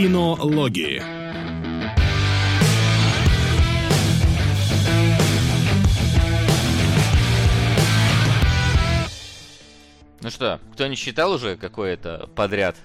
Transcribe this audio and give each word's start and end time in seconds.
Кинологии. 0.00 1.02
Ну 10.20 10.30
что, 10.30 10.60
кто 10.72 10.86
не 10.86 10.94
считал 10.94 11.32
уже 11.32 11.56
какое-то 11.56 12.30
подряд 12.36 12.76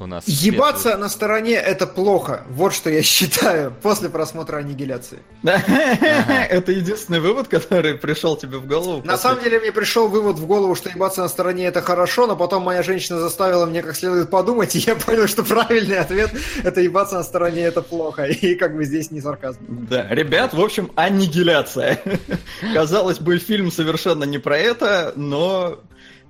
у 0.00 0.06
нас? 0.06 0.24
Ебаться 0.26 0.96
на 0.96 1.08
стороне 1.08 1.54
это 1.54 1.86
плохо. 1.86 2.44
Вот 2.48 2.74
что 2.74 2.90
я 2.90 3.02
считаю 3.02 3.72
после 3.82 4.08
просмотра 4.08 4.58
аннигиляции. 4.58 5.20
Это 5.42 6.72
единственный 6.72 7.20
вывод, 7.20 7.48
который 7.48 7.94
пришел 7.94 8.36
тебе 8.36 8.58
в 8.58 8.66
голову. 8.66 9.02
На 9.04 9.16
самом 9.16 9.42
деле 9.42 9.60
мне 9.60 9.72
пришел 9.72 10.08
вывод 10.08 10.38
в 10.38 10.46
голову, 10.46 10.74
что 10.74 10.90
ебаться 10.90 11.22
на 11.22 11.28
стороне 11.28 11.66
это 11.66 11.82
хорошо, 11.82 12.26
но 12.26 12.36
потом 12.36 12.62
моя 12.62 12.82
женщина 12.82 13.18
заставила 13.18 13.66
мне 13.66 13.82
как 13.82 13.96
следует 13.96 14.30
подумать, 14.30 14.74
и 14.76 14.78
я 14.78 14.96
понял, 14.96 15.26
что 15.26 15.42
правильный 15.44 15.98
ответ 15.98 16.30
это 16.62 16.80
ебаться 16.80 17.16
на 17.16 17.22
стороне 17.22 17.62
это 17.62 17.82
плохо. 17.82 18.24
И 18.24 18.54
как 18.54 18.76
бы 18.76 18.84
здесь 18.84 19.10
не 19.10 19.20
сарказм. 19.20 19.60
Да, 19.68 20.06
ребят, 20.10 20.54
в 20.54 20.60
общем, 20.60 20.90
аннигиляция. 20.94 22.00
Казалось 22.74 23.18
бы, 23.18 23.38
фильм 23.38 23.70
совершенно 23.70 24.24
не 24.24 24.38
про 24.38 24.58
это, 24.58 25.12
но 25.16 25.80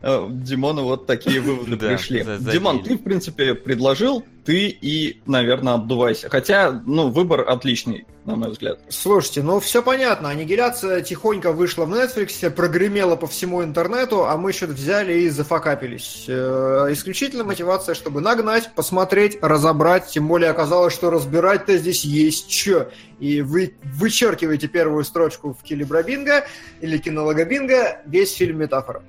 Димону 0.03 0.85
вот 0.85 1.07
такие 1.07 1.41
выводы 1.43 1.77
пришли. 1.77 2.25
Димон, 2.41 2.83
ты, 2.83 2.97
в 2.97 3.03
принципе, 3.03 3.55
предложил, 3.55 4.25
ты 4.45 4.69
и, 4.69 5.21
наверное, 5.27 5.75
отдувайся. 5.75 6.29
Хотя, 6.31 6.83
ну, 6.87 7.11
выбор 7.11 7.49
отличный, 7.49 8.07
на 8.25 8.37
мой 8.37 8.51
взгляд. 8.51 8.81
Слушайте, 8.89 9.43
ну 9.43 9.61
все 9.61 9.83
понятно. 9.83 10.31
Аннигиляция 10.31 11.03
тихонько 11.03 11.53
вышла 11.53 11.85
в 11.85 11.93
Netflix, 11.93 12.49
прогремела 12.51 13.17
по 13.17 13.27
всему 13.27 13.63
интернету, 13.63 14.25
а 14.27 14.37
мы 14.37 14.53
что-то 14.53 14.73
взяли 14.73 15.21
и 15.21 15.29
зафакапились. 15.29 16.25
Э, 16.29 16.89
исключительно 16.91 17.45
мотивация, 17.45 17.95
чтобы 17.95 18.21
нагнать, 18.21 18.71
посмотреть, 18.75 19.39
разобрать. 19.43 20.07
Тем 20.07 20.29
более 20.29 20.51
оказалось, 20.51 20.95
что 20.95 21.11
разбирать-то 21.11 21.77
здесь 21.77 22.05
есть 22.05 22.51
что. 22.51 22.91
И 23.19 23.43
вы 23.43 23.75
вычеркиваете 23.85 24.69
первую 24.69 25.05
строчку 25.05 25.53
в 25.53 25.63
Килибрабинго 25.63 26.47
или 26.81 26.97
кинологобинго, 26.97 28.01
весь 28.07 28.33
фильм 28.33 28.59
метафора. 28.59 29.03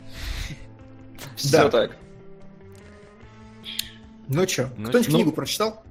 Все 1.36 1.52
да. 1.52 1.70
так. 1.70 1.98
Ну 4.28 4.48
что, 4.48 4.70
ну, 4.78 4.88
кто-нибудь 4.88 5.12
ну, 5.12 5.16
книгу 5.16 5.32
прочитал? 5.34 5.84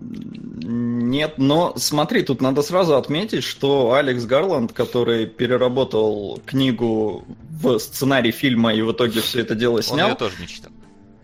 Нет, 0.00 1.34
но 1.38 1.74
смотри, 1.76 2.22
тут 2.22 2.40
надо 2.40 2.62
сразу 2.62 2.96
отметить, 2.96 3.42
что 3.42 3.92
Алекс 3.94 4.24
Гарланд, 4.24 4.72
который 4.72 5.26
переработал 5.26 6.40
книгу 6.46 7.24
в 7.50 7.78
сценарий 7.78 8.30
фильма 8.30 8.74
и 8.74 8.82
в 8.82 8.92
итоге 8.92 9.20
все 9.20 9.40
это 9.40 9.54
дело 9.54 9.82
снял... 9.82 10.06
Он 10.06 10.12
ее 10.12 10.16
тоже 10.16 10.34
не 10.40 10.46
читал. 10.46 10.72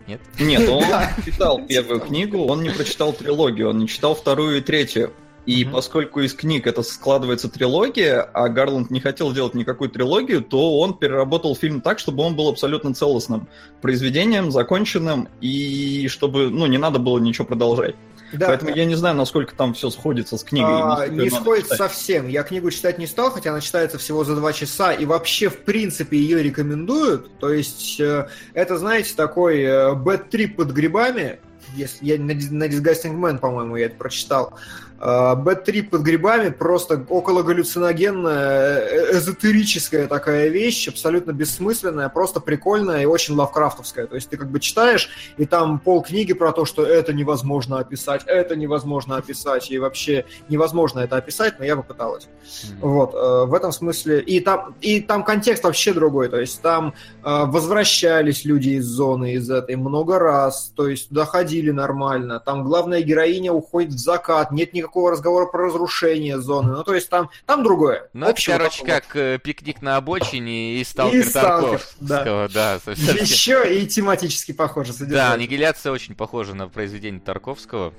Нет? 0.07 0.21
Нет, 0.39 0.69
он 0.69 0.83
читал 1.25 1.65
первую 1.65 2.01
книгу, 2.01 2.45
он 2.45 2.63
не 2.63 2.69
прочитал 2.69 3.13
трилогию, 3.13 3.69
он 3.69 3.79
не 3.79 3.87
читал 3.87 4.13
вторую 4.13 4.57
и 4.57 4.61
третью. 4.61 5.13
И 5.45 5.63
mm-hmm. 5.63 5.71
поскольку 5.71 6.21
из 6.21 6.33
книг 6.33 6.65
это 6.65 6.81
складывается 6.81 7.49
трилогия, 7.49 8.21
а 8.21 8.49
Гарланд 8.49 8.89
не 8.89 8.99
хотел 8.99 9.31
делать 9.31 9.53
никакую 9.53 9.89
трилогию, 9.89 10.41
то 10.41 10.79
он 10.79 10.95
переработал 10.95 11.55
фильм 11.55 11.81
так, 11.81 11.99
чтобы 11.99 12.23
он 12.23 12.35
был 12.35 12.49
абсолютно 12.49 12.93
целостным 12.93 13.47
произведением, 13.81 14.51
законченным, 14.51 15.29
и 15.41 16.07
чтобы 16.07 16.49
ну, 16.49 16.65
не 16.65 16.77
надо 16.77 16.99
было 16.99 17.19
ничего 17.19 17.45
продолжать. 17.45 17.95
Да. 18.33 18.47
Поэтому 18.47 18.75
я 18.75 18.85
не 18.85 18.95
знаю, 18.95 19.15
насколько 19.15 19.55
там 19.55 19.73
все 19.73 19.89
сходится 19.89 20.37
с 20.37 20.43
книгой. 20.43 20.71
А, 20.71 21.07
не 21.07 21.29
сходится 21.29 21.75
совсем. 21.75 22.27
Я 22.27 22.43
книгу 22.43 22.71
читать 22.71 22.97
не 22.97 23.07
стал, 23.07 23.31
хотя 23.31 23.51
она 23.51 23.61
читается 23.61 23.97
всего 23.97 24.23
за 24.23 24.35
два 24.35 24.51
часа, 24.53 24.93
и 24.93 25.05
вообще, 25.05 25.49
в 25.49 25.59
принципе, 25.59 26.17
ее 26.17 26.41
рекомендуют. 26.41 27.37
То 27.39 27.51
есть, 27.51 27.99
э, 27.99 28.27
это, 28.53 28.77
знаете, 28.77 29.13
такой 29.15 29.61
э, 29.61 29.93
бэт-трип 29.93 30.57
под 30.57 30.71
грибами, 30.71 31.39
если 31.75 32.05
я 32.05 32.17
на, 32.17 32.33
на 32.33 32.67
Disgusting 32.67 33.19
Man, 33.19 33.39
по-моему, 33.39 33.75
я 33.75 33.87
это 33.87 33.95
прочитал. 33.95 34.53
Бэт-трип 34.97 35.89
под 35.89 36.01
грибами 36.01 36.49
просто 36.49 37.05
около 37.09 37.43
галлюциногенная, 37.43 38.79
э, 38.79 39.17
эзотерическая 39.17 40.07
такая 40.07 40.47
вещь, 40.47 40.87
абсолютно 40.87 41.31
бессмысленная, 41.31 42.07
просто 42.07 42.39
прикольная 42.39 43.01
и 43.01 43.05
очень 43.05 43.35
лавкрафтовская. 43.35 44.07
То 44.07 44.15
есть 44.15 44.29
ты 44.29 44.37
как 44.37 44.49
бы 44.49 44.61
читаешь, 44.61 45.09
и 45.37 45.45
там 45.45 45.79
пол 45.79 46.01
книги 46.01 46.31
про 46.31 46.53
то, 46.53 46.63
что 46.63 46.85
это 46.85 47.11
невозможно 47.13 47.79
описать, 47.79 48.23
это 48.25 48.55
невозможно 48.55 49.17
описать, 49.17 49.69
и 49.69 49.77
вообще 49.77 50.25
невозможно 50.47 51.01
это 51.01 51.17
описать, 51.17 51.59
но 51.59 51.65
я 51.65 51.75
попыталась. 51.75 52.27
Mm-hmm. 52.27 52.77
Вот, 52.79 53.13
э, 53.13 53.45
в 53.49 53.53
этом 53.53 53.73
смысле. 53.73 54.21
И 54.21 54.39
там, 54.39 54.75
и 54.79 55.01
там 55.01 55.25
контекст 55.25 55.65
вообще 55.65 55.93
другой, 55.93 56.29
то 56.29 56.39
есть 56.39 56.61
там 56.61 56.93
э, 57.23 57.43
возвращались 57.45 58.45
люди 58.45 58.69
из 58.69 58.85
зоны, 58.85 59.33
из 59.33 59.49
этой 59.51 59.75
много 59.75 60.19
раз, 60.19 60.71
то 60.73 60.87
есть 60.87 61.09
туда 61.09 61.25
ходили 61.65 61.71
нормально, 61.71 62.39
там 62.39 62.63
главная 62.63 63.01
героиня 63.01 63.51
уходит 63.51 63.93
в 63.93 63.97
закат, 63.97 64.51
нет 64.51 64.73
никакого 64.73 65.11
разговора 65.11 65.45
про 65.45 65.65
разрушение 65.65 66.39
зоны. 66.39 66.73
Ну, 66.73 66.83
то 66.83 66.93
есть 66.93 67.09
там, 67.09 67.29
там 67.45 67.63
другое. 67.63 68.09
Ну, 68.13 68.27
это, 68.27 68.41
короче, 68.45 68.83
такого. 68.83 68.99
как 68.99 69.15
э, 69.15 69.39
пикник 69.39 69.81
на 69.81 69.97
обочине 69.97 70.75
и 70.75 70.83
сталкер, 70.83 71.19
и 71.19 71.23
сталкер 71.23 71.81
Да, 71.99 72.47
да 72.53 72.73
Еще 72.85 73.79
и 73.79 73.87
тематически 73.87 74.51
похоже 74.51 74.93
содержание. 74.93 75.29
Да, 75.29 75.33
аннигиляция 75.33 75.91
очень 75.91 76.15
похожа 76.15 76.53
на 76.53 76.67
произведение 76.67 77.21
Тарковского. 77.21 77.93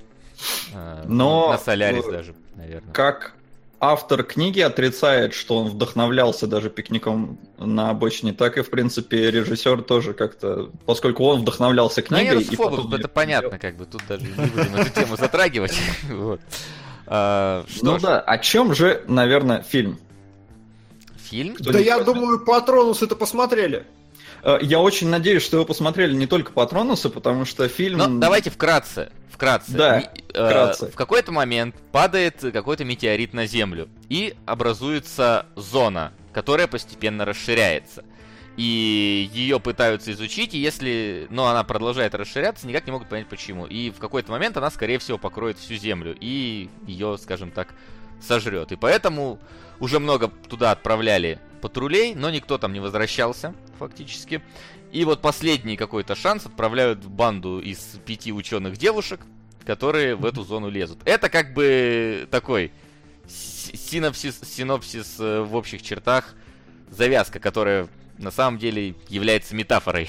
Э, 0.75 1.05
Но... 1.07 1.53
На 1.53 1.59
Солярис 1.59 2.05
даже, 2.05 2.35
наверное. 2.55 2.93
Как 2.93 3.35
автор 3.81 4.23
книги 4.23 4.61
отрицает, 4.61 5.35
что 5.35 5.57
он 5.57 5.69
вдохновлялся 5.69 6.47
даже 6.47 6.71
пикником 6.71 7.39
на 7.59 7.91
обочине, 7.91 8.33
так 8.33 8.59
и, 8.59 8.63
в 8.63 8.71
принципе, 8.71 9.31
режиссер 9.31 9.83
тоже 9.83 10.15
как-то, 10.15 10.71
поскольку 10.87 11.25
он 11.25 11.43
вдохновлялся 11.43 12.01
ну, 12.01 12.17
книгой... 12.17 12.37
Ну, 12.37 12.41
и 12.41 12.57
потом... 12.57 12.95
это 12.95 13.09
понятно, 13.09 13.59
как 13.59 13.77
бы, 13.77 13.85
тут 13.85 14.03
даже 14.09 14.25
не 14.25 14.33
будем 14.33 14.75
эту 14.77 14.91
тему 14.91 15.17
затрагивать. 15.17 15.77
А, 17.09 17.65
ну 17.83 18.01
да, 18.01 18.21
о 18.21 18.37
чем 18.39 18.75
же, 18.75 19.05
наверное, 19.07 19.63
фильм? 19.63 20.01
Фильм? 21.31 21.55
Да 21.61 21.79
я 21.79 22.01
думаю, 22.01 22.45
Патронус 22.45 23.01
это 23.01 23.15
посмотрели. 23.15 23.87
Э, 24.43 24.59
я 24.61 24.81
очень 24.81 25.09
надеюсь, 25.09 25.45
что 25.45 25.59
вы 25.59 25.65
посмотрели 25.65 26.15
не 26.15 26.27
только 26.27 26.53
Патронусы, 26.53 27.09
потому 27.09 27.45
что 27.45 27.69
фильм... 27.69 27.99
Ну, 27.99 28.19
давайте 28.19 28.51
вкратце. 28.51 29.13
Вкратце. 29.37 29.73
Да, 29.73 29.99
Ми- 29.99 30.09
э, 30.33 30.47
вкратце. 30.49 30.91
В 30.91 30.95
какой-то 30.95 31.31
момент 31.31 31.75
падает 31.93 32.41
какой-то 32.41 32.85
метеорит 32.85 33.35
на 33.35 33.47
Землю, 33.47 33.89
и 34.09 34.35
образуется 34.47 35.45
зона, 35.57 36.13
которая 36.33 36.67
постепенно 36.67 37.27
расширяется. 37.27 38.03
И 38.57 39.29
ее 39.35 39.61
пытаются 39.61 40.13
изучить, 40.13 40.55
и 40.55 40.59
если 40.59 41.27
ну, 41.29 41.45
она 41.45 41.63
продолжает 41.65 42.15
расширяться, 42.15 42.67
никак 42.67 42.87
не 42.87 42.93
могут 42.93 43.11
понять 43.11 43.29
почему. 43.29 43.67
И 43.67 43.91
в 43.91 43.99
какой-то 43.99 44.33
момент 44.33 44.57
она, 44.57 44.71
скорее 44.71 44.99
всего, 44.99 45.19
покроет 45.19 45.59
всю 45.59 45.75
Землю, 45.75 46.17
и 46.19 46.71
ее, 46.87 47.19
скажем 47.19 47.51
так, 47.51 47.69
сожрет. 48.23 48.73
И 48.73 48.77
поэтому 48.77 49.39
уже 49.81 50.01
много 50.01 50.29
туда 50.49 50.71
отправляли 50.71 51.39
патрулей, 51.61 52.15
но 52.15 52.31
никто 52.31 52.57
там 52.57 52.73
не 52.73 52.81
возвращался, 52.81 53.55
фактически. 53.79 54.41
И 54.93 55.05
вот 55.05 55.21
последний 55.21 55.77
какой-то 55.77 56.15
шанс 56.15 56.47
отправляют 56.47 57.05
в 57.05 57.11
банду 57.11 57.61
из 57.61 57.79
пяти 58.05 58.33
ученых 58.33 58.77
девушек, 58.77 59.21
которые 59.65 60.15
в 60.15 60.25
эту 60.25 60.43
зону 60.43 60.69
лезут. 60.71 61.01
Это 61.05 61.29
как 61.29 61.55
бы 61.55 62.29
такой 62.31 62.73
синопсис, 63.29 64.41
синопсис 64.43 65.17
э, 65.19 65.41
в 65.41 65.55
общих 65.57 65.83
чертах, 65.83 66.35
завязка, 66.91 67.41
которая 67.41 67.89
на 68.19 68.31
самом 68.31 68.59
деле 68.59 68.95
является 69.09 69.55
метафорой 69.55 70.09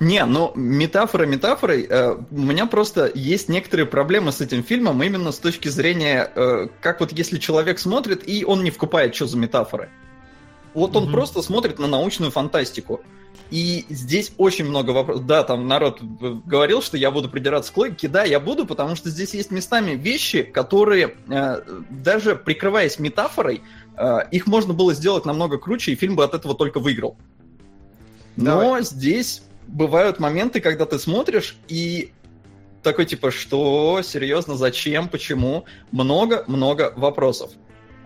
Не, 0.00 0.24
ну 0.24 0.52
метафора 0.54 1.26
метафорой. 1.26 1.86
Э, 1.88 2.16
у 2.30 2.40
меня 2.40 2.66
просто 2.66 3.10
есть 3.14 3.48
некоторые 3.48 3.86
проблемы 3.86 4.32
с 4.32 4.40
этим 4.40 4.62
фильмом 4.62 5.02
именно 5.02 5.32
с 5.32 5.38
точки 5.38 5.68
зрения, 5.68 6.30
э, 6.34 6.68
как 6.80 7.00
вот 7.00 7.12
если 7.12 7.38
человек 7.38 7.78
смотрит 7.78 8.26
и 8.28 8.44
он 8.44 8.64
не 8.64 8.70
вкупает, 8.70 9.14
что 9.14 9.26
за 9.26 9.36
метафоры. 9.36 9.90
Вот 10.74 10.96
он 10.96 11.10
просто 11.10 11.42
смотрит 11.42 11.78
на 11.78 11.88
научную 11.88 12.30
фантастику. 12.30 13.00
И 13.50 13.86
здесь 13.88 14.32
очень 14.36 14.66
много 14.66 14.90
вопросов. 14.90 15.26
Да, 15.26 15.42
там 15.42 15.66
народ 15.66 16.02
говорил, 16.02 16.82
что 16.82 16.96
я 16.96 17.10
буду 17.10 17.30
придираться 17.30 17.72
к 17.72 17.76
логике. 17.76 18.08
Да, 18.08 18.24
я 18.24 18.40
буду, 18.40 18.66
потому 18.66 18.94
что 18.94 19.08
здесь 19.08 19.32
есть 19.32 19.50
местами 19.50 19.92
вещи, 19.92 20.42
которые, 20.42 21.16
э, 21.28 21.62
даже 21.88 22.36
прикрываясь 22.36 22.98
метафорой, 22.98 23.62
э, 23.96 24.18
их 24.30 24.46
можно 24.46 24.74
было 24.74 24.92
сделать 24.92 25.24
намного 25.24 25.58
круче, 25.58 25.92
и 25.92 25.94
фильм 25.96 26.14
бы 26.14 26.24
от 26.24 26.34
этого 26.34 26.54
только 26.54 26.78
выиграл. 26.78 27.16
Но 28.36 28.44
Давай. 28.44 28.82
здесь 28.82 29.42
бывают 29.66 30.18
моменты, 30.18 30.60
когда 30.60 30.84
ты 30.84 30.98
смотришь 30.98 31.56
и 31.68 32.12
такой 32.82 33.06
типа, 33.06 33.30
что, 33.30 34.00
серьезно, 34.02 34.56
зачем, 34.56 35.08
почему? 35.08 35.64
Много-много 35.90 36.92
вопросов. 36.96 37.50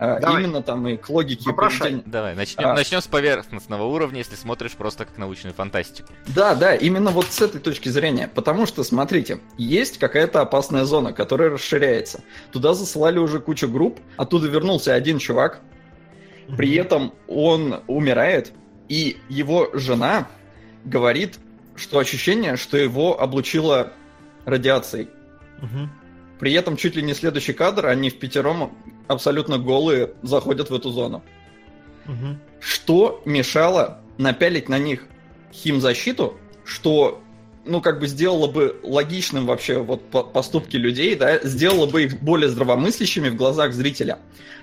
А, 0.05 0.19
Давай. 0.19 0.43
Именно 0.43 0.63
там 0.63 0.89
и 0.89 0.97
к 0.97 1.09
логике 1.09 1.53
поведения. 1.53 2.03
Давай, 2.05 2.35
начнем, 2.35 2.67
а... 2.67 2.75
начнем 2.75 3.01
с 3.01 3.07
поверхностного 3.07 3.85
уровня, 3.85 4.19
если 4.19 4.35
смотришь 4.35 4.73
просто 4.73 5.05
как 5.05 5.17
научную 5.17 5.55
фантастику. 5.55 6.13
Да, 6.27 6.57
да, 6.57 6.75
именно 6.75 7.13
вот 7.13 7.27
с 7.27 7.41
этой 7.41 7.61
точки 7.61 7.89
зрения. 7.89 8.29
Потому 8.35 8.67
что, 8.67 8.83
смотрите, 8.83 9.39
есть 9.59 9.99
какая-то 9.99 10.41
опасная 10.41 10.87
зона, 10.87 11.13
которая 11.13 11.51
расширяется. 11.51 12.25
Туда 12.51 12.75
засылали 12.75 13.21
уже 13.21 13.39
кучу 13.39 13.69
групп, 13.69 14.01
оттуда 14.17 14.49
вернулся 14.49 14.93
один 14.93 15.21
чувак, 15.21 15.61
при 16.57 16.75
этом 16.75 17.15
он 17.29 17.83
умирает, 17.87 18.53
и 18.89 19.19
его 19.29 19.71
жена 19.73 20.27
говорит, 20.85 21.39
что 21.77 22.01
ощущение, 22.01 22.57
что 22.57 22.77
его 22.77 23.21
облучило 23.21 23.93
радиацией. 24.47 25.11
Угу. 25.59 25.89
При 26.41 26.55
этом 26.55 26.77
чуть 26.77 26.97
ли 26.97 27.03
не 27.03 27.15
следующий 27.15 27.53
кадр, 27.53 27.87
они 27.87 28.11
в 28.11 28.19
пятером 28.19 28.77
абсолютно 29.13 29.59
голые 29.59 30.13
заходят 30.23 30.71
в 30.71 30.75
эту 30.75 30.91
зону. 30.91 31.23
Угу. 32.07 32.39
Что 32.61 33.23
мешало 33.25 34.01
напялить 34.19 34.69
на 34.69 34.79
них 34.79 35.07
химзащиту, 35.53 36.39
что 36.65 37.23
ну, 37.65 37.81
как 37.81 38.01
бы 38.01 38.07
сделало 38.07 38.49
бы 38.49 38.81
логичным 38.83 39.47
вообще 39.47 39.79
вот 39.79 40.03
поступки 40.33 40.77
людей, 40.77 41.15
да, 41.15 41.39
сделало 41.43 41.87
бы 41.87 42.05
их 42.05 42.21
более 42.21 42.49
здравомыслящими 42.49 43.29
в 43.29 43.37
глазах 43.37 43.73
зрителя. 43.73 44.19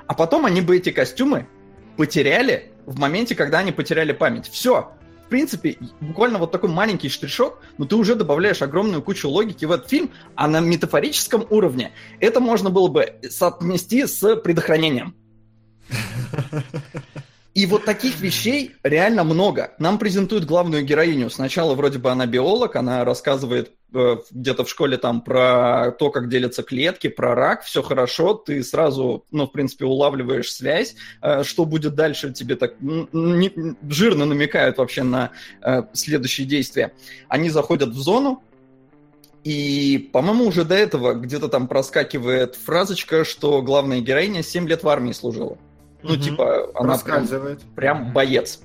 А 0.08 0.14
потом 0.14 0.46
они 0.46 0.62
бы 0.62 0.78
эти 0.78 0.90
костюмы 0.92 1.48
потеряли 1.96 2.72
в 2.86 3.00
моменте, 3.00 3.36
когда 3.36 3.60
они 3.60 3.72
потеряли 3.72 4.12
память. 4.12 4.50
Все. 4.50 4.92
В 5.30 5.32
принципе, 5.32 5.78
буквально 6.02 6.40
вот 6.40 6.52
такой 6.52 6.72
маленький 6.72 7.08
штришок, 7.08 7.60
но 7.78 7.86
ты 7.86 7.96
уже 7.96 8.16
добавляешь 8.16 8.64
огромную 8.64 9.04
кучу 9.04 9.30
логики 9.30 9.64
в 9.64 9.72
этот 9.72 9.88
фильм, 9.88 10.10
а 10.34 10.48
на 10.48 10.60
метафорическом 10.60 11.46
уровне 11.52 11.92
это 12.20 12.40
можно 12.40 12.72
было 12.72 12.88
бы 12.88 13.14
соотнести 13.30 14.08
с 14.08 14.38
предохранением. 14.38 15.14
И 17.56 17.66
вот 17.66 17.84
таких 17.84 18.20
вещей 18.20 18.76
реально 18.84 19.24
много. 19.24 19.72
Нам 19.80 19.98
презентуют 19.98 20.46
главную 20.46 20.84
героиню. 20.84 21.30
Сначала 21.32 21.74
вроде 21.74 21.98
бы 21.98 22.12
она 22.12 22.28
биолог, 22.28 22.76
она 22.76 23.04
рассказывает 23.04 23.72
э, 23.92 24.18
где-то 24.30 24.66
в 24.66 24.70
школе 24.70 24.98
там 24.98 25.22
про 25.22 25.92
то, 25.98 26.12
как 26.12 26.30
делятся 26.30 26.62
клетки, 26.62 27.10
про 27.10 27.34
рак, 27.34 27.64
все 27.64 27.82
хорошо, 27.82 28.36
ты 28.36 28.64
сразу, 28.64 29.26
ну, 29.32 29.48
в 29.48 29.52
принципе, 29.52 29.86
улавливаешь 29.86 30.52
связь, 30.54 30.96
э, 31.22 31.44
что 31.44 31.66
будет 31.66 31.96
дальше, 31.96 32.32
тебе 32.32 32.56
так 32.56 32.76
не, 32.80 33.76
жирно 33.90 34.26
намекают 34.26 34.78
вообще 34.78 35.02
на 35.02 35.32
э, 35.62 35.84
следующие 35.94 36.46
действия. 36.46 36.94
Они 37.30 37.50
заходят 37.50 37.90
в 37.90 38.00
зону, 38.00 38.44
и, 39.44 40.10
по-моему, 40.14 40.46
уже 40.46 40.66
до 40.66 40.76
этого 40.76 41.14
где-то 41.14 41.48
там 41.48 41.68
проскакивает 41.68 42.56
фразочка, 42.56 43.26
что 43.26 43.62
главная 43.64 44.02
героиня 44.02 44.44
7 44.44 44.68
лет 44.68 44.84
в 44.84 44.90
армии 44.90 45.14
служила. 45.14 45.58
Ну, 46.02 46.14
угу. 46.14 46.22
типа, 46.22 46.72
она 46.76 46.98
прям, 46.98 47.28
прям 47.76 48.14
боец. 48.14 48.62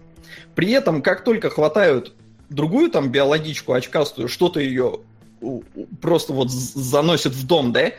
При 0.54 0.70
этом, 0.70 1.02
как 1.02 1.24
только 1.24 1.50
хватают 1.50 2.14
другую 2.48 2.90
там 2.90 3.10
биологичку 3.10 3.72
очкастую, 3.72 4.28
что-то 4.28 4.60
ее 4.60 5.00
просто 6.00 6.32
вот 6.32 6.50
заносит 6.50 7.32
в 7.32 7.46
дом, 7.46 7.72
да? 7.72 7.92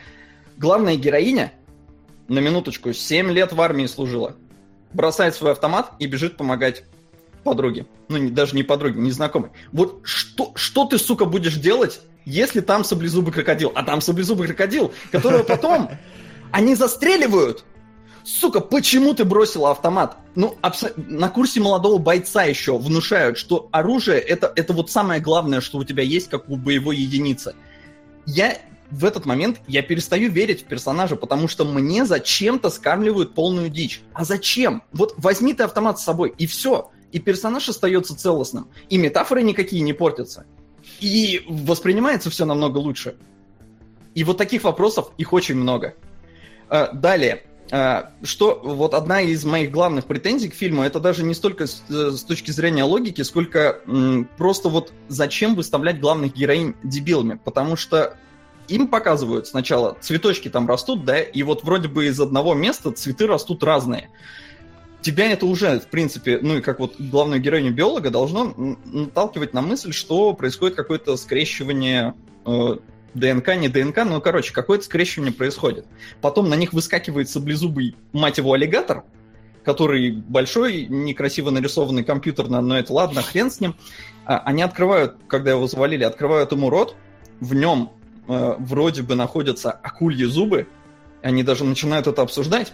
Главная 0.56 0.96
героиня, 0.96 1.52
на 2.28 2.38
минуточку, 2.38 2.92
7 2.92 3.30
лет 3.30 3.52
в 3.52 3.60
армии 3.60 3.86
служила. 3.86 4.34
Бросает 4.92 5.34
свой 5.34 5.52
автомат 5.52 5.92
и 5.98 6.06
бежит 6.06 6.36
помогать 6.36 6.84
подруге. 7.44 7.86
Ну, 8.08 8.16
не, 8.16 8.30
даже 8.30 8.56
не 8.56 8.62
подруге, 8.62 9.00
незнакомой. 9.00 9.50
Вот 9.72 10.00
что, 10.02 10.52
что 10.56 10.86
ты, 10.86 10.98
сука, 10.98 11.24
будешь 11.24 11.56
делать, 11.56 12.00
если 12.24 12.60
там 12.60 12.84
саблезубый 12.84 13.32
крокодил? 13.32 13.72
А 13.74 13.84
там 13.84 14.00
саблезубый 14.00 14.48
крокодил, 14.48 14.92
которого 15.12 15.42
потом 15.42 15.90
они 16.50 16.74
застреливают 16.74 17.64
сука, 18.26 18.60
почему 18.60 19.14
ты 19.14 19.24
бросила 19.24 19.70
автомат? 19.70 20.18
Ну, 20.34 20.56
абс- 20.60 20.92
на 20.96 21.28
курсе 21.28 21.60
молодого 21.60 21.98
бойца 21.98 22.42
еще 22.42 22.76
внушают, 22.76 23.38
что 23.38 23.68
оружие 23.70 24.18
это, 24.18 24.52
это 24.56 24.72
вот 24.72 24.90
самое 24.90 25.20
главное, 25.20 25.60
что 25.60 25.78
у 25.78 25.84
тебя 25.84 26.02
есть, 26.02 26.28
как 26.28 26.48
у 26.48 26.56
боевой 26.56 26.96
единицы. 26.96 27.54
Я 28.26 28.58
в 28.90 29.04
этот 29.04 29.26
момент 29.26 29.60
я 29.66 29.82
перестаю 29.82 30.30
верить 30.30 30.62
в 30.62 30.64
персонажа, 30.64 31.16
потому 31.16 31.48
что 31.48 31.64
мне 31.64 32.04
зачем-то 32.04 32.70
скармливают 32.70 33.34
полную 33.34 33.68
дичь. 33.68 34.02
А 34.12 34.24
зачем? 34.24 34.82
Вот 34.92 35.14
возьми 35.16 35.54
ты 35.54 35.62
автомат 35.62 35.98
с 35.98 36.04
собой, 36.04 36.34
и 36.36 36.46
все. 36.46 36.90
И 37.12 37.18
персонаж 37.18 37.68
остается 37.68 38.16
целостным. 38.16 38.68
И 38.88 38.98
метафоры 38.98 39.42
никакие 39.42 39.82
не 39.82 39.92
портятся. 39.92 40.44
И 41.00 41.44
воспринимается 41.48 42.30
все 42.30 42.44
намного 42.44 42.78
лучше. 42.78 43.16
И 44.14 44.24
вот 44.24 44.38
таких 44.38 44.64
вопросов, 44.64 45.12
их 45.18 45.32
очень 45.32 45.56
много. 45.56 45.94
А, 46.68 46.92
далее. 46.92 47.44
А, 47.72 48.12
что 48.22 48.60
вот 48.62 48.94
одна 48.94 49.20
из 49.20 49.44
моих 49.44 49.72
главных 49.72 50.04
претензий 50.04 50.48
к 50.48 50.54
фильму, 50.54 50.82
это 50.82 51.00
даже 51.00 51.24
не 51.24 51.34
столько 51.34 51.66
с, 51.66 51.82
э, 51.88 52.10
с 52.12 52.22
точки 52.22 52.52
зрения 52.52 52.84
логики, 52.84 53.22
сколько 53.22 53.80
м, 53.86 54.28
просто 54.36 54.68
вот 54.68 54.92
зачем 55.08 55.56
выставлять 55.56 56.00
главных 56.00 56.34
героинь 56.34 56.76
дебилами, 56.84 57.40
потому 57.44 57.76
что 57.76 58.16
им 58.68 58.86
показывают 58.86 59.48
сначала 59.48 59.96
цветочки 60.00 60.48
там 60.48 60.68
растут, 60.68 61.04
да, 61.04 61.20
и 61.20 61.42
вот 61.42 61.64
вроде 61.64 61.88
бы 61.88 62.06
из 62.06 62.20
одного 62.20 62.54
места 62.54 62.92
цветы 62.92 63.26
растут 63.26 63.64
разные. 63.64 64.10
Тебя 65.02 65.30
это 65.30 65.46
уже, 65.46 65.78
в 65.80 65.86
принципе, 65.88 66.38
ну 66.40 66.58
и 66.58 66.60
как 66.60 66.80
вот 66.80 66.94
главную 66.98 67.40
героиню 67.40 67.72
биолога 67.72 68.10
должно 68.10 68.54
наталкивать 68.84 69.54
на 69.54 69.62
мысль, 69.62 69.92
что 69.92 70.32
происходит 70.34 70.76
какое-то 70.76 71.16
скрещивание 71.16 72.14
э, 72.44 72.76
ДНК, 73.16 73.56
не 73.56 73.68
ДНК, 73.68 74.04
но, 74.04 74.20
короче, 74.20 74.52
какое-то 74.52 74.84
скрещивание 74.84 75.32
происходит. 75.32 75.86
Потом 76.20 76.48
на 76.48 76.54
них 76.54 76.72
выскакивает 76.72 77.28
саблезубый, 77.28 77.96
мать 78.12 78.38
его, 78.38 78.52
аллигатор, 78.52 79.04
который 79.64 80.12
большой, 80.12 80.86
некрасиво 80.86 81.50
нарисованный 81.50 82.04
компьютерно, 82.04 82.60
но 82.60 82.78
это 82.78 82.92
ладно, 82.92 83.22
хрен 83.22 83.50
с 83.50 83.60
ним. 83.60 83.74
А, 84.24 84.38
они 84.38 84.62
открывают, 84.62 85.16
когда 85.26 85.50
его 85.50 85.66
завалили, 85.66 86.04
открывают 86.04 86.52
ему 86.52 86.70
рот, 86.70 86.94
в 87.40 87.54
нем 87.54 87.92
э, 88.28 88.54
вроде 88.58 89.02
бы 89.02 89.14
находятся 89.14 89.72
акульи 89.72 90.24
зубы, 90.24 90.68
они 91.22 91.42
даже 91.42 91.64
начинают 91.64 92.06
это 92.06 92.22
обсуждать. 92.22 92.72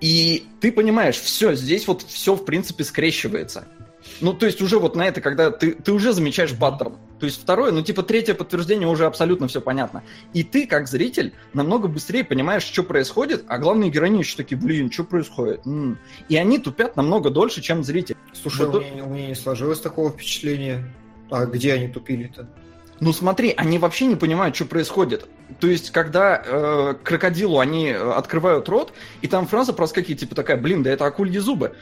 И 0.00 0.46
ты 0.60 0.72
понимаешь, 0.72 1.16
все, 1.16 1.54
здесь 1.54 1.86
вот 1.86 2.02
все, 2.02 2.34
в 2.34 2.44
принципе, 2.44 2.84
скрещивается. 2.84 3.68
Ну, 4.20 4.32
то 4.32 4.46
есть 4.46 4.60
уже 4.62 4.78
вот 4.78 4.96
на 4.96 5.06
это, 5.06 5.20
когда 5.20 5.50
ты, 5.50 5.72
ты 5.72 5.92
уже 5.92 6.12
замечаешь 6.12 6.56
паттерн. 6.56 6.96
То 7.18 7.26
есть 7.26 7.40
второе, 7.40 7.70
ну, 7.70 7.82
типа 7.82 8.02
третье 8.02 8.34
подтверждение 8.34 8.88
уже 8.88 9.06
абсолютно 9.06 9.46
все 9.48 9.60
понятно. 9.60 10.02
И 10.32 10.42
ты, 10.42 10.66
как 10.66 10.88
зритель, 10.88 11.34
намного 11.52 11.86
быстрее 11.88 12.24
понимаешь, 12.24 12.62
что 12.62 12.82
происходит, 12.82 13.44
а 13.48 13.58
главные 13.58 13.90
героини 13.90 14.18
еще 14.18 14.36
такие, 14.36 14.56
блин, 14.58 14.90
что 14.90 15.04
происходит? 15.04 15.66
М-м. 15.66 15.98
И 16.28 16.36
они 16.36 16.58
тупят 16.58 16.96
намного 16.96 17.30
дольше, 17.30 17.60
чем 17.60 17.84
зритель. 17.84 18.16
Слушай, 18.32 18.66
вот, 18.66 18.76
у, 18.76 18.80
меня, 18.80 19.04
у 19.04 19.10
меня 19.10 19.28
не 19.28 19.34
сложилось 19.34 19.80
такого 19.80 20.10
впечатления. 20.10 20.84
А 21.30 21.44
где 21.46 21.74
они 21.74 21.88
тупили-то? 21.88 22.48
Ну 23.00 23.14
смотри, 23.14 23.54
они 23.56 23.78
вообще 23.78 24.06
не 24.06 24.16
понимают, 24.16 24.54
что 24.54 24.66
происходит. 24.66 25.26
То 25.58 25.66
есть, 25.68 25.90
когда 25.90 26.42
э, 26.44 26.94
крокодилу 27.02 27.58
они 27.58 27.88
э, 27.88 28.12
открывают 28.12 28.68
рот, 28.68 28.92
и 29.22 29.26
там 29.26 29.46
фраза 29.46 29.72
проскакивает, 29.72 30.20
типа 30.20 30.34
такая, 30.34 30.58
блин, 30.58 30.82
да 30.82 30.90
это 30.90 31.06
акульи 31.06 31.38
зубы. 31.38 31.74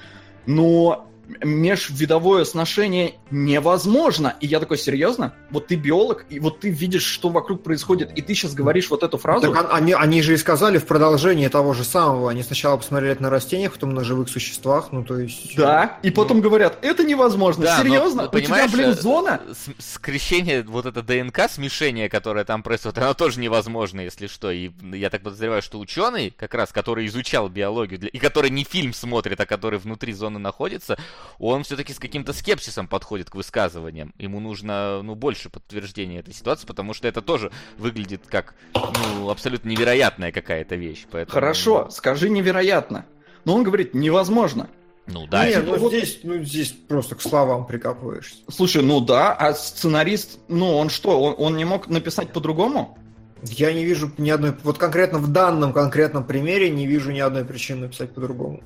Но 0.47 1.09
межвидовое 1.43 2.45
сношение 2.45 3.15
невозможно. 3.31 4.35
И 4.41 4.47
я 4.47 4.61
такой, 4.61 4.79
серьезно? 4.79 5.35
Вот 5.51 5.67
ты 5.67 5.77
биолог, 5.77 6.25
и 6.31 6.41
вот 6.41 6.61
ты 6.61 6.71
видишь, 6.71 7.05
что 7.05 7.29
вокруг 7.29 7.63
происходит, 7.63 8.17
и 8.17 8.23
ты 8.23 8.35
сейчас 8.35 8.55
говоришь 8.55 8.89
вот 8.91 9.03
эту 9.03 9.19
фразу? 9.19 9.53
Так 9.53 9.69
они, 9.73 9.93
они 9.93 10.23
же 10.23 10.35
и 10.35 10.37
сказали 10.37 10.79
в 10.79 10.87
продолжении 10.87 11.49
того 11.49 11.75
же 11.75 11.85
самого. 11.85 12.31
Они 12.31 12.43
сначала 12.43 12.77
посмотрели 12.77 13.17
на 13.19 13.31
растениях, 13.31 13.75
потом 13.75 13.91
на 13.91 14.05
живых 14.05 14.29
существах, 14.29 14.89
ну 14.93 15.05
то 15.05 15.19
есть... 15.19 15.57
Да, 15.57 15.99
и 16.03 16.11
потом 16.11 16.39
ну... 16.39 16.43
говорят, 16.45 16.79
это 16.83 17.05
невозможно, 17.05 17.65
да, 17.65 17.79
серьезно? 17.79 18.29
Но, 18.33 18.39
У 18.39 18.41
тебя, 18.41 18.69
блин, 18.69 18.91
э, 18.91 18.95
зона? 18.95 19.41
Скрещение, 19.79 20.63
вот 20.63 20.87
это 20.87 21.03
ДНК, 21.03 21.51
смешение, 21.51 22.09
которое 22.09 22.45
там 22.45 22.63
происходит, 22.63 22.99
оно 22.99 23.15
тоже 23.15 23.41
невозможно, 23.41 24.01
если 24.01 24.27
что. 24.27 24.51
И 24.51 24.71
я 24.93 25.11
так 25.11 25.23
подозреваю, 25.23 25.63
что 25.63 25.79
ученый, 25.79 26.33
как 26.37 26.55
раз, 26.55 26.73
который 26.73 27.07
изучал 27.07 27.49
биологию, 27.49 28.11
и 28.11 28.19
который 28.19 28.51
не 28.51 28.65
фильм 28.65 28.93
смотрит, 28.95 29.41
а 29.41 29.47
который 29.47 29.79
внутри 29.79 30.13
зоны 30.13 30.39
находится, 30.39 30.99
он 31.39 31.65
все-таки 31.65 31.93
с 31.93 31.99
каким-то 31.99 32.33
скепсисом 32.33 32.89
подходит 32.89 33.31
к 33.31 33.35
высказываниям. 33.35 34.15
Ему 34.19 34.41
нужно, 34.41 35.03
ну, 35.03 35.15
больше 35.15 35.51
подтверждения 35.51 36.21
этой 36.21 36.35
ситуации, 36.35 36.67
потому 36.67 36.95
что 36.95 37.09
это 37.09 37.23
тоже 37.23 37.51
выглядит 37.77 38.23
как, 38.27 38.55
ну, 38.75 39.31
абсолютно 39.31 39.69
невероятная 39.69 40.33
какая-то 40.33 40.77
вещь. 40.77 41.07
Поэтому... 41.11 41.35
Хорошо, 41.35 41.89
скажи 41.91 42.29
невероятно. 42.29 43.07
Но 43.45 43.55
он 43.55 43.63
говорит, 43.63 43.95
невозможно. 43.95 44.69
Ну 45.09 45.27
да. 45.27 45.47
Нет, 45.47 45.65
ну 45.67 45.79
вот... 45.79 45.91
здесь, 45.91 46.21
ну 46.23 46.43
здесь 46.45 46.71
просто 46.71 47.15
к 47.15 47.23
словам 47.23 47.67
прикапываешься. 47.67 48.37
Слушай, 48.51 48.83
ну 48.83 49.01
да, 49.01 49.33
а 49.33 49.55
сценарист, 49.55 50.39
ну 50.49 50.77
он 50.77 50.91
что, 50.91 51.21
он, 51.21 51.35
он 51.39 51.57
не 51.57 51.65
мог 51.65 51.89
написать 51.89 52.33
по-другому? 52.33 52.99
Я 53.43 53.73
не 53.73 53.85
вижу 53.85 54.11
ни 54.19 54.29
одной, 54.31 54.55
вот 54.65 54.79
конкретно 54.79 55.19
в 55.19 55.29
данном 55.29 55.73
конкретном 55.73 56.25
примере 56.25 56.71
не 56.71 56.87
вижу 56.87 57.11
ни 57.11 57.21
одной 57.21 57.45
причины 57.45 57.83
написать 57.83 58.13
по-другому. 58.13 58.63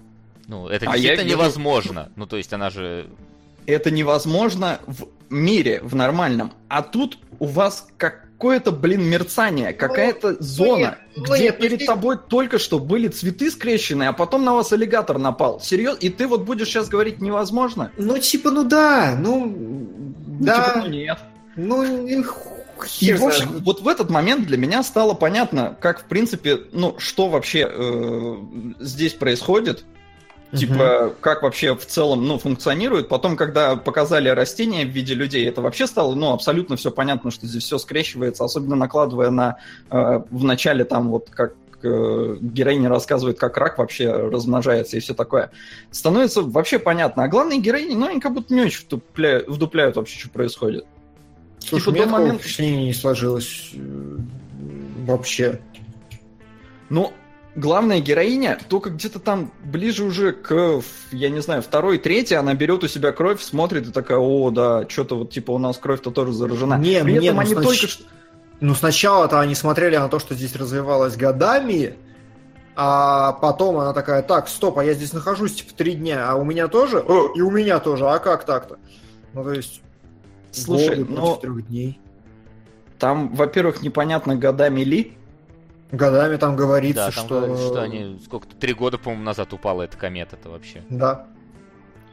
Ну, 0.52 0.68
это 0.68 0.84
а 0.86 0.92
действительно 0.92 1.28
я... 1.28 1.34
невозможно. 1.34 2.12
Ну, 2.14 2.26
то 2.26 2.36
есть 2.36 2.52
она 2.52 2.68
же... 2.68 3.06
Это 3.64 3.90
невозможно 3.90 4.80
в 4.86 5.06
мире, 5.30 5.80
в 5.82 5.94
нормальном. 5.94 6.52
А 6.68 6.82
тут 6.82 7.16
у 7.38 7.46
вас 7.46 7.88
какое-то, 7.96 8.70
блин, 8.70 9.02
мерцание, 9.02 9.72
какая-то 9.72 10.32
ну, 10.32 10.36
зона, 10.40 10.98
нет, 11.16 11.26
где 11.26 11.42
нет, 11.44 11.58
перед 11.58 11.80
нет. 11.80 11.86
тобой 11.86 12.18
только 12.18 12.58
что 12.58 12.78
были 12.78 13.08
цветы 13.08 13.50
скрещенные, 13.50 14.10
а 14.10 14.12
потом 14.12 14.44
на 14.44 14.52
вас 14.52 14.74
аллигатор 14.74 15.16
напал. 15.16 15.58
Серьезно? 15.58 16.00
И 16.00 16.10
ты 16.10 16.26
вот 16.26 16.42
будешь 16.42 16.68
сейчас 16.68 16.90
говорить 16.90 17.22
невозможно? 17.22 17.90
Ну, 17.96 18.18
типа, 18.18 18.50
ну 18.50 18.64
да, 18.64 19.16
ну... 19.18 19.46
ну 19.46 20.14
да. 20.44 20.68
Типа, 20.68 20.80
ну 20.80 20.86
нет. 20.88 21.18
Ну, 21.56 22.06
и 23.00 23.12
в 23.14 23.24
общем, 23.24 23.62
вот 23.64 23.80
в 23.80 23.88
этот 23.88 24.10
момент 24.10 24.46
для 24.46 24.58
меня 24.58 24.82
стало 24.82 25.14
понятно, 25.14 25.78
как 25.80 26.00
в 26.00 26.04
принципе, 26.04 26.58
ну, 26.72 26.96
что 26.98 27.28
вообще 27.28 27.66
э, 27.70 28.36
здесь 28.80 29.14
происходит, 29.14 29.84
Типа, 30.56 31.14
как 31.20 31.42
вообще 31.42 31.74
в 31.74 31.86
целом, 31.86 32.26
ну, 32.26 32.38
функционирует. 32.38 33.08
Потом, 33.08 33.36
когда 33.36 33.76
показали 33.76 34.28
растения 34.28 34.84
в 34.84 34.88
виде 34.88 35.14
людей, 35.14 35.48
это 35.48 35.62
вообще 35.62 35.86
стало, 35.86 36.14
ну, 36.14 36.32
абсолютно 36.32 36.76
все 36.76 36.90
понятно, 36.90 37.30
что 37.30 37.46
здесь 37.46 37.64
все 37.64 37.78
скрещивается, 37.78 38.44
особенно 38.44 38.76
накладывая 38.76 39.30
на, 39.30 39.56
э, 39.90 40.22
в 40.30 40.44
начале 40.44 40.84
там 40.84 41.08
вот 41.08 41.30
как 41.30 41.54
э, 41.82 42.36
героиня 42.40 42.90
рассказывает, 42.90 43.38
как 43.38 43.56
рак 43.56 43.78
вообще 43.78 44.10
размножается 44.12 44.98
и 44.98 45.00
все 45.00 45.14
такое. 45.14 45.50
Становится 45.90 46.42
вообще 46.42 46.78
понятно. 46.78 47.24
А 47.24 47.28
главные 47.28 47.58
героини, 47.58 47.94
ну, 47.94 48.08
они 48.08 48.20
как 48.20 48.34
будто 48.34 48.52
не 48.52 48.60
очень 48.60 48.84
вдупляют, 48.84 49.48
вдупляют 49.48 49.96
вообще, 49.96 50.18
что 50.18 50.28
происходит. 50.28 50.84
Слушай, 51.60 51.84
типа, 51.84 51.90
у 51.90 51.94
меня 51.94 52.06
момент... 52.06 52.40
впечатление 52.42 52.86
не 52.86 52.94
сложилось 52.94 53.70
э, 53.72 54.16
вообще. 55.06 55.60
Ну, 56.90 57.14
главная 57.54 58.00
героиня 58.00 58.58
только 58.68 58.90
где-то 58.90 59.18
там 59.18 59.52
ближе 59.64 60.04
уже 60.04 60.32
к, 60.32 60.80
я 61.10 61.30
не 61.30 61.40
знаю, 61.40 61.62
второй, 61.62 61.98
третьей, 61.98 62.36
она 62.36 62.54
берет 62.54 62.84
у 62.84 62.88
себя 62.88 63.12
кровь, 63.12 63.42
смотрит 63.42 63.88
и 63.88 63.92
такая, 63.92 64.18
о, 64.18 64.50
да, 64.50 64.88
что-то 64.88 65.16
вот 65.18 65.30
типа 65.30 65.52
у 65.52 65.58
нас 65.58 65.78
кровь-то 65.78 66.10
тоже 66.10 66.32
заражена. 66.32 66.78
Не, 66.78 67.02
При 67.02 67.12
не, 67.12 67.26
этом 67.26 67.36
ну, 67.36 67.40
они 67.42 67.52
снач... 67.52 67.64
только 67.64 67.88
что... 67.88 68.04
Ну, 68.60 68.74
сначала-то 68.74 69.40
они 69.40 69.54
смотрели 69.54 69.96
на 69.96 70.08
то, 70.08 70.18
что 70.20 70.34
здесь 70.34 70.54
развивалось 70.54 71.16
годами, 71.16 71.96
а 72.76 73.32
потом 73.32 73.78
она 73.78 73.92
такая, 73.92 74.22
так, 74.22 74.48
стоп, 74.48 74.78
а 74.78 74.84
я 74.84 74.94
здесь 74.94 75.12
нахожусь 75.12 75.54
типа 75.54 75.74
три 75.74 75.94
дня, 75.94 76.30
а 76.30 76.36
у 76.36 76.44
меня 76.44 76.68
тоже? 76.68 77.00
О, 77.00 77.32
и 77.34 77.40
у 77.40 77.50
меня 77.50 77.80
тоже, 77.80 78.08
а 78.08 78.18
как 78.18 78.44
так-то? 78.44 78.78
Ну, 79.34 79.44
то 79.44 79.52
есть... 79.52 79.82
Слушай, 80.52 81.04
ну... 81.08 81.36
трех 81.36 81.66
дней. 81.66 81.98
Там, 82.98 83.34
во-первых, 83.34 83.82
непонятно, 83.82 84.36
годами 84.36 84.82
ли, 84.82 85.16
Годами 85.92 86.36
там 86.36 86.56
говорится, 86.56 87.06
да, 87.06 87.10
там 87.12 87.26
что... 87.26 87.40
Говорится, 87.40 87.66
что 87.66 87.82
они 87.82 88.20
сколько-то, 88.24 88.56
три 88.56 88.72
года, 88.72 88.96
по-моему, 88.96 89.24
назад 89.24 89.52
упала 89.52 89.82
эта 89.82 89.96
комета-то 89.98 90.48
вообще. 90.48 90.82
Да. 90.88 91.26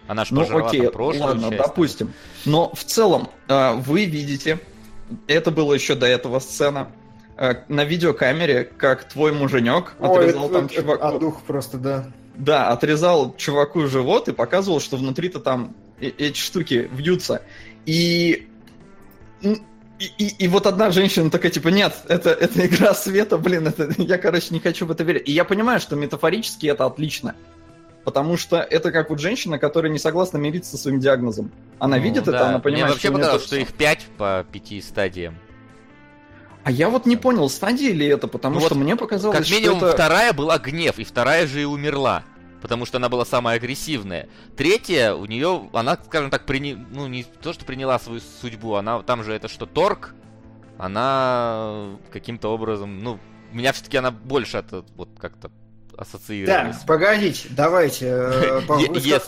Она 0.05 0.25
же 0.25 0.33
ну, 0.33 0.41
окей, 0.41 0.89
прошлую 0.89 1.23
ладно, 1.23 1.49
часть. 1.49 1.57
допустим. 1.57 2.13
Но 2.43 2.73
в 2.73 2.83
целом, 2.83 3.29
э, 3.47 3.75
вы 3.75 4.03
видите, 4.03 4.59
это 5.27 5.49
было 5.51 5.73
еще 5.73 5.95
до 5.95 6.07
этого 6.07 6.39
сцена, 6.39 6.91
э, 7.37 7.53
на 7.69 7.85
видеокамере, 7.85 8.65
как 8.65 9.05
твой 9.05 9.31
муженек 9.31 9.93
отрезал 9.99 10.45
Ой, 10.47 10.51
там 10.51 10.65
это, 10.65 10.73
чуваку... 10.73 11.05
А 11.05 11.17
дух 11.17 11.41
просто, 11.43 11.77
да. 11.77 12.11
Да, 12.35 12.69
отрезал 12.71 13.33
чуваку 13.37 13.87
живот 13.87 14.27
и 14.27 14.33
показывал, 14.33 14.81
что 14.81 14.97
внутри-то 14.97 15.39
там 15.39 15.73
эти 16.01 16.37
штуки 16.37 16.89
вьются. 16.91 17.43
И 17.85 18.49
и, 19.99 20.05
и, 20.17 20.45
и 20.45 20.47
вот 20.47 20.65
одна 20.65 20.91
женщина 20.91 21.29
такая, 21.29 21.51
типа, 21.51 21.67
нет, 21.67 21.93
это, 22.07 22.29
это 22.29 22.65
игра 22.65 22.93
света, 22.93 23.37
блин, 23.37 23.67
это, 23.67 23.89
я, 23.97 24.17
короче, 24.17 24.47
не 24.51 24.59
хочу 24.59 24.85
в 24.85 24.91
это 24.91 25.03
верить. 25.03 25.27
И 25.27 25.33
я 25.33 25.43
понимаю, 25.43 25.79
что 25.79 25.95
метафорически 25.95 26.67
это 26.67 26.85
отлично. 26.85 27.35
Потому 28.05 28.37
что 28.37 28.57
это 28.57 28.91
как 28.91 29.09
вот 29.09 29.19
женщина, 29.19 29.59
которая 29.59 29.91
не 29.91 29.99
согласна 29.99 30.37
мириться 30.37 30.71
со 30.71 30.77
своим 30.77 30.99
диагнозом. 30.99 31.51
Она 31.79 31.97
ну, 31.97 32.03
видит 32.03 32.23
да. 32.23 32.31
это, 32.31 32.47
она 32.47 32.59
понимает, 32.59 32.85
Мне 32.85 32.93
вообще 32.93 33.07
что 33.09 33.17
показалось, 33.17 33.43
что 33.45 33.55
их 33.57 33.73
пять 33.73 34.05
по 34.17 34.45
пяти 34.51 34.81
стадиям. 34.81 35.37
А 36.63 36.71
я 36.71 36.89
вот 36.89 37.05
не 37.05 37.17
понял, 37.17 37.49
стадии 37.49 37.91
ли 37.91 38.07
это, 38.07 38.27
потому 38.27 38.55
ну 38.55 38.61
что 38.61 38.75
вот 38.75 38.83
мне 38.83 38.95
показалось, 38.95 39.37
как 39.37 39.49
минимум 39.49 39.77
что 39.77 39.87
это... 39.87 39.95
вторая 39.95 40.33
была 40.33 40.57
гнев, 40.59 40.97
и 40.97 41.03
вторая 41.03 41.45
же 41.45 41.61
и 41.61 41.65
умерла 41.65 42.23
потому 42.61 42.85
что 42.85 42.97
она 42.97 43.09
была 43.09 43.25
самая 43.25 43.57
агрессивная. 43.57 44.29
Третья, 44.55 45.13
у 45.13 45.25
нее, 45.25 45.69
она, 45.73 45.97
скажем 46.05 46.29
так, 46.29 46.45
прини... 46.45 46.75
ну 46.75 47.07
не 47.07 47.23
то, 47.23 47.53
что 47.53 47.65
приняла 47.65 47.99
свою 47.99 48.19
судьбу, 48.19 48.75
она 48.75 49.01
там 49.01 49.23
же 49.23 49.33
это 49.33 49.47
что, 49.47 49.65
торг, 49.65 50.15
она 50.77 51.97
каким-то 52.11 52.49
образом, 52.49 52.99
ну, 52.99 53.19
у 53.51 53.55
меня 53.55 53.73
все-таки 53.73 53.97
она 53.97 54.11
больше 54.11 54.57
это 54.57 54.85
вот 54.95 55.09
как-то 55.19 55.51
ассоциировалась. 55.97 56.77
Так, 56.77 56.85
погодите, 56.85 57.49
давайте. 57.51 58.05
Э, 58.07 58.61
Если 58.79 59.19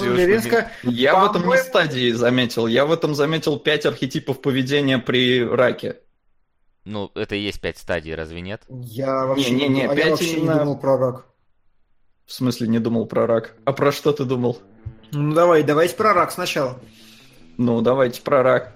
Я 0.83 1.19
в 1.19 1.29
этом 1.29 1.49
не 1.49 1.57
стадии 1.57 2.11
заметил. 2.11 2.67
Я 2.67 2.85
в 2.85 2.91
этом 2.93 3.13
заметил 3.13 3.59
пять 3.59 3.85
архетипов 3.85 4.41
поведения 4.41 4.97
при 4.97 5.43
раке. 5.43 5.97
Ну, 6.85 7.11
это 7.13 7.35
и 7.35 7.39
есть 7.39 7.59
пять 7.61 7.77
стадий, 7.77 8.15
разве 8.15 8.41
нет? 8.41 8.63
Я 8.69 9.25
вообще 9.25 9.51
не, 9.51 9.67
не, 9.67 9.81
не, 9.87 9.95
пять 9.95 10.21
не 10.21 10.47
думал 10.47 10.79
про 10.79 10.97
рак. 10.97 11.25
В 12.31 12.33
смысле, 12.33 12.69
не 12.69 12.79
думал 12.79 13.07
про 13.07 13.27
рак. 13.27 13.55
А 13.65 13.73
про 13.73 13.91
что 13.91 14.13
ты 14.13 14.23
думал? 14.23 14.57
Ну 15.11 15.33
давай, 15.33 15.63
давайте 15.63 15.97
про 15.97 16.13
рак 16.13 16.31
сначала. 16.31 16.79
Ну, 17.57 17.81
давайте 17.81 18.21
про 18.21 18.41
рак. 18.41 18.73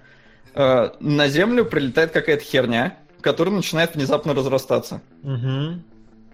Э, 0.54 0.90
на 1.00 1.30
Землю 1.30 1.64
прилетает 1.64 2.12
какая-то 2.12 2.44
херня, 2.44 2.98
которая 3.22 3.56
начинает 3.56 3.96
внезапно 3.96 4.34
разрастаться. 4.34 5.02
Угу. 5.24 5.80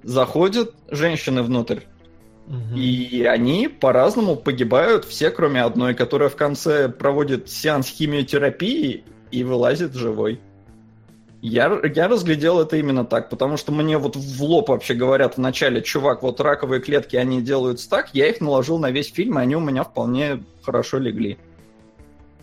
Заходят 0.02 0.74
женщины 0.90 1.44
внутрь. 1.44 1.82
Угу. 2.48 2.76
И 2.76 3.24
они 3.26 3.68
по-разному 3.68 4.36
погибают, 4.36 5.06
все, 5.06 5.30
кроме 5.30 5.62
одной, 5.62 5.94
которая 5.94 6.30
в 6.30 6.36
конце 6.36 6.90
проводит 6.90 7.52
сеанс 7.52 7.88
химиотерапии 7.88 9.04
и 9.30 9.44
вылазит 9.44 9.94
живой. 9.94 10.40
Я, 11.42 11.82
я 11.96 12.08
разглядел 12.08 12.60
это 12.60 12.78
именно 12.78 13.04
так, 13.04 13.30
потому 13.30 13.58
что 13.58 13.72
мне 13.72 13.98
вот 13.98 14.16
в 14.16 14.44
лоб 14.44 14.70
вообще 14.70 14.94
говорят 14.94 15.38
вначале, 15.38 15.82
чувак, 15.82 16.22
вот 16.22 16.40
раковые 16.40 16.82
клетки, 16.82 17.16
они 17.16 17.42
делаются 17.42 17.90
так, 17.90 18.12
я 18.14 18.28
их 18.28 18.42
наложил 18.42 18.78
на 18.78 18.92
весь 18.92 19.12
фильм, 19.12 19.40
и 19.40 19.42
они 19.42 19.56
у 19.56 19.60
меня 19.60 19.84
вполне 19.84 20.44
хорошо 20.62 21.00
легли. 21.00 21.40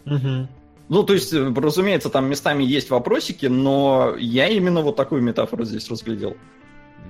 Угу. 0.04 0.48
Ну, 0.88 1.02
то 1.04 1.12
есть, 1.12 1.32
разумеется, 1.32 2.10
там 2.10 2.28
местами 2.28 2.64
есть 2.64 2.90
вопросики, 2.90 3.46
но 3.46 4.16
я 4.18 4.48
именно 4.48 4.80
вот 4.80 4.96
такую 4.96 5.22
метафору 5.22 5.64
здесь 5.64 5.88
разглядел. 5.88 6.36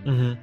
Угу. 0.05 0.37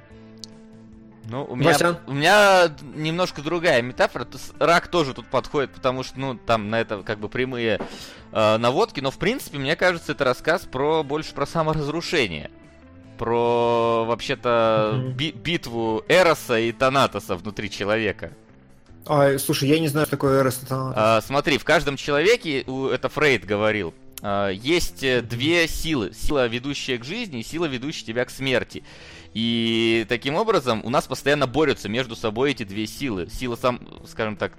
Ну, 1.28 1.44
у 1.44 1.56
меня, 1.56 1.76
у 2.06 2.12
меня 2.12 2.70
немножко 2.94 3.42
другая 3.42 3.82
метафора. 3.82 4.26
Рак 4.58 4.88
тоже 4.88 5.12
тут 5.12 5.26
подходит, 5.26 5.72
потому 5.72 6.02
что, 6.02 6.18
ну, 6.18 6.36
там 6.36 6.70
на 6.70 6.80
это 6.80 7.02
как 7.02 7.18
бы 7.18 7.28
прямые 7.28 7.80
э, 8.32 8.56
наводки, 8.56 9.00
но 9.00 9.10
в 9.10 9.18
принципе, 9.18 9.58
мне 9.58 9.74
кажется, 9.76 10.12
это 10.12 10.24
рассказ 10.24 10.62
про 10.62 11.02
больше 11.02 11.34
про 11.34 11.46
саморазрушение. 11.46 12.50
Про 13.18 14.04
вообще-то 14.04 14.92
mm-hmm. 14.94 15.12
би- 15.12 15.32
битву 15.32 16.04
Эроса 16.06 16.58
и 16.58 16.70
Танатоса 16.70 17.34
внутри 17.34 17.70
человека. 17.70 18.32
А, 19.06 19.38
слушай, 19.38 19.68
я 19.68 19.78
не 19.78 19.88
знаю, 19.88 20.06
что 20.06 20.16
такое 20.16 20.40
Эрос 20.40 20.62
и 20.62 20.66
Танатос. 20.66 20.94
А, 20.96 21.20
смотри, 21.22 21.58
в 21.58 21.64
каждом 21.64 21.96
человеке, 21.96 22.60
это 22.60 23.08
Фрейд 23.08 23.44
говорил, 23.44 23.94
а, 24.22 24.50
есть 24.50 25.02
э, 25.02 25.22
две 25.22 25.68
силы. 25.68 26.12
Сила, 26.12 26.46
ведущая 26.46 26.98
к 26.98 27.04
жизни, 27.04 27.40
и 27.40 27.42
сила, 27.42 27.66
ведущая 27.66 28.04
тебя 28.04 28.24
к 28.24 28.30
смерти. 28.30 28.82
И 29.36 30.06
таким 30.08 30.34
образом 30.34 30.80
у 30.82 30.88
нас 30.88 31.06
постоянно 31.06 31.46
борются 31.46 31.90
между 31.90 32.16
собой 32.16 32.52
эти 32.52 32.62
две 32.62 32.86
силы. 32.86 33.28
Сила, 33.28 33.54
сам, 33.54 33.86
скажем 34.08 34.34
так, 34.34 34.54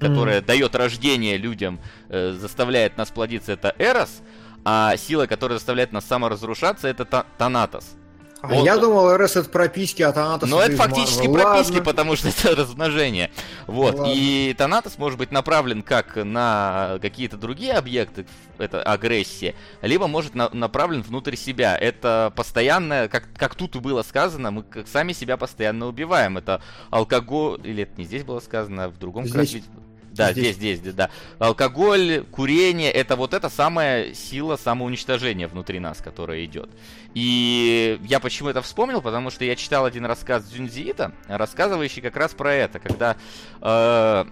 которая 0.00 0.40
mm. 0.40 0.46
дает 0.46 0.74
рождение 0.74 1.36
людям, 1.36 1.78
э, 2.08 2.32
заставляет 2.32 2.96
нас 2.96 3.10
плодиться, 3.10 3.52
это 3.52 3.74
Эрос, 3.78 4.22
а 4.64 4.96
сила, 4.96 5.26
которая 5.26 5.58
заставляет 5.58 5.92
нас 5.92 6.06
саморазрушаться, 6.06 6.88
это 6.88 7.04
та- 7.04 7.26
Танатос. 7.36 7.94
А 8.42 8.48
вот. 8.48 8.64
я 8.64 8.76
думал, 8.76 9.16
РС 9.16 9.36
это 9.36 9.48
прописки, 9.48 10.02
а 10.02 10.10
Танатос 10.10 10.50
Но 10.50 10.60
это 10.60 10.76
фактически 10.76 11.28
Ладно. 11.28 11.42
прописки, 11.42 11.80
потому 11.80 12.16
что 12.16 12.28
это 12.28 12.56
размножение. 12.56 13.30
Вот. 13.68 13.94
Ладно. 13.94 14.12
И 14.12 14.52
Танатос 14.58 14.98
может 14.98 15.16
быть 15.16 15.30
направлен 15.30 15.82
как 15.82 16.16
на 16.16 16.98
какие-то 17.00 17.36
другие 17.36 17.74
объекты, 17.74 18.26
это 18.58 18.82
агрессия, 18.82 19.54
либо 19.80 20.08
может 20.08 20.34
на, 20.34 20.48
направлен 20.52 21.02
внутрь 21.02 21.36
себя. 21.36 21.78
Это 21.78 22.32
постоянное, 22.34 23.06
как, 23.06 23.32
как 23.32 23.54
тут 23.54 23.76
и 23.76 23.78
было 23.78 24.02
сказано, 24.02 24.50
мы 24.50 24.62
как 24.64 24.88
сами 24.88 25.12
себя 25.12 25.36
постоянно 25.36 25.86
убиваем. 25.86 26.36
Это 26.36 26.60
алкоголь, 26.90 27.60
или 27.62 27.84
это 27.84 27.92
не 27.96 28.04
здесь 28.04 28.24
было 28.24 28.40
сказано, 28.40 28.84
а 28.84 28.88
в 28.88 28.98
другом 28.98 29.24
здесь. 29.24 29.62
Да, 30.12 30.32
здесь, 30.32 30.56
здесь, 30.56 30.78
здесь, 30.78 30.94
да. 30.94 31.10
Алкоголь, 31.38 32.24
курение, 32.30 32.90
это 32.90 33.16
вот 33.16 33.32
эта 33.32 33.48
самая 33.48 34.12
сила 34.12 34.56
самоуничтожения 34.56 35.48
внутри 35.48 35.80
нас, 35.80 35.98
которая 35.98 36.44
идет. 36.44 36.70
И 37.14 37.98
я 38.04 38.20
почему 38.20 38.50
это 38.50 38.60
вспомнил, 38.60 39.00
потому 39.00 39.30
что 39.30 39.44
я 39.44 39.56
читал 39.56 39.86
один 39.86 40.04
рассказ 40.04 40.44
Дзюнзиита, 40.44 41.12
рассказывающий 41.28 42.02
как 42.02 42.16
раз 42.16 42.32
про 42.34 42.52
это, 42.52 42.78
когда, 42.78 43.16
э, 43.62 44.24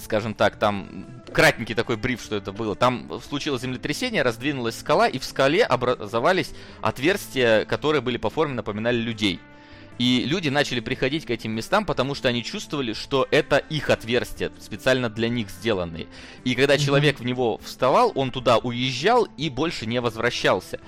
скажем 0.00 0.34
так, 0.34 0.56
там 0.56 1.06
кратенький 1.32 1.76
такой 1.76 1.96
бриф, 1.96 2.20
что 2.20 2.34
это 2.34 2.50
было. 2.52 2.74
Там 2.74 3.20
случилось 3.28 3.62
землетрясение, 3.62 4.22
раздвинулась 4.22 4.78
скала, 4.78 5.06
и 5.06 5.18
в 5.18 5.24
скале 5.24 5.64
образовались 5.64 6.50
отверстия, 6.82 7.64
которые 7.66 8.00
были 8.00 8.16
по 8.16 8.30
форме 8.30 8.54
напоминали 8.54 8.96
людей. 8.96 9.40
И 9.98 10.24
люди 10.26 10.48
начали 10.48 10.80
приходить 10.80 11.26
к 11.26 11.30
этим 11.30 11.52
местам, 11.52 11.84
потому 11.84 12.14
что 12.14 12.28
они 12.28 12.44
чувствовали, 12.44 12.92
что 12.92 13.26
это 13.30 13.58
их 13.58 13.90
отверстия, 13.90 14.52
специально 14.60 15.10
для 15.10 15.28
них 15.28 15.50
сделанные. 15.50 16.06
И 16.44 16.54
когда 16.54 16.78
человек 16.78 17.18
в 17.18 17.24
него 17.24 17.58
вставал, 17.58 18.12
он 18.14 18.30
туда 18.30 18.58
уезжал 18.58 19.26
и 19.36 19.50
больше 19.50 19.86
не 19.86 20.00
возвращался. 20.00 20.78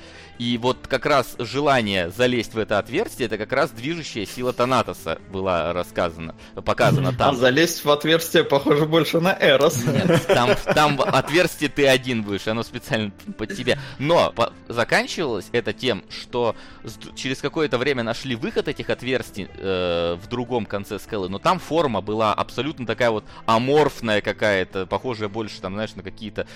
И 0.41 0.57
вот 0.57 0.87
как 0.89 1.05
раз 1.05 1.37
желание 1.39 2.11
залезть 2.11 2.55
в 2.55 2.59
это 2.59 2.79
отверстие, 2.79 3.27
это 3.27 3.37
как 3.37 3.53
раз 3.53 3.71
движущая 3.71 4.25
сила 4.25 4.53
Танатоса 4.55 5.19
была 5.31 5.73
рассказана, 5.75 6.35
показана 6.65 7.13
там. 7.13 7.35
А 7.35 7.37
залезть 7.37 7.85
в 7.85 7.91
отверстие 7.91 8.45
похоже 8.45 8.87
больше 8.87 9.21
на 9.21 9.37
Эрос. 9.39 9.85
Нет, 9.85 10.27
там, 10.27 10.51
там 10.75 11.01
отверстие 11.01 11.69
ты 11.69 11.87
один 11.87 12.23
будешь, 12.23 12.49
оно 12.49 12.63
специально 12.63 13.11
под 13.37 13.55
тебя. 13.55 13.79
Но 13.99 14.33
по- 14.33 14.53
заканчивалось 14.69 15.49
это 15.53 15.73
тем, 15.73 16.05
что 16.09 16.57
через 17.15 17.41
какое-то 17.41 17.77
время 17.77 18.03
нашли 18.03 18.35
выход 18.35 18.67
этих 18.67 18.89
отверстий, 18.89 19.11
отверстий 19.11 19.49
э, 19.59 20.17
в 20.23 20.29
другом 20.29 20.67
конце 20.67 20.99
скалы, 20.99 21.29
но 21.29 21.39
там 21.39 21.59
форма 21.59 22.01
была 22.01 22.33
абсолютно 22.33 22.87
такая 22.87 23.11
вот 23.11 23.25
аморфная 23.47 24.21
какая-то, 24.21 24.87
похожая 24.87 25.29
больше, 25.29 25.61
там, 25.61 25.75
знаешь, 25.75 25.95
на 25.95 26.03
какие-то 26.03 26.47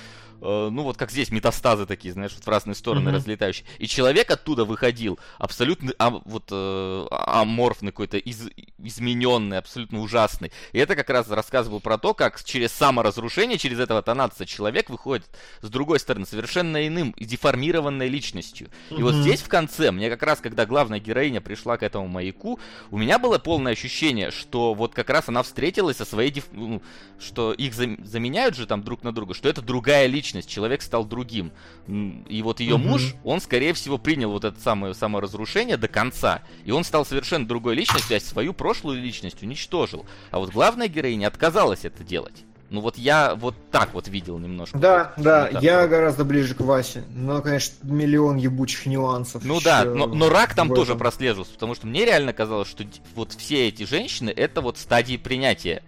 Э, 0.41 0.69
ну 0.71 0.83
вот 0.83 0.97
как 0.97 1.11
здесь 1.11 1.31
метастазы 1.31 1.87
такие, 1.87 2.13
знаешь, 2.13 2.33
вот 2.35 2.45
в 2.45 2.49
разные 2.49 2.75
стороны 2.75 3.09
mm-hmm. 3.09 3.15
разлетающие. 3.15 3.67
И 3.79 3.87
человек 3.87 4.31
оттуда 4.31 4.65
выходил 4.65 5.19
абсолютно 5.39 5.93
а, 5.99 6.11
вот 6.11 6.49
э, 6.51 7.07
аморфный 7.11 7.93
какой-то, 7.93 8.19
из, 8.19 8.49
измененный, 8.79 9.59
абсолютно 9.59 10.01
ужасный. 10.01 10.53
И 10.73 10.79
это 10.79 10.97
как 10.97 11.11
раз 11.11 11.29
рассказывал 11.29 11.81
про 11.81 11.99
то, 11.99 12.15
как 12.15 12.43
через 12.43 12.73
саморазрушение, 12.73 13.59
через 13.59 13.79
этого 13.79 14.03
тонация 14.03 14.47
человек 14.47 14.91
выходит 14.91 15.25
с 15.63 15.69
другой 15.69 16.01
стороны 16.01 16.27
совершенно 16.27 16.87
иным 16.87 17.15
деформированной 17.19 18.09
личностью. 18.09 18.69
Mm-hmm. 18.91 18.99
И 18.99 19.03
вот 19.03 19.15
здесь 19.15 19.41
в 19.41 19.49
конце, 19.49 19.91
мне 19.91 20.11
как 20.11 20.23
раз, 20.23 20.41
когда 20.41 20.67
главная 20.67 20.99
героиня 20.99 21.41
пришла 21.41 21.77
к 21.77 21.83
этому 21.83 22.09
маяку, 22.09 22.59
у 22.91 22.99
меня 22.99 23.19
было 23.19 23.39
полное 23.39 23.73
ощущение, 23.73 24.31
что 24.31 24.75
вот 24.75 24.95
как 24.95 25.11
раз 25.11 25.29
она 25.29 25.43
встретилась 25.43 25.97
со 25.97 26.05
своей, 26.05 26.31
деф... 26.31 26.47
ну, 26.53 26.83
что 27.19 27.53
их 27.53 27.75
заменяют 27.75 28.57
же 28.57 28.67
там 28.67 28.83
друг 28.83 29.03
на 29.03 29.13
друга, 29.13 29.35
что 29.35 29.49
это 29.49 29.63
другая 29.63 30.07
личность 30.07 30.24
личность, 30.25 30.49
человек 30.49 30.83
стал 30.83 31.05
другим. 31.05 31.53
И 31.87 32.41
вот 32.43 32.61
ее 32.61 32.77
угу. 32.77 32.85
муж, 32.85 33.15
он, 33.25 33.41
скорее 33.41 33.75
всего, 33.75 33.99
принял 33.99 34.31
вот 34.31 34.45
это 34.45 34.59
самое 34.61 34.95
саморазрушение 34.95 35.77
до 35.77 35.89
конца. 35.89 36.41
И 36.65 36.71
он 36.71 36.85
стал 36.85 37.05
совершенно 37.05 37.47
другой 37.47 37.75
личностью, 37.75 38.17
а 38.17 38.21
свою 38.21 38.55
прошлую 38.55 39.03
личность 39.03 39.43
уничтожил. 39.43 40.07
А 40.31 40.39
вот 40.39 40.51
главная 40.51 40.89
героиня 40.89 41.27
отказалась 41.27 41.85
это 41.85 42.03
делать. 42.03 42.45
Ну 42.71 42.81
вот 42.81 42.97
я 42.97 43.35
вот 43.35 43.55
так 43.71 43.93
вот 43.93 44.09
видел 44.09 44.39
немножко. 44.39 44.79
Да, 44.79 45.13
вот, 45.17 45.25
да, 45.25 45.49
вот 45.53 45.63
я 45.63 45.87
гораздо 45.87 46.25
ближе 46.25 46.55
к 46.55 46.61
Васе. 46.61 47.05
Но, 47.15 47.43
конечно, 47.43 47.75
миллион 47.83 48.37
ебучих 48.37 48.87
нюансов. 48.87 49.45
Ну 49.45 49.61
да, 49.61 49.85
но, 49.85 50.07
но 50.07 50.31
рак 50.31 50.55
там 50.55 50.75
тоже 50.75 50.97
прослеживался, 50.97 51.53
потому 51.53 51.75
что 51.75 51.87
мне 51.87 52.07
реально 52.07 52.33
казалось, 52.33 52.69
что 52.69 52.85
вот 53.15 53.33
все 53.33 53.69
эти 53.69 53.85
женщины 53.85 54.31
это 54.31 54.63
вот 54.63 54.79
стадии 54.79 55.19
принятия 55.19 55.83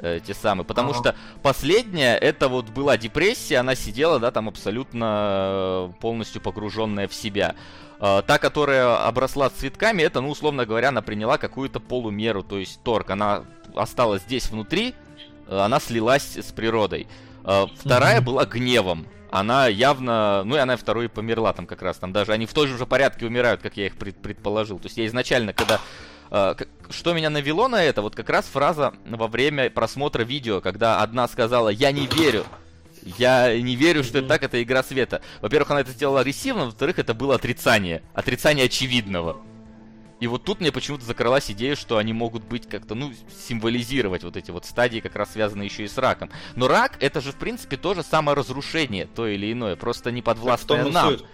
э, 0.00 0.20
те 0.24 0.34
самые. 0.34 0.64
Потому 0.64 0.94
что 0.94 1.14
последняя, 1.42 2.16
это 2.16 2.48
вот 2.48 2.70
была 2.70 2.96
депрессия, 2.96 3.58
она 3.58 3.74
сидела, 3.74 4.18
да, 4.18 4.30
там 4.30 4.48
абсолютно 4.48 5.90
э, 5.94 6.00
полностью 6.00 6.40
погруженная 6.40 7.08
в 7.08 7.14
себя. 7.14 7.54
Э, 8.00 8.22
та, 8.26 8.38
которая 8.38 9.06
обросла 9.06 9.50
цветками, 9.50 10.02
это, 10.02 10.20
ну, 10.20 10.30
условно 10.30 10.66
говоря, 10.66 10.88
она 10.88 11.02
приняла 11.02 11.38
какую-то 11.38 11.80
полумеру, 11.80 12.42
то 12.42 12.58
есть 12.58 12.82
торг. 12.82 13.10
Она 13.10 13.44
осталась 13.74 14.22
здесь 14.22 14.50
внутри, 14.50 14.94
она 15.48 15.80
слилась 15.80 16.36
с 16.36 16.52
природой. 16.52 17.06
Э, 17.44 17.66
вторая 17.78 18.18
угу. 18.18 18.26
была 18.26 18.44
гневом 18.44 19.06
она 19.30 19.68
явно, 19.68 20.42
ну 20.44 20.56
и 20.56 20.58
она 20.58 20.76
второй 20.76 21.08
померла 21.08 21.52
там 21.52 21.66
как 21.66 21.82
раз, 21.82 21.98
там 21.98 22.12
даже 22.12 22.32
они 22.32 22.46
в 22.46 22.52
той 22.52 22.66
же 22.66 22.84
порядке 22.86 23.26
умирают, 23.26 23.62
как 23.62 23.76
я 23.76 23.86
их 23.86 23.96
пред, 23.96 24.16
предположил. 24.16 24.78
То 24.78 24.86
есть 24.86 24.98
я 24.98 25.06
изначально, 25.06 25.52
когда 25.52 25.80
что 26.30 27.12
меня 27.12 27.30
навело 27.30 27.68
на 27.68 27.82
это, 27.82 28.02
вот 28.02 28.14
как 28.14 28.30
раз 28.30 28.46
фраза 28.46 28.94
во 29.04 29.26
время 29.26 29.68
просмотра 29.70 30.22
видео, 30.22 30.60
когда 30.60 31.02
одна 31.02 31.26
сказала 31.28 31.68
«я 31.68 31.92
не 31.92 32.06
верю», 32.06 32.44
я 33.18 33.58
не 33.58 33.76
верю, 33.76 34.04
что 34.04 34.18
это 34.18 34.28
так, 34.28 34.42
это 34.42 34.62
игра 34.62 34.82
света. 34.82 35.22
Во-первых, 35.40 35.70
она 35.70 35.80
это 35.80 35.90
сделала 35.90 36.20
агрессивно, 36.20 36.66
во-вторых, 36.66 36.98
это 36.98 37.14
было 37.14 37.34
отрицание. 37.34 38.02
Отрицание 38.14 38.66
очевидного. 38.66 39.38
И 40.20 40.26
вот 40.26 40.44
тут 40.44 40.60
мне 40.60 40.70
почему-то 40.70 41.04
закралась 41.06 41.50
идея, 41.50 41.74
что 41.74 41.96
они 41.96 42.12
могут 42.12 42.44
быть 42.44 42.68
как-то, 42.68 42.94
ну, 42.94 43.10
символизировать 43.48 44.22
вот 44.22 44.36
эти 44.36 44.50
вот 44.50 44.66
стадии, 44.66 45.00
как 45.00 45.16
раз 45.16 45.32
связанные 45.32 45.66
еще 45.66 45.84
и 45.84 45.88
с 45.88 45.96
раком. 45.96 46.28
Но 46.56 46.68
рак, 46.68 46.98
это 47.00 47.22
же, 47.22 47.32
в 47.32 47.36
принципе, 47.36 47.78
тоже 47.78 48.02
саморазрушение, 48.02 49.06
то 49.06 49.26
или 49.26 49.50
иное, 49.50 49.76
просто 49.76 50.10
не 50.10 50.20
подвластное 50.20 50.84
нам. 50.84 51.12
Суть. 51.12 51.24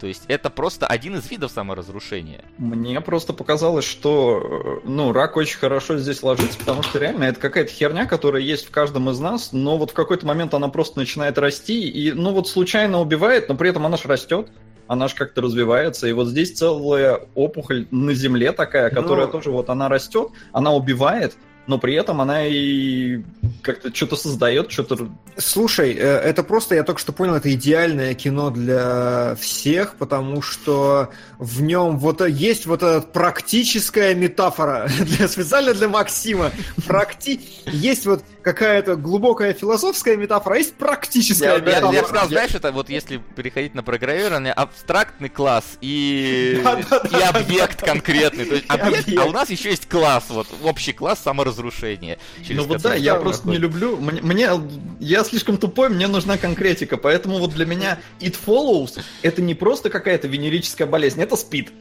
То 0.00 0.06
есть 0.06 0.24
это 0.28 0.50
просто 0.50 0.86
один 0.86 1.16
из 1.16 1.30
видов 1.30 1.50
саморазрушения. 1.50 2.44
Мне 2.58 3.00
просто 3.00 3.32
показалось, 3.32 3.84
что 3.84 4.80
ну, 4.84 5.12
рак 5.12 5.36
очень 5.36 5.58
хорошо 5.58 5.98
здесь 5.98 6.22
ложится, 6.22 6.58
потому 6.58 6.82
что 6.82 6.98
реально 6.98 7.24
это 7.24 7.40
какая-то 7.40 7.70
херня, 7.70 8.06
которая 8.06 8.42
есть 8.42 8.66
в 8.66 8.70
каждом 8.70 9.10
из 9.10 9.18
нас, 9.18 9.52
но 9.52 9.78
вот 9.78 9.90
в 9.90 9.94
какой-то 9.94 10.26
момент 10.26 10.54
она 10.54 10.68
просто 10.68 10.98
начинает 10.98 11.38
расти, 11.38 11.88
и 11.88 12.12
ну 12.12 12.32
вот 12.32 12.48
случайно 12.48 13.00
убивает, 13.00 13.48
но 13.48 13.56
при 13.56 13.70
этом 13.70 13.86
она 13.86 13.96
же 13.96 14.08
растет 14.08 14.48
она 14.88 15.08
же 15.08 15.16
как-то 15.16 15.40
развивается. 15.40 16.06
И 16.06 16.12
вот 16.12 16.28
здесь 16.28 16.52
целая 16.52 17.20
опухоль 17.34 17.88
на 17.90 18.14
земле 18.14 18.52
такая, 18.52 18.90
которая 18.90 19.26
но... 19.26 19.32
тоже 19.32 19.50
вот 19.50 19.68
она 19.68 19.88
растет, 19.88 20.28
она 20.52 20.72
убивает, 20.72 21.36
но 21.66 21.78
при 21.78 21.94
этом 21.94 22.20
она 22.20 22.46
и 22.46 23.22
как-то 23.62 23.94
что-то 23.94 24.16
создает, 24.16 24.70
что-то... 24.70 25.08
Слушай, 25.36 25.92
э, 25.92 25.98
это 25.98 26.42
просто, 26.42 26.74
я 26.74 26.82
только 26.82 27.00
что 27.00 27.12
понял, 27.12 27.34
это 27.34 27.52
идеальное 27.52 28.14
кино 28.14 28.50
для 28.50 29.36
всех, 29.40 29.96
потому 29.96 30.42
что 30.42 31.10
в 31.38 31.62
нем 31.62 31.98
вот 31.98 32.26
есть 32.26 32.66
вот 32.66 32.82
эта 32.82 33.00
практическая 33.00 34.14
метафора, 34.14 34.88
для, 35.00 35.28
специально 35.28 35.74
для 35.74 35.88
Максима. 35.88 36.52
Практи... 36.86 37.40
Есть 37.66 38.06
вот 38.06 38.22
какая-то 38.46 38.94
глубокая 38.94 39.52
философская 39.54 40.16
метафора, 40.16 40.54
а 40.54 40.58
есть 40.58 40.74
практическая 40.74 41.54
я, 41.54 41.58
метафора. 41.58 41.92
Я, 41.92 41.98
я 41.98 42.06
сказал, 42.06 42.28
знаешь, 42.28 42.54
это 42.54 42.70
вот 42.70 42.88
если 42.88 43.20
переходить 43.34 43.74
на 43.74 43.82
программирование, 43.82 44.52
абстрактный 44.52 45.28
класс 45.28 45.64
и, 45.80 46.62
и 47.10 47.22
объект 47.22 47.82
конкретный. 47.82 48.44
То 48.44 48.54
есть 48.54 48.66
объект, 48.68 49.08
а 49.18 49.24
у 49.24 49.32
нас 49.32 49.50
еще 49.50 49.70
есть 49.70 49.88
класс, 49.88 50.26
вот 50.28 50.46
общий 50.62 50.92
класс 50.92 51.18
саморазрушения. 51.24 52.18
Ну 52.48 52.62
вот 52.62 52.82
да, 52.82 52.94
я 52.94 53.16
просто 53.16 53.48
не 53.48 53.58
люблю. 53.58 53.96
Мне, 53.96 54.22
мне 54.22 54.48
я 55.00 55.24
слишком 55.24 55.58
тупой, 55.58 55.88
мне 55.88 56.06
нужна 56.06 56.38
конкретика, 56.38 56.98
поэтому 56.98 57.38
вот 57.38 57.52
для 57.52 57.66
меня 57.66 57.98
It 58.20 58.36
Follows 58.46 59.00
это 59.22 59.42
не 59.42 59.56
просто 59.56 59.90
какая-то 59.90 60.28
венерическая 60.28 60.86
болезнь, 60.86 61.20
это 61.20 61.34
спид. 61.34 61.72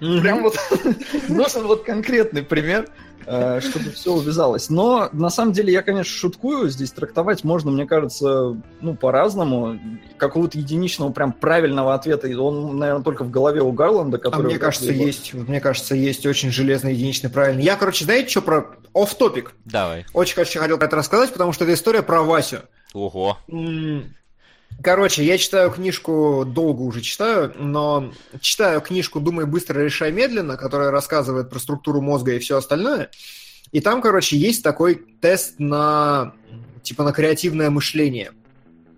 Прям 0.00 0.42
вот 0.42 0.58
нужен 1.28 1.66
вот 1.66 1.84
конкретный 1.84 2.42
пример. 2.42 2.90
Э, 3.26 3.60
чтобы 3.60 3.90
все 3.90 4.12
увязалось. 4.12 4.70
Но 4.70 5.08
на 5.12 5.30
самом 5.30 5.52
деле 5.52 5.72
я, 5.72 5.82
конечно, 5.82 6.12
шуткую. 6.12 6.68
Здесь 6.70 6.90
трактовать 6.90 7.44
можно, 7.44 7.70
мне 7.70 7.86
кажется, 7.86 8.60
ну, 8.80 8.94
по-разному. 8.94 9.78
Какого-то 10.16 10.58
единичного 10.58 11.12
прям 11.12 11.32
правильного 11.32 11.94
ответа, 11.94 12.28
он, 12.40 12.78
наверное, 12.78 13.04
только 13.04 13.24
в 13.24 13.30
голове 13.30 13.60
у 13.60 13.72
Гарланда, 13.72 14.18
который... 14.18 14.46
А 14.46 14.48
мне 14.48 14.58
кажется, 14.58 14.92
есть, 14.92 15.34
мне 15.34 15.60
кажется, 15.60 15.94
есть 15.94 16.26
очень 16.26 16.50
железный, 16.50 16.94
единичный, 16.94 17.30
правильный. 17.30 17.62
Я, 17.62 17.76
короче, 17.76 18.04
знаете, 18.04 18.30
что 18.30 18.42
про... 18.42 18.66
Оф-топик. 18.92 19.52
Давай. 19.64 20.04
Очень 20.12 20.34
хочу, 20.34 20.58
хотел 20.58 20.78
про 20.78 20.86
это 20.86 20.96
рассказать, 20.96 21.32
потому 21.32 21.52
что 21.52 21.64
это 21.64 21.74
история 21.74 22.02
про 22.02 22.22
Васю. 22.22 22.60
Ого. 22.92 23.38
Короче, 24.82 25.24
я 25.24 25.36
читаю 25.36 25.70
книжку, 25.70 26.44
долго 26.46 26.82
уже 26.82 27.02
читаю, 27.02 27.52
но 27.58 28.12
читаю 28.40 28.80
книжку 28.80 29.20
«Думай 29.20 29.44
быстро, 29.44 29.80
решай 29.80 30.10
медленно», 30.10 30.56
которая 30.56 30.90
рассказывает 30.90 31.50
про 31.50 31.58
структуру 31.58 32.00
мозга 32.00 32.32
и 32.32 32.38
все 32.38 32.56
остальное. 32.56 33.10
И 33.72 33.80
там, 33.80 34.00
короче, 34.00 34.38
есть 34.38 34.62
такой 34.62 34.94
тест 35.20 35.58
на, 35.58 36.34
типа, 36.82 37.04
на 37.04 37.12
креативное 37.12 37.68
мышление. 37.68 38.32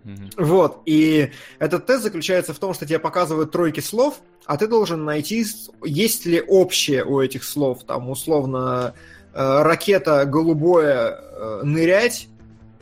Mm-hmm. 0.05 0.33
Вот, 0.37 0.83
и 0.87 1.31
этот 1.59 1.87
тест 1.87 2.05
заключается 2.05 2.55
в 2.55 2.59
том, 2.59 2.75
что 2.75 2.87
тебе 2.87 2.99
показывают 2.99 3.51
тройки 3.51 3.81
слов, 3.81 4.21
а 4.47 4.57
ты 4.57 4.67
должен 4.67 5.05
найти, 5.05 5.45
есть 5.85 6.27
ли 6.27 6.41
общее 6.41 7.05
у 7.05 7.21
этих 7.21 7.45
слов, 7.45 7.85
там, 7.85 8.11
условно, 8.11 8.95
э, 9.33 9.63
ракета 9.63 10.25
голубое 10.27 11.19
э, 11.19 11.61
нырять, 11.65 12.29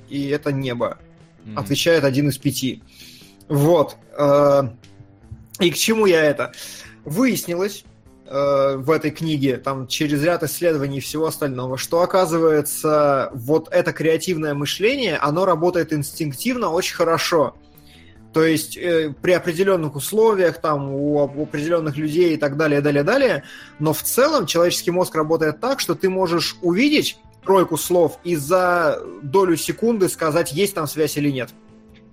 и 0.08 0.28
это 0.28 0.52
небо 0.52 0.98
mm-hmm. 1.44 1.56
отвечает 1.56 2.04
один 2.04 2.28
из 2.28 2.38
пяти. 2.38 2.82
Вот. 3.48 3.96
Э, 4.16 4.68
и 5.58 5.70
к 5.70 5.76
чему 5.76 6.06
я 6.06 6.22
это? 6.22 6.52
Выяснилось 7.04 7.84
э, 8.26 8.76
в 8.76 8.90
этой 8.90 9.10
книге, 9.10 9.56
там, 9.58 9.86
через 9.86 10.22
ряд 10.22 10.42
исследований 10.42 10.98
и 10.98 11.00
всего 11.00 11.26
остального, 11.26 11.76
что, 11.76 12.02
оказывается, 12.02 13.30
вот 13.34 13.68
это 13.72 13.92
креативное 13.92 14.54
мышление, 14.54 15.16
оно 15.16 15.44
работает 15.44 15.92
инстинктивно 15.92 16.70
очень 16.70 16.94
хорошо. 16.94 17.54
То 18.32 18.44
есть 18.44 18.76
э, 18.76 19.12
при 19.20 19.32
определенных 19.32 19.96
условиях, 19.96 20.60
там, 20.60 20.92
у, 20.92 21.16
у 21.16 21.42
определенных 21.42 21.96
людей 21.96 22.34
и 22.34 22.36
так 22.36 22.56
далее, 22.56 22.80
далее, 22.80 23.02
далее. 23.02 23.42
Но 23.80 23.92
в 23.92 24.02
целом 24.02 24.46
человеческий 24.46 24.92
мозг 24.92 25.14
работает 25.16 25.60
так, 25.60 25.80
что 25.80 25.94
ты 25.94 26.08
можешь 26.08 26.56
увидеть 26.62 27.18
тройку 27.44 27.76
слов 27.76 28.18
и 28.24 28.36
за 28.36 29.02
долю 29.22 29.56
секунды 29.56 30.08
сказать, 30.08 30.52
есть 30.52 30.74
там 30.74 30.86
связь 30.86 31.16
или 31.16 31.30
нет. 31.30 31.50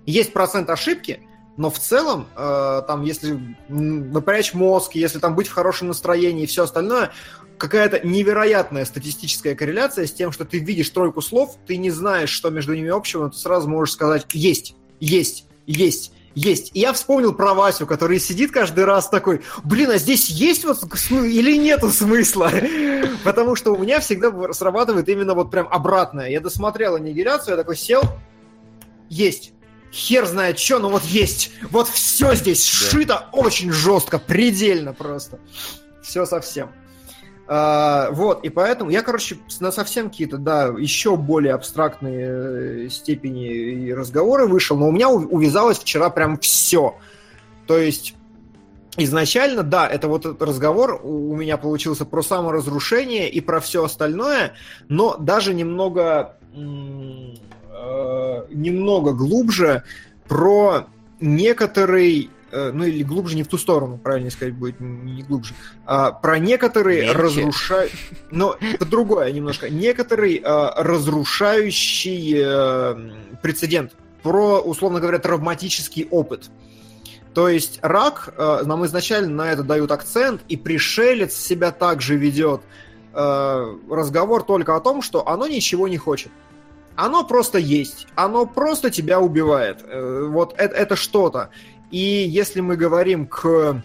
Есть 0.06 0.34
процент 0.34 0.70
ошибки, 0.70 1.22
но 1.58 1.70
в 1.70 1.80
целом, 1.80 2.28
э, 2.36 2.82
там, 2.88 3.04
если 3.04 3.58
напрячь 3.68 4.54
мозг, 4.54 4.96
если 4.96 5.20
там 5.20 5.36
быть 5.36 5.48
в 5.48 5.54
хорошем 5.54 5.90
настроении 5.90 6.44
и 6.44 6.48
все 6.48 6.64
остальное, 6.64 7.12
какая-то 7.58 8.06
невероятная 8.08 8.86
статистическая 8.86 9.56
корреляция 9.56 10.06
с 10.06 10.14
тем, 10.14 10.32
что 10.32 10.46
ты 10.46 10.60
видишь 10.60 10.90
тройку 10.92 11.22
слов, 11.22 11.58
ты 11.66 11.78
не 11.78 11.90
знаешь, 11.90 12.30
что 12.30 12.50
между 12.52 12.76
ними 12.76 12.90
общего, 12.90 13.24
но 13.24 13.30
ты 13.30 13.38
сразу 13.38 13.68
можешь 13.68 13.94
сказать 13.94 14.28
«есть, 14.32 14.76
есть, 15.00 15.46
есть» 15.66 16.14
есть. 16.38 16.72
И 16.76 16.80
я 16.80 16.94
вспомнил 16.94 17.34
про 17.34 17.54
Васю, 17.54 17.88
который 17.88 18.20
сидит 18.20 18.52
каждый 18.52 18.86
раз 18.86 19.10
такой, 19.10 19.42
блин, 19.64 19.90
а 19.90 19.98
здесь 19.98 20.30
есть 20.30 20.66
вот 20.66 20.84
или 21.12 21.58
нету 21.58 21.90
смысла? 21.90 22.52
Потому 23.24 23.56
что 23.56 23.74
у 23.74 23.78
меня 23.78 24.00
всегда 24.00 24.32
срабатывает 24.54 25.10
именно 25.10 25.34
вот 25.34 25.50
прям 25.50 25.68
обратное. 25.68 26.30
Я 26.30 26.40
досмотрел 26.40 26.96
аннигиляцию, 26.96 27.54
я 27.54 27.58
такой 27.58 27.76
сел, 27.76 28.04
есть. 29.10 29.54
Хер 29.92 30.28
знает 30.28 30.60
что, 30.60 30.80
но 30.80 30.90
вот 30.90 31.04
есть. 31.04 31.52
Вот 31.72 31.88
все 31.88 32.36
здесь 32.36 32.64
сшито 32.64 33.30
очень 33.32 33.72
жестко, 33.72 34.20
предельно 34.20 34.94
просто. 34.94 35.40
Все 36.04 36.26
совсем. 36.26 36.70
А, 37.50 38.12
вот, 38.12 38.44
и 38.44 38.50
поэтому 38.50 38.90
я, 38.90 39.02
короче, 39.02 39.38
на 39.62 39.72
совсем 39.72 40.10
какие-то, 40.10 40.38
да, 40.38 40.66
еще 40.78 41.16
более 41.16 41.54
абстрактные 41.54 42.28
э, 42.86 42.90
степени 42.90 43.48
и 43.48 43.94
разговоры 43.94 44.48
вышел, 44.48 44.78
но 44.78 44.90
у 44.90 44.92
меня 44.92 45.10
увязалось 45.10 45.80
вчера 45.80 46.10
прям 46.10 46.38
все. 46.40 46.96
То 47.66 47.78
есть 47.78 48.16
изначально, 48.98 49.64
да, 49.64 49.88
это 49.88 50.10
вот 50.10 50.26
этот 50.26 50.42
разговор 50.42 51.00
у 51.02 51.36
меня 51.38 51.56
получился 51.56 52.04
про 52.04 52.22
саморазрушение 52.22 53.30
и 53.30 53.40
про 53.40 53.62
все 53.62 53.86
остальное, 53.86 54.54
но 54.90 55.16
даже 55.16 55.54
немного, 55.54 56.38
э, 56.54 56.58
немного 58.50 59.14
глубже 59.14 59.84
про 60.28 60.88
некоторый 61.22 62.30
ну 62.52 62.84
или 62.84 63.04
глубже 63.04 63.36
не 63.36 63.44
в 63.44 63.48
ту 63.48 63.58
сторону, 63.58 63.98
правильно 63.98 64.30
сказать 64.30 64.54
будет, 64.54 64.80
не 64.80 65.24
глубже, 65.24 65.54
а, 65.86 66.12
про 66.12 66.40
некоторые 66.40 67.12
разрушающие, 67.12 68.00
но 68.32 68.58
это 68.60 68.86
другое 68.86 69.32
немножко, 69.32 69.70
некоторый 69.70 70.42
а, 70.44 70.74
разрушающий 70.82 72.42
а, 72.44 72.96
прецедент, 73.42 73.94
про, 74.24 74.60
условно 74.60 75.00
говоря, 75.00 75.20
травматический 75.20 76.08
опыт. 76.10 76.50
То 77.34 77.50
есть 77.50 77.78
рак, 77.84 78.34
а, 78.36 78.64
нам 78.64 78.84
изначально 78.88 79.30
на 79.30 79.52
это 79.52 79.62
дают 79.62 79.92
акцент, 79.92 80.42
и 80.48 80.58
пришелец 80.58 81.36
себя 81.36 81.72
также 81.72 82.16
ведет. 82.16 82.62
А, 83.14 83.78
разговор 83.90 84.42
только 84.42 84.76
о 84.76 84.80
том, 84.80 85.04
что 85.04 85.28
оно 85.28 85.48
ничего 85.48 85.88
не 85.88 85.98
хочет. 85.98 86.32
Оно 86.96 87.24
просто 87.24 87.60
есть, 87.60 88.08
оно 88.16 88.48
просто 88.48 88.90
тебя 88.90 89.20
убивает. 89.20 89.86
Вот 89.88 90.56
это, 90.58 90.74
это 90.74 90.96
что-то. 90.96 91.52
И 91.92 91.98
если 91.98 92.62
мы 92.62 92.76
говорим 92.76 93.28
к, 93.28 93.82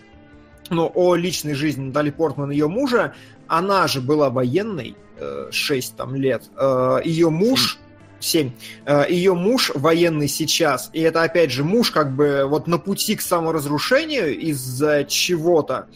ну, 0.70 0.90
о 0.94 1.14
личной 1.14 1.54
жизни 1.54 1.84
Натали 1.84 2.10
Портман 2.10 2.50
и 2.50 2.54
ее 2.54 2.68
мужа, 2.68 3.14
она 3.46 3.86
же 3.86 4.00
была 4.00 4.30
военной 4.30 4.96
э, 5.18 5.48
6 5.50 5.96
там, 5.96 6.14
лет. 6.14 6.44
Э, 6.56 7.00
ее 7.04 7.30
муж... 7.30 7.78
7. 8.18 8.52
Э, 8.86 9.04
ее 9.08 9.34
муж 9.34 9.72
военный 9.74 10.28
сейчас, 10.28 10.90
и 10.92 11.00
это 11.00 11.24
опять 11.24 11.50
же 11.50 11.64
муж 11.64 11.90
как 11.90 12.14
бы 12.14 12.44
вот 12.46 12.68
на 12.68 12.78
пути 12.78 13.16
к 13.16 13.20
саморазрушению 13.20 14.38
из-за 14.38 15.02
чего-то. 15.02 15.88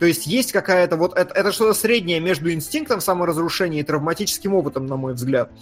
То 0.00 0.06
есть 0.06 0.26
есть 0.26 0.50
какая-то 0.50 0.96
вот 0.96 1.16
это, 1.16 1.32
это 1.34 1.52
что-то 1.52 1.74
среднее 1.74 2.18
между 2.18 2.52
инстинктом 2.52 3.00
саморазрушения 3.00 3.80
и 3.80 3.84
травматическим 3.84 4.54
опытом, 4.54 4.86
на 4.86 4.96
мой 4.96 5.14
взгляд. 5.14 5.52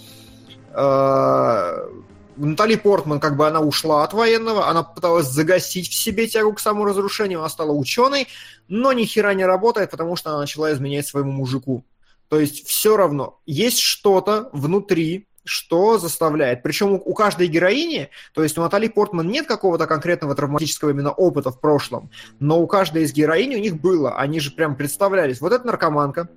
Натали 2.36 2.76
Портман, 2.76 3.20
как 3.20 3.36
бы 3.36 3.46
она 3.46 3.60
ушла 3.60 4.04
от 4.04 4.12
военного, 4.12 4.68
она 4.68 4.82
пыталась 4.82 5.26
загасить 5.26 5.88
в 5.88 5.94
себе 5.94 6.26
тягу 6.26 6.52
к 6.52 6.60
саморазрушению, 6.60 7.40
она 7.40 7.48
стала 7.48 7.72
ученой, 7.72 8.28
но 8.68 8.92
ни 8.92 9.04
хера 9.04 9.34
не 9.34 9.44
работает, 9.44 9.90
потому 9.90 10.16
что 10.16 10.30
она 10.30 10.40
начала 10.40 10.72
изменять 10.72 11.06
своему 11.06 11.32
мужику. 11.32 11.84
То 12.28 12.38
есть 12.38 12.66
все 12.66 12.96
равно 12.96 13.40
есть 13.46 13.78
что-то 13.78 14.48
внутри, 14.52 15.28
что 15.44 15.96
заставляет. 15.96 16.62
Причем 16.62 16.94
у 16.94 17.14
каждой 17.14 17.46
героини, 17.46 18.10
то 18.34 18.42
есть 18.42 18.58
у 18.58 18.62
Натали 18.62 18.88
Портман 18.88 19.28
нет 19.28 19.46
какого-то 19.46 19.86
конкретного 19.86 20.34
травматического 20.34 20.90
именно 20.90 21.12
опыта 21.12 21.50
в 21.52 21.60
прошлом, 21.60 22.10
но 22.40 22.60
у 22.60 22.66
каждой 22.66 23.04
из 23.04 23.12
героинь 23.12 23.54
у 23.54 23.58
них 23.58 23.80
было. 23.80 24.16
Они 24.16 24.40
же 24.40 24.50
прям 24.50 24.74
представлялись. 24.74 25.40
Вот 25.40 25.52
эта 25.52 25.64
наркоманка, 25.64 26.28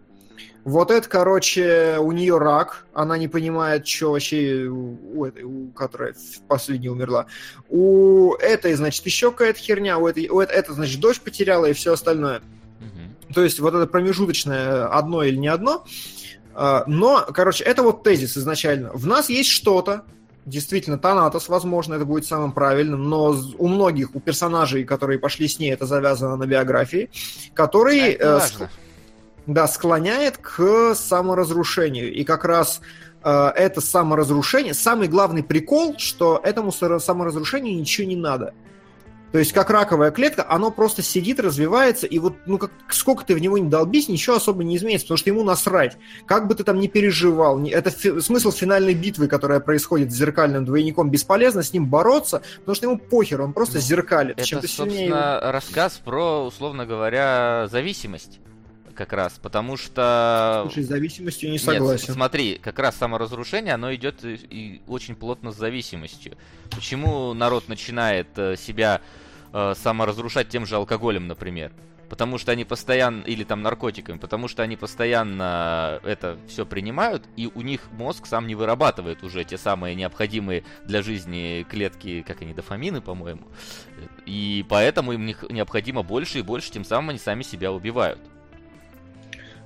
вот 0.66 0.92
это, 0.92 1.08
короче, 1.08 1.98
у 2.00 2.12
нее 2.12 2.38
рак, 2.38 2.86
она 2.94 3.18
не 3.18 3.28
понимает, 3.28 3.88
что 3.88 4.12
вообще 4.12 4.66
у 4.66 5.26
этой, 5.26 5.44
у 5.44 5.68
которая 5.68 6.14
последняя 6.48 6.92
умерла. 6.92 7.28
У 7.70 8.34
этой, 8.36 8.74
значит, 8.74 9.06
еще 9.06 9.32
какая-то 9.32 9.60
херня, 9.60 9.98
у 9.98 10.08
этой, 10.08 10.28
у 10.30 10.40
этой, 10.40 10.56
это, 10.56 10.74
значит, 10.74 11.00
дочь 11.00 11.20
потеряла 11.22 11.66
и 11.66 11.74
все 11.74 11.94
остальное. 11.94 12.42
Угу. 12.82 13.34
То 13.34 13.44
есть 13.44 13.60
вот 13.60 13.74
это 13.74 13.88
промежуточное 13.88 14.88
одно 14.88 15.24
или 15.24 15.38
не 15.38 15.48
одно. 15.48 15.86
А, 16.54 16.84
но, 16.88 17.26
короче, 17.34 17.64
это 17.64 17.82
вот 17.84 18.04
тезис 18.04 18.38
изначально. 18.38 18.92
В 18.94 19.08
нас 19.08 19.30
есть 19.30 19.50
что-то, 19.50 20.04
действительно, 20.46 20.98
Танатос, 20.98 21.48
возможно, 21.48 21.94
это 21.94 22.06
будет 22.06 22.26
самым 22.26 22.52
правильным, 22.52 23.10
но 23.10 23.36
у 23.58 23.68
многих, 23.68 24.14
у 24.14 24.20
персонажей, 24.20 24.84
которые 24.84 25.20
пошли 25.20 25.48
с 25.48 25.58
ней, 25.58 25.72
это 25.72 25.86
завязано 25.86 26.36
на 26.36 26.46
биографии, 26.46 27.10
которые... 27.54 28.14
Это 28.14 28.70
да, 29.54 29.68
склоняет 29.68 30.38
к 30.38 30.94
саморазрушению. 30.96 32.14
И 32.14 32.24
как 32.24 32.46
раз 32.46 32.82
э, 33.24 33.52
это 33.56 33.82
саморазрушение, 33.82 34.74
самый 34.74 35.08
главный 35.08 35.44
прикол, 35.44 35.96
что 35.98 36.40
этому 36.44 36.72
саморазрушению 36.72 37.78
ничего 37.78 38.08
не 38.08 38.16
надо. 38.16 38.54
То 39.32 39.38
есть, 39.38 39.54
как 39.54 39.70
раковая 39.70 40.10
клетка, 40.10 40.44
оно 40.50 40.72
просто 40.72 41.04
сидит, 41.04 41.40
развивается, 41.40 42.08
и 42.08 42.18
вот, 42.18 42.34
ну, 42.48 42.58
как, 42.58 42.72
сколько 42.90 43.24
ты 43.24 43.36
в 43.36 43.40
него 43.40 43.60
не 43.60 43.70
долбись, 43.70 44.10
ничего 44.10 44.38
особо 44.38 44.64
не 44.64 44.76
изменится, 44.76 45.06
потому 45.06 45.18
что 45.20 45.30
ему 45.30 45.44
насрать. 45.44 45.98
Как 46.26 46.48
бы 46.48 46.56
ты 46.56 46.64
там 46.64 46.80
ни 46.80 46.88
переживал, 46.88 47.60
не, 47.60 47.70
это 47.70 47.92
фи, 47.92 48.22
смысл 48.22 48.52
финальной 48.52 48.96
битвы, 48.96 49.28
которая 49.28 49.60
происходит 49.60 50.12
с 50.12 50.16
зеркальным 50.16 50.66
двойником, 50.66 51.12
бесполезно 51.12 51.62
с 51.62 51.74
ним 51.74 51.86
бороться, 51.86 52.42
потому 52.62 52.76
что 52.76 52.88
ему 52.88 52.98
похер, 52.98 53.42
он 53.42 53.54
просто 53.54 53.76
ну, 53.76 53.82
зеркалит. 53.82 54.40
Это, 54.40 54.48
Чем 54.48 54.62
собственно, 54.62 54.90
сильнее... 54.90 55.52
рассказ 55.52 56.02
про, 56.04 56.46
условно 56.46 56.88
говоря, 56.88 57.68
зависимость 57.70 58.40
как 59.00 59.14
раз, 59.14 59.40
потому 59.42 59.78
что... 59.78 60.64
Слушай, 60.66 60.84
с 60.84 60.88
зависимостью 60.88 61.52
не 61.52 61.58
согласен. 61.58 62.06
Нет, 62.06 62.16
смотри, 62.16 62.60
как 62.62 62.78
раз 62.80 62.98
саморазрушение, 62.98 63.76
оно 63.76 63.96
идет 63.96 64.26
и, 64.26 64.34
и 64.34 64.82
очень 64.88 65.16
плотно 65.16 65.54
с 65.54 65.56
зависимостью. 65.56 66.36
Почему 66.70 67.34
народ 67.34 67.70
начинает 67.70 68.28
э, 68.36 68.58
себя 68.58 69.00
э, 69.54 69.74
саморазрушать 69.78 70.50
тем 70.50 70.66
же 70.66 70.76
алкоголем, 70.76 71.30
например? 71.30 71.72
Потому 72.10 72.38
что 72.38 72.52
они 72.52 72.66
постоянно, 72.66 73.22
или 73.22 73.46
там 73.46 73.62
наркотиками, 73.62 74.18
потому 74.18 74.50
что 74.50 74.64
они 74.64 74.76
постоянно 74.76 76.02
это 76.04 76.38
все 76.50 76.66
принимают, 76.66 77.24
и 77.38 77.50
у 77.56 77.62
них 77.62 77.90
мозг 77.94 78.26
сам 78.26 78.48
не 78.48 78.56
вырабатывает 78.56 79.24
уже 79.24 79.46
те 79.46 79.58
самые 79.58 79.96
необходимые 79.96 80.66
для 80.86 81.04
жизни 81.04 81.66
клетки, 81.70 82.22
как 82.28 82.42
они, 82.42 82.54
дофамины, 82.54 83.00
по-моему. 83.00 83.44
И 84.26 84.66
поэтому 84.68 85.14
им 85.14 85.26
необходимо 85.26 86.04
больше 86.04 86.40
и 86.40 86.42
больше, 86.42 86.70
тем 86.70 86.84
самым 86.84 87.12
они 87.12 87.20
сами 87.20 87.44
себя 87.44 87.72
убивают. 87.72 88.20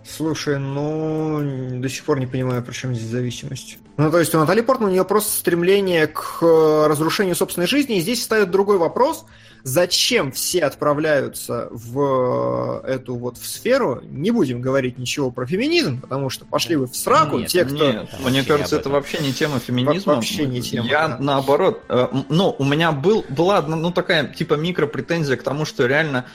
Слушай, 0.05 0.59
ну, 0.59 1.79
до 1.79 1.89
сих 1.89 2.03
пор 2.03 2.19
не 2.19 2.27
понимаю, 2.27 2.61
при 2.63 2.73
чем 2.73 2.93
здесь 2.93 3.09
зависимость. 3.09 3.77
Ну, 3.97 4.09
то 4.11 4.19
есть 4.19 4.33
у 4.33 4.39
Натали 4.39 4.61
Портман, 4.61 4.89
у 4.89 4.91
нее 4.91 5.05
просто 5.05 5.31
стремление 5.31 6.07
к 6.07 6.39
э, 6.41 6.87
разрушению 6.87 7.35
собственной 7.35 7.67
жизни, 7.67 7.97
и 7.97 8.01
здесь 8.01 8.19
встает 8.19 8.49
другой 8.49 8.77
вопрос, 8.79 9.25
зачем 9.61 10.31
все 10.31 10.61
отправляются 10.61 11.67
в 11.71 12.81
э, 12.83 12.87
эту 12.87 13.15
вот 13.15 13.37
в 13.37 13.45
сферу, 13.45 14.01
не 14.03 14.31
будем 14.31 14.61
говорить 14.61 14.97
ничего 14.97 15.29
про 15.29 15.45
феминизм, 15.45 16.01
потому 16.01 16.31
что 16.31 16.43
пошли 16.43 16.75
вы 16.75 16.87
в 16.87 16.95
сраку, 16.95 17.37
нет, 17.37 17.49
те, 17.49 17.65
кто... 17.65 17.91
Нет, 17.91 18.09
мне 18.25 18.43
кажется, 18.43 18.77
это 18.77 18.89
вообще 18.89 19.19
не 19.19 19.31
тема 19.31 19.59
феминизма. 19.59 20.15
Вообще 20.15 20.45
не 20.45 20.61
тема. 20.63 20.87
Я, 20.87 21.09
да. 21.09 21.17
наоборот, 21.19 21.83
э, 21.87 22.07
ну, 22.29 22.55
у 22.57 22.65
меня 22.65 22.91
был, 22.91 23.23
была, 23.29 23.61
ну, 23.61 23.91
такая, 23.91 24.27
типа, 24.27 24.55
микропретензия 24.55 25.37
к 25.37 25.43
тому, 25.43 25.65
что 25.65 25.85
реально 25.85 26.25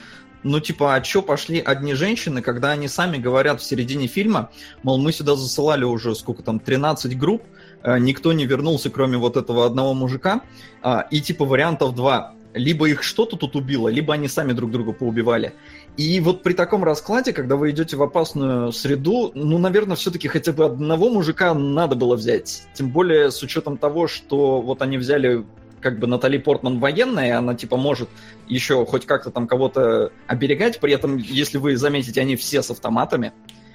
ну, 0.43 0.59
типа, 0.59 0.95
а 0.95 1.01
чё 1.01 1.21
пошли 1.21 1.59
одни 1.59 1.93
женщины, 1.93 2.41
когда 2.41 2.71
они 2.71 2.87
сами 2.87 3.17
говорят 3.17 3.61
в 3.61 3.63
середине 3.63 4.07
фильма, 4.07 4.51
мол, 4.83 4.97
мы 4.97 5.11
сюда 5.11 5.35
засылали 5.35 5.83
уже, 5.83 6.15
сколько 6.15 6.43
там, 6.43 6.59
13 6.59 7.17
групп, 7.17 7.43
э, 7.83 7.99
никто 7.99 8.33
не 8.33 8.45
вернулся, 8.45 8.89
кроме 8.89 9.17
вот 9.17 9.37
этого 9.37 9.65
одного 9.65 9.93
мужика, 9.93 10.41
а, 10.81 11.07
и 11.11 11.21
типа 11.21 11.45
вариантов 11.45 11.95
два. 11.95 12.35
Либо 12.53 12.89
их 12.89 13.03
что-то 13.03 13.37
тут 13.37 13.55
убило, 13.55 13.89
либо 13.89 14.13
они 14.15 14.27
сами 14.27 14.53
друг 14.53 14.71
друга 14.71 14.91
поубивали. 14.91 15.53
И 15.97 16.19
вот 16.19 16.41
при 16.41 16.53
таком 16.53 16.83
раскладе, 16.83 17.31
когда 17.31 17.55
вы 17.55 17.69
идете 17.69 17.95
в 17.95 18.01
опасную 18.01 18.71
среду, 18.71 19.31
ну, 19.35 19.59
наверное, 19.59 19.95
все-таки 19.95 20.27
хотя 20.27 20.51
бы 20.51 20.65
одного 20.65 21.11
мужика 21.11 21.53
надо 21.53 21.95
было 21.95 22.15
взять. 22.15 22.63
Тем 22.73 22.89
более 22.89 23.29
с 23.29 23.43
учетом 23.43 23.77
того, 23.77 24.07
что 24.07 24.61
вот 24.61 24.81
они 24.81 24.97
взяли 24.97 25.45
как 25.81 25.99
бы 25.99 26.07
Натали 26.07 26.37
Портман 26.37 26.79
военная, 26.79 27.37
она 27.37 27.55
типа 27.55 27.77
может 27.77 28.09
еще 28.47 28.85
хоть 28.85 29.05
как-то 29.05 29.31
там 29.31 29.47
кого-то 29.47 30.11
оберегать, 30.27 30.79
при 30.79 30.93
этом, 30.93 31.17
если 31.17 31.57
вы 31.57 31.77
заметите, 31.77 32.21
они 32.21 32.35
все 32.35 32.61
с 32.61 32.71
автоматами, 32.71 33.33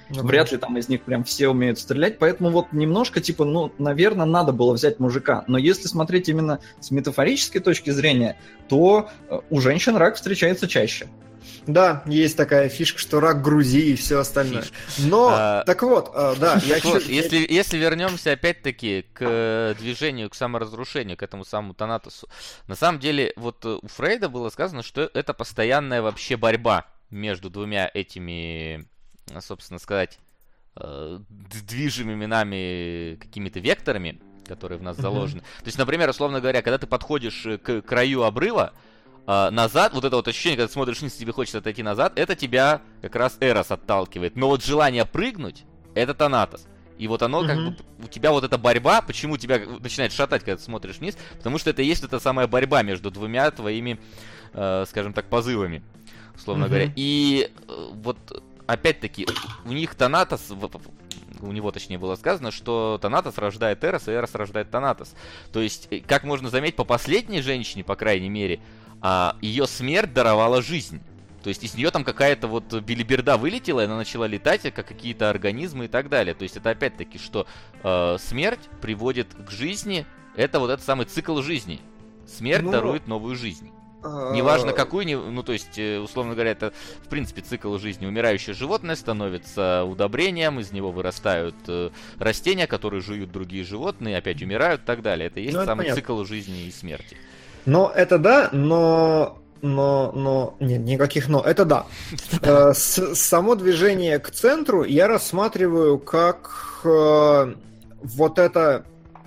ну, 0.09 0.21
Вряд 0.21 0.51
ли 0.51 0.57
там 0.57 0.77
из 0.77 0.87
них 0.87 1.01
прям 1.01 1.23
все 1.23 1.49
умеют 1.49 1.79
стрелять, 1.79 2.19
поэтому 2.19 2.51
вот 2.51 2.71
немножко, 2.71 3.21
типа, 3.21 3.43
ну, 3.43 3.71
наверное, 3.79 4.25
надо 4.25 4.51
было 4.51 4.73
взять 4.73 4.99
мужика. 4.99 5.43
Но 5.47 5.57
если 5.57 5.87
смотреть 5.87 6.29
именно 6.29 6.59
с 6.79 6.91
метафорической 6.91 7.59
точки 7.59 7.89
зрения, 7.89 8.37
то 8.69 9.09
э, 9.29 9.39
у 9.49 9.59
женщин 9.59 9.95
рак 9.95 10.15
встречается 10.15 10.67
чаще. 10.67 11.07
Да, 11.67 12.03
есть 12.05 12.37
такая 12.37 12.69
фишка, 12.69 12.99
что 12.99 13.19
рак 13.19 13.41
Грузии 13.41 13.91
и 13.91 13.95
все 13.95 14.19
остальное. 14.19 14.65
Но, 14.99 15.29
а, 15.31 15.63
так 15.65 15.81
вот, 15.83 16.11
а, 16.13 16.35
да. 16.35 16.59
Я 16.65 16.79
вот, 16.83 17.03
если, 17.05 17.45
если 17.49 17.77
вернемся 17.77 18.33
опять-таки 18.33 19.05
к 19.13 19.21
э, 19.21 19.75
движению, 19.79 20.29
к 20.29 20.35
саморазрушению, 20.35 21.17
к 21.17 21.23
этому 21.23 21.43
самому 21.43 21.73
Танатосу. 21.73 22.27
На 22.67 22.75
самом 22.75 22.99
деле, 22.99 23.33
вот 23.35 23.65
э, 23.65 23.79
у 23.81 23.87
Фрейда 23.87 24.29
было 24.29 24.49
сказано, 24.49 24.83
что 24.83 25.09
это 25.13 25.33
постоянная 25.33 26.01
вообще 26.01 26.37
борьба 26.37 26.85
между 27.09 27.49
двумя 27.49 27.89
этими, 27.93 28.87
собственно 29.39 29.79
сказать, 29.79 30.19
э, 30.75 31.19
движимыми 31.29 32.25
нами 32.25 33.15
какими-то 33.15 33.59
векторами, 33.59 34.19
которые 34.47 34.77
в 34.77 34.83
нас 34.83 34.97
заложены. 34.97 35.41
То 35.41 35.65
есть, 35.65 35.77
например, 35.77 36.09
условно 36.09 36.39
говоря, 36.39 36.61
когда 36.61 36.77
ты 36.77 36.87
подходишь 36.87 37.47
к 37.63 37.81
краю 37.81 38.23
обрыва, 38.23 38.73
э, 39.27 39.49
назад, 39.49 39.93
вот 39.93 40.05
это 40.05 40.15
вот 40.15 40.27
ощущение, 40.27 40.57
когда 40.57 40.67
ты 40.67 40.73
смотришь 40.73 41.01
вниз, 41.01 41.13
тебе 41.13 41.31
хочется 41.31 41.59
отойти 41.59 41.83
назад, 41.83 42.13
это 42.17 42.35
тебя 42.35 42.81
как 43.01 43.15
раз 43.15 43.37
Эрос 43.39 43.71
отталкивает. 43.71 44.35
Но 44.35 44.47
вот 44.47 44.63
желание 44.63 45.05
прыгнуть, 45.05 45.63
это 45.93 46.13
Танатос. 46.13 46.67
И 46.97 47.07
вот 47.07 47.21
оно, 47.23 47.45
как 47.45 47.57
бы, 47.57 47.75
у 48.03 48.07
тебя 48.07 48.31
вот 48.31 48.43
эта 48.43 48.57
борьба, 48.57 49.01
почему 49.01 49.37
тебя 49.37 49.59
начинает 49.81 50.13
шатать, 50.13 50.43
когда 50.43 50.57
ты 50.57 50.63
смотришь 50.63 50.99
вниз, 50.99 51.17
потому 51.37 51.57
что 51.57 51.69
это 51.69 51.81
и 51.81 51.85
есть 51.85 52.03
эта 52.03 52.19
самая 52.19 52.47
борьба 52.47 52.83
между 52.83 53.11
двумя 53.11 53.51
твоими, 53.51 53.99
э, 54.53 54.85
скажем 54.87 55.11
так, 55.11 55.25
позывами, 55.25 55.83
условно 56.35 56.67
говоря. 56.67 56.91
И 56.95 57.51
э, 57.67 57.89
вот, 57.91 58.17
опять-таки, 58.65 59.27
у 59.65 59.73
них 59.73 59.95
Танатос, 59.95 60.53
у 61.41 61.51
него, 61.51 61.71
точнее, 61.71 61.97
было 61.97 62.15
сказано, 62.15 62.51
что 62.51 62.97
Танатос 63.01 63.37
рождает 63.37 63.83
Эрос, 63.83 64.07
и 64.07 64.11
Эрос 64.11 64.33
рождает 64.33 64.71
Танатос. 64.71 65.15
То 65.51 65.59
есть, 65.59 65.89
э, 65.91 65.99
как 65.99 66.23
можно 66.23 66.49
заметить, 66.49 66.77
по 66.77 66.85
последней 66.85 67.41
женщине, 67.41 67.83
по 67.83 67.97
крайней 67.97 68.29
мере, 68.29 68.61
а, 69.01 69.37
ее 69.41 69.67
смерть 69.67 70.13
даровала 70.13 70.61
жизнь. 70.61 71.01
То 71.43 71.49
есть 71.49 71.63
из 71.63 71.75
нее 71.75 71.91
там 71.91 72.03
какая-то 72.03 72.47
вот 72.47 72.73
билиберда 72.73 73.37
вылетела, 73.37 73.81
и 73.81 73.85
она 73.85 73.97
начала 73.97 74.25
летать, 74.25 74.63
как 74.63 74.87
какие-то 74.87 75.29
организмы 75.29 75.85
и 75.85 75.87
так 75.87 76.09
далее. 76.09 76.33
То 76.33 76.41
есть 76.41 76.57
это 76.57 76.71
опять-таки, 76.71 77.19
что 77.19 77.45
э, 77.83 78.17
смерть 78.19 78.61
приводит 78.81 79.27
к 79.35 79.51
жизни, 79.51 80.07
это 80.35 80.59
вот 80.59 80.71
этот 80.71 80.83
самый 80.83 81.05
цикл 81.05 81.39
жизни. 81.41 81.79
Смерть 82.25 82.63
ну, 82.63 82.71
дарует 82.71 83.07
новую 83.07 83.35
жизнь. 83.35 83.69
А, 84.05 84.33
Неважно 84.33 84.73
какую, 84.73 85.31
ну 85.31 85.43
то 85.43 85.53
есть, 85.53 85.77
э, 85.77 85.99
условно 85.99 86.33
говоря, 86.33 86.51
это 86.51 86.73
в 87.03 87.09
принципе 87.09 87.41
цикл 87.41 87.77
жизни. 87.77 88.05
Умирающее 88.05 88.53
животное 88.53 88.95
становится 88.95 89.83
удобрением, 89.83 90.59
из 90.59 90.71
него 90.71 90.91
вырастают 90.91 91.55
э, 91.67 91.89
растения, 92.17 92.67
которые 92.67 93.01
жуют 93.01 93.31
другие 93.31 93.63
животные, 93.63 94.17
опять 94.17 94.41
умирают 94.41 94.81
и 94.81 94.85
так 94.85 95.01
далее. 95.01 95.27
Это 95.27 95.39
есть 95.39 95.55
ну, 95.55 95.65
самый 95.65 95.83
понятно. 95.83 96.01
цикл 96.01 96.23
жизни 96.23 96.65
и 96.65 96.71
смерти. 96.71 97.17
Но 97.65 97.91
это 97.93 98.17
да, 98.17 98.49
но 98.51 99.37
но, 99.61 100.11
но, 100.13 100.55
нет, 100.59 100.81
никаких 100.81 101.27
но, 101.27 101.41
это 101.41 101.65
да. 101.65 101.85
Э, 102.41 102.73
само 102.73 103.55
движение 103.55 104.19
к 104.19 104.29
центру 104.29 104.83
я 104.83 105.07
рассматриваю 105.07 105.97
как 105.97 106.51
э, 106.83 107.55
вот 108.03 108.37
это 108.37 108.85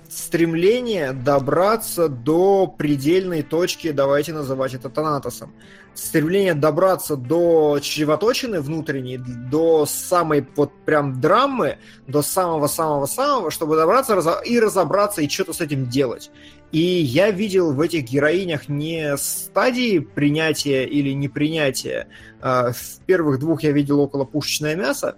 стремление 0.09 1.13
добраться 1.13 2.09
до 2.09 2.67
предельной 2.67 3.43
точки, 3.43 3.91
давайте 3.91 4.33
называть 4.33 4.73
это 4.73 4.89
Танатосом. 4.89 5.53
Стремление 5.93 6.53
добраться 6.53 7.15
до 7.15 7.79
чревоточины 7.81 8.61
внутренней, 8.61 9.17
до 9.17 9.85
самой 9.85 10.47
вот 10.55 10.71
прям 10.85 11.19
драмы, 11.19 11.77
до 12.07 12.21
самого-самого-самого, 12.21 13.51
чтобы 13.51 13.75
добраться 13.75 14.13
и 14.45 14.59
разобраться 14.59 15.21
и 15.21 15.29
что-то 15.29 15.53
с 15.53 15.61
этим 15.61 15.87
делать. 15.87 16.31
И 16.71 16.79
я 16.79 17.31
видел 17.31 17.73
в 17.73 17.81
этих 17.81 18.03
героинях 18.03 18.69
не 18.69 19.17
стадии 19.17 19.99
принятия 19.99 20.85
или 20.85 21.11
непринятия. 21.13 22.07
А, 22.41 22.71
в 22.71 22.99
первых 23.07 23.39
двух 23.39 23.63
я 23.63 23.71
видел 23.71 23.99
около 23.99 24.23
пушечное 24.23 24.75
мясо. 24.75 25.15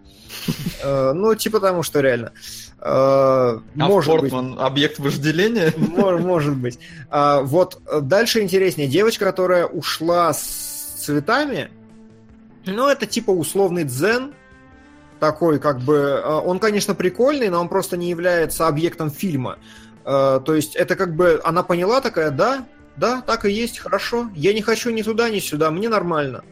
А, 0.83 1.13
ну, 1.13 1.35
типа 1.35 1.59
потому 1.59 1.83
что 1.83 1.99
реально. 1.99 2.31
А, 2.79 3.61
может 3.75 4.11
Портман 4.13 4.51
быть. 4.51 4.61
объект 4.61 4.99
вожделения? 4.99 5.73
Может, 5.77 6.25
может 6.25 6.55
быть. 6.55 6.79
Вот 7.11 7.81
дальше 8.01 8.41
интереснее. 8.41 8.87
Девочка, 8.87 9.25
которая 9.25 9.65
ушла 9.65 10.33
с 10.33 10.95
цветами, 11.03 11.69
ну, 12.65 12.87
это 12.87 13.05
типа 13.05 13.31
условный 13.31 13.83
дзен, 13.83 14.33
такой, 15.19 15.59
как 15.59 15.79
бы, 15.81 16.21
он, 16.23 16.59
конечно, 16.59 16.95
прикольный, 16.95 17.49
но 17.49 17.59
он 17.59 17.69
просто 17.69 17.97
не 17.97 18.09
является 18.09 18.67
объектом 18.67 19.11
фильма. 19.11 19.57
Э, 20.05 20.39
то 20.43 20.55
есть 20.55 20.75
это 20.75 20.95
как 20.95 21.15
бы 21.15 21.39
она 21.43 21.63
поняла 21.63 22.01
такая, 22.01 22.31
да, 22.31 22.65
да, 22.97 23.21
так 23.21 23.45
и 23.45 23.51
есть, 23.51 23.79
хорошо. 23.79 24.29
Я 24.35 24.53
не 24.53 24.61
хочу 24.61 24.89
ни 24.89 25.01
туда, 25.01 25.29
ни 25.29 25.39
сюда, 25.39 25.71
мне 25.71 25.89
нормально. 25.89 26.43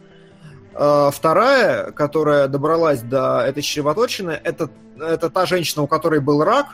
Э, 0.74 1.10
вторая, 1.12 1.92
которая 1.92 2.48
добралась 2.48 3.02
до 3.02 3.42
этой 3.42 3.62
чревоточины, 3.64 4.40
это, 4.44 4.70
это 5.00 5.30
та 5.30 5.46
женщина, 5.46 5.84
у 5.84 5.88
которой 5.88 6.20
был 6.20 6.44
рак, 6.44 6.68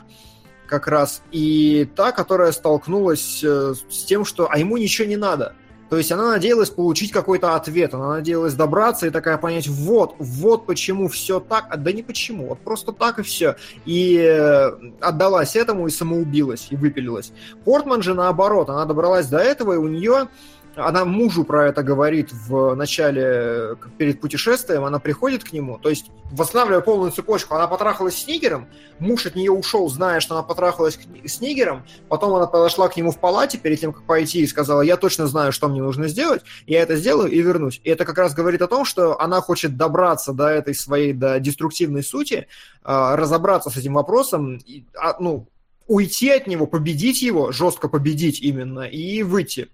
как 0.66 0.88
раз, 0.88 1.22
и 1.30 1.88
та, 1.94 2.12
которая 2.12 2.52
столкнулась 2.52 3.42
э, 3.42 3.74
с 3.88 4.04
тем, 4.04 4.24
что 4.24 4.48
а 4.50 4.58
ему 4.58 4.76
ничего 4.76 5.08
не 5.08 5.16
надо. 5.16 5.54
То 5.88 5.98
есть 5.98 6.10
она 6.10 6.30
надеялась 6.30 6.70
получить 6.70 7.12
какой-то 7.12 7.54
ответ, 7.54 7.94
она 7.94 8.08
надеялась 8.08 8.54
добраться 8.54 9.06
и 9.06 9.10
такая 9.10 9.38
понять, 9.38 9.68
вот, 9.68 10.14
вот 10.18 10.66
почему 10.66 11.08
все 11.08 11.38
так, 11.40 11.66
а 11.70 11.76
да 11.76 11.92
не 11.92 12.02
почему, 12.02 12.48
вот 12.48 12.58
просто 12.60 12.92
так 12.92 13.18
и 13.18 13.22
все. 13.22 13.56
И 13.84 14.16
э, 14.18 14.70
отдалась 15.00 15.54
этому 15.54 15.86
и 15.86 15.90
самоубилась, 15.90 16.68
и 16.70 16.76
выпилилась. 16.76 17.32
Портман 17.64 18.02
же 18.02 18.14
наоборот, 18.14 18.68
она 18.68 18.84
добралась 18.84 19.26
до 19.28 19.38
этого, 19.38 19.74
и 19.74 19.76
у 19.76 19.88
нее 19.88 20.28
она 20.76 21.04
мужу 21.04 21.44
про 21.44 21.68
это 21.68 21.82
говорит 21.82 22.30
в 22.32 22.74
начале, 22.74 23.76
перед 23.96 24.20
путешествием, 24.20 24.84
она 24.84 24.98
приходит 24.98 25.42
к 25.42 25.52
нему, 25.52 25.78
то 25.78 25.88
есть 25.88 26.10
восстанавливая 26.30 26.82
полную 26.82 27.12
цепочку, 27.12 27.54
она 27.54 27.66
потрахалась 27.66 28.18
с 28.18 28.26
Нигером, 28.26 28.68
муж 28.98 29.26
от 29.26 29.34
нее 29.34 29.50
ушел, 29.50 29.88
зная, 29.88 30.20
что 30.20 30.34
она 30.34 30.42
потрахалась 30.42 30.98
с 31.24 31.40
Нигером, 31.40 31.84
потом 32.08 32.34
она 32.34 32.46
подошла 32.46 32.88
к 32.88 32.96
нему 32.96 33.10
в 33.10 33.18
палате 33.18 33.58
перед 33.58 33.80
тем, 33.80 33.92
как 33.92 34.04
пойти, 34.04 34.40
и 34.40 34.46
сказала, 34.46 34.82
я 34.82 34.96
точно 34.96 35.26
знаю, 35.26 35.52
что 35.52 35.68
мне 35.68 35.80
нужно 35.80 36.08
сделать, 36.08 36.42
я 36.66 36.82
это 36.82 36.96
сделаю 36.96 37.30
и 37.30 37.40
вернусь. 37.40 37.80
И 37.82 37.90
это 37.90 38.04
как 38.04 38.18
раз 38.18 38.34
говорит 38.34 38.60
о 38.60 38.68
том, 38.68 38.84
что 38.84 39.18
она 39.20 39.40
хочет 39.40 39.76
добраться 39.76 40.32
до 40.32 40.48
этой 40.48 40.74
своей, 40.74 41.12
до 41.12 41.40
деструктивной 41.40 42.02
сути, 42.02 42.48
а, 42.82 43.16
разобраться 43.16 43.70
с 43.70 43.76
этим 43.76 43.94
вопросом, 43.94 44.60
а, 44.94 45.16
ну, 45.20 45.48
уйти 45.86 46.30
от 46.30 46.46
него, 46.46 46.66
победить 46.66 47.22
его, 47.22 47.52
жестко 47.52 47.88
победить 47.88 48.40
именно, 48.40 48.80
и 48.80 49.22
выйти. 49.22 49.68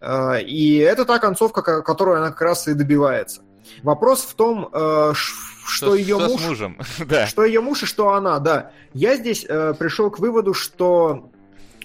Э, 0.00 0.40
и 0.40 0.76
это 0.76 1.04
та 1.04 1.18
концовка, 1.18 1.62
которую 1.62 2.18
она 2.18 2.30
как 2.30 2.42
раз 2.42 2.68
и 2.68 2.74
добивается. 2.74 3.42
Вопрос 3.82 4.22
в 4.22 4.34
том, 4.34 4.68
э, 4.72 5.12
что, 5.14 5.66
что 5.66 5.94
ее 5.94 6.18
что 6.18 6.28
муж, 6.28 6.46
мужем? 6.46 6.78
да. 7.06 7.26
что 7.26 7.44
ее 7.44 7.60
муж 7.60 7.82
и 7.82 7.86
что 7.86 8.14
она, 8.14 8.38
да. 8.38 8.72
Я 8.94 9.16
здесь 9.16 9.44
э, 9.48 9.74
пришел 9.78 10.10
к 10.10 10.18
выводу, 10.18 10.54
что 10.54 11.30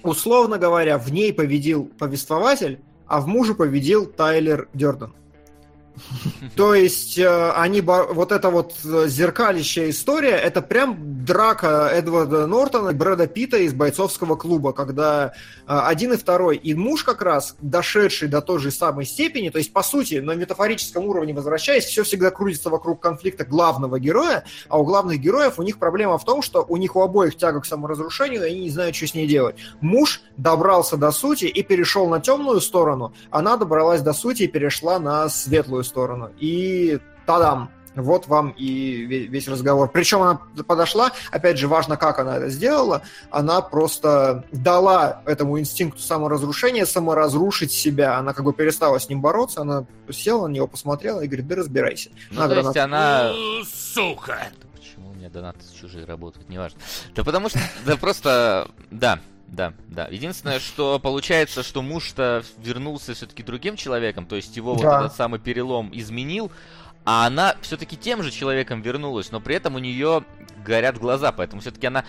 условно 0.04 0.58
говоря, 0.58 0.98
в 0.98 1.12
ней 1.12 1.34
победил 1.34 1.86
повествователь, 1.98 2.80
а 3.08 3.20
в 3.20 3.28
муже 3.28 3.54
победил 3.54 4.06
Тайлер 4.06 4.68
Дерден. 4.74 5.14
То 6.56 6.74
есть 6.76 7.18
э, 7.18 7.52
они 7.52 7.82
вот 7.82 8.32
эта 8.32 8.50
вот 8.50 8.74
э, 8.84 9.08
зеркалищая 9.08 9.90
история, 9.90 10.36
это 10.36 10.62
прям 10.62 11.26
драка 11.26 11.90
Эдварда 11.92 12.48
Нортона 12.48 12.90
и 12.90 12.94
Брэда 12.94 13.28
Питта 13.28 13.58
из 13.58 13.74
бойцовского 13.74 14.36
клуба, 14.36 14.74
когда 14.74 15.28
э, 15.28 15.32
один 15.68 16.14
и 16.14 16.18
второй, 16.18 16.58
и 16.58 16.74
муж 16.74 17.04
как 17.04 17.22
раз, 17.22 17.56
дошедший 17.62 18.28
до 18.28 18.42
той 18.42 18.60
же 18.60 18.72
самой 18.72 19.06
степени, 19.06 19.50
то 19.50 19.60
есть 19.60 19.72
по 19.72 19.84
сути 19.84 20.16
на 20.16 20.34
метафорическом 20.34 21.06
уровне 21.06 21.34
возвращаясь, 21.34 21.86
все 21.86 22.04
всегда 22.04 22.32
крутится 22.32 22.70
вокруг 22.70 23.00
конфликта 23.00 23.46
главного 23.46 24.00
героя, 24.00 24.44
а 24.70 24.80
у 24.80 24.84
главных 24.84 25.20
героев 25.20 25.60
у 25.60 25.64
них 25.64 25.78
проблема 25.78 26.18
в 26.18 26.26
том, 26.26 26.42
что 26.42 26.66
у 26.68 26.78
них 26.78 26.96
у 26.96 27.02
обоих 27.02 27.38
тяга 27.38 27.62
к 27.62 27.66
саморазрушению, 27.66 28.44
и 28.44 28.50
они 28.50 28.60
не 28.62 28.70
знают, 28.70 28.96
что 28.96 29.08
с 29.08 29.14
ней 29.14 29.28
делать. 29.28 29.56
Муж 29.80 30.22
добрался 30.38 30.98
до 30.98 31.12
сути 31.12 31.46
и 31.46 31.64
перешел 31.64 32.08
на 32.08 32.20
темную 32.20 32.62
сторону, 32.62 33.14
она 33.30 33.58
добралась 33.58 34.02
до 34.02 34.14
сути 34.14 34.44
и 34.44 34.48
перешла 34.48 35.00
на 35.00 35.30
светлую 35.30 35.83
другую 35.84 36.04
сторону. 36.24 36.32
И 36.40 37.00
тадам! 37.26 37.70
Вот 37.96 38.28
вам 38.28 38.50
и 38.58 39.06
весь 39.06 39.48
разговор. 39.48 39.88
Причем 39.88 40.24
она 40.24 40.42
подошла, 40.66 41.12
опять 41.30 41.60
же, 41.60 41.68
важно, 41.68 41.96
как 41.96 42.18
она 42.18 42.38
это 42.38 42.50
сделала. 42.50 43.04
Она 43.30 43.62
просто 43.62 44.46
дала 44.52 45.22
этому 45.28 45.60
инстинкту 45.60 46.02
саморазрушения 46.02 46.88
саморазрушить 46.88 47.72
себя. 47.72 48.18
Она 48.18 48.34
как 48.34 48.46
бы 48.46 48.54
перестала 48.54 48.98
с 48.98 49.10
ним 49.10 49.22
бороться, 49.22 49.62
она 49.62 49.86
села 50.10 50.48
на 50.48 50.54
него, 50.54 50.66
посмотрела 50.66 51.22
и 51.22 51.28
говорит, 51.28 51.48
да 51.48 51.56
разбирайся. 51.56 52.10
Ну, 52.32 52.42
она 52.42 52.56
то 52.56 52.62
есть 52.62 52.78
она... 52.78 53.32
Сука! 53.72 54.48
Почему 54.76 55.12
у 55.12 55.14
меня 55.14 55.30
донаты 55.30 55.60
чужие 55.80 56.06
работают, 56.06 56.50
неважно. 56.50 56.80
Да 57.14 57.24
потому 57.24 57.50
что, 57.50 57.60
да 57.86 57.96
просто, 57.96 58.72
да, 58.90 59.20
да, 59.54 59.74
да. 59.88 60.08
Единственное, 60.10 60.60
что 60.60 60.98
получается, 60.98 61.62
что 61.62 61.84
муж-то 61.84 62.44
вернулся 62.58 63.14
все-таки 63.14 63.44
другим 63.44 63.76
человеком, 63.76 64.26
то 64.26 64.36
есть 64.36 64.58
его 64.58 64.76
да. 64.76 64.98
вот 64.98 65.06
этот 65.06 65.18
самый 65.18 65.40
перелом 65.40 65.92
изменил, 65.94 66.52
а 67.06 67.28
она 67.28 67.56
все-таки 67.62 67.96
тем 67.96 68.24
же 68.24 68.32
человеком 68.32 68.82
вернулась, 68.82 69.32
но 69.32 69.40
при 69.40 69.56
этом 69.56 69.76
у 69.76 69.80
нее 69.80 70.26
горят 70.66 70.98
глаза, 70.98 71.32
поэтому 71.32 71.62
все-таки 71.62 71.86
она, 71.86 72.04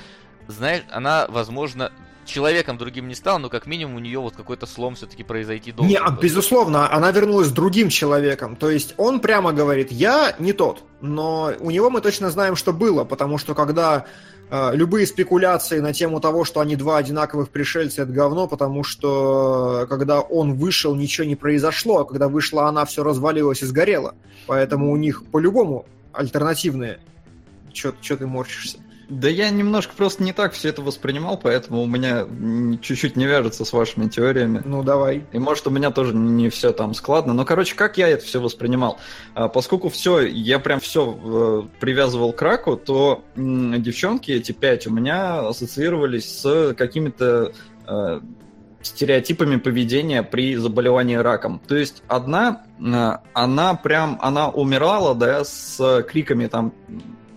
знаешь, 0.49 0.85
она, 0.91 1.27
возможно, 1.29 1.93
человеком 2.25 2.79
другим 2.79 3.09
не 3.09 3.15
стала, 3.15 3.37
но 3.37 3.51
как 3.51 3.67
минимум 3.67 3.97
у 3.97 3.99
нее 3.99 4.21
вот 4.21 4.35
какой-то 4.35 4.65
слом 4.65 4.95
все-таки 4.95 5.23
произойти 5.23 5.71
должен. 5.71 5.93
Не, 5.93 6.01
был. 6.01 6.19
безусловно, 6.23 6.91
она 6.91 7.11
вернулась 7.11 7.51
другим 7.51 7.91
человеком. 7.91 8.57
То 8.57 8.71
есть 8.71 8.95
он 8.97 9.21
прямо 9.21 9.53
говорит, 9.53 9.93
я 9.93 10.35
не 10.39 10.55
тот, 10.55 10.83
но 11.03 11.53
у 11.61 11.71
него 11.71 11.91
мы 11.91 12.01
точно 12.01 12.31
знаем, 12.31 12.57
что 12.57 12.73
было, 12.73 13.05
потому 13.05 13.37
что 13.37 13.55
когда 13.55 13.97
а, 13.97 14.07
любые 14.73 15.07
спекуляции 15.07 15.81
на 15.81 15.93
тему 15.93 16.21
того, 16.21 16.45
что 16.45 16.61
они 16.61 16.77
два 16.77 16.99
одинаковых 16.99 17.49
пришельца, 17.49 18.03
это 18.03 18.13
говно, 18.13 18.47
потому 18.47 18.85
что 18.85 19.87
когда 19.89 20.21
он 20.21 20.55
вышел, 20.55 20.95
ничего 20.95 21.27
не 21.27 21.37
произошло, 21.37 22.01
а 22.01 22.05
когда 22.05 22.29
вышла 22.29 22.69
она, 22.69 22.85
все 22.85 23.03
развалилось 23.03 23.63
и 23.63 23.67
сгорело. 23.67 24.15
Поэтому 24.47 24.93
у 24.93 24.97
них 24.97 25.25
по-любому 25.27 25.87
альтернативные. 26.13 27.01
Че 27.73 27.93
ты 27.93 28.27
морщишься? 28.27 28.79
Да 29.09 29.29
я 29.29 29.51
немножко 29.51 29.95
просто 29.97 30.23
не 30.23 30.33
так 30.33 30.53
все 30.53 30.71
это 30.71 30.83
воспринимал, 30.83 31.39
поэтому 31.39 31.83
у 31.83 31.87
меня 31.87 32.27
чуть-чуть 32.81 33.17
не 33.17 33.27
вяжется 33.27 33.65
с 33.65 33.73
вашими 33.73 34.09
теориями. 34.09 34.63
Ну, 34.65 34.83
давай. 34.83 35.27
И 35.33 35.39
может 35.39 35.67
у 35.67 35.71
меня 35.71 35.91
тоже 35.91 36.15
не 36.15 36.49
все 36.49 36.73
там 36.73 36.95
складно. 36.95 37.35
Но, 37.35 37.45
короче, 37.45 37.75
как 37.75 37.99
я 37.99 38.09
это 38.09 38.25
все 38.25 38.41
воспринимал? 38.41 38.99
А, 39.35 39.49
поскольку 39.49 39.89
все, 39.89 40.21
я 40.21 40.59
прям 40.59 40.81
все 40.81 41.19
э, 41.23 41.81
привязывал 41.81 42.33
к 42.33 42.41
раку, 42.43 42.77
то 42.77 43.25
девчонки, 43.37 44.31
эти 44.31 44.53
пять, 44.53 44.87
у 44.87 44.91
меня 44.91 45.41
ассоциировались 45.49 46.41
с 46.41 46.75
какими-то 46.75 47.53
э, 47.87 48.21
стереотипами 48.83 49.57
поведения 49.57 50.23
при 50.23 50.57
заболевании 50.57 51.17
раком. 51.17 51.61
То 51.67 51.77
есть 51.77 52.03
одна, 52.09 52.65
э, 52.79 53.19
она 53.33 53.75
прям, 53.75 54.19
она 54.23 54.49
умирала, 54.49 55.15
да, 55.15 55.45
с 55.45 56.03
криками 56.09 56.47
там 56.47 56.73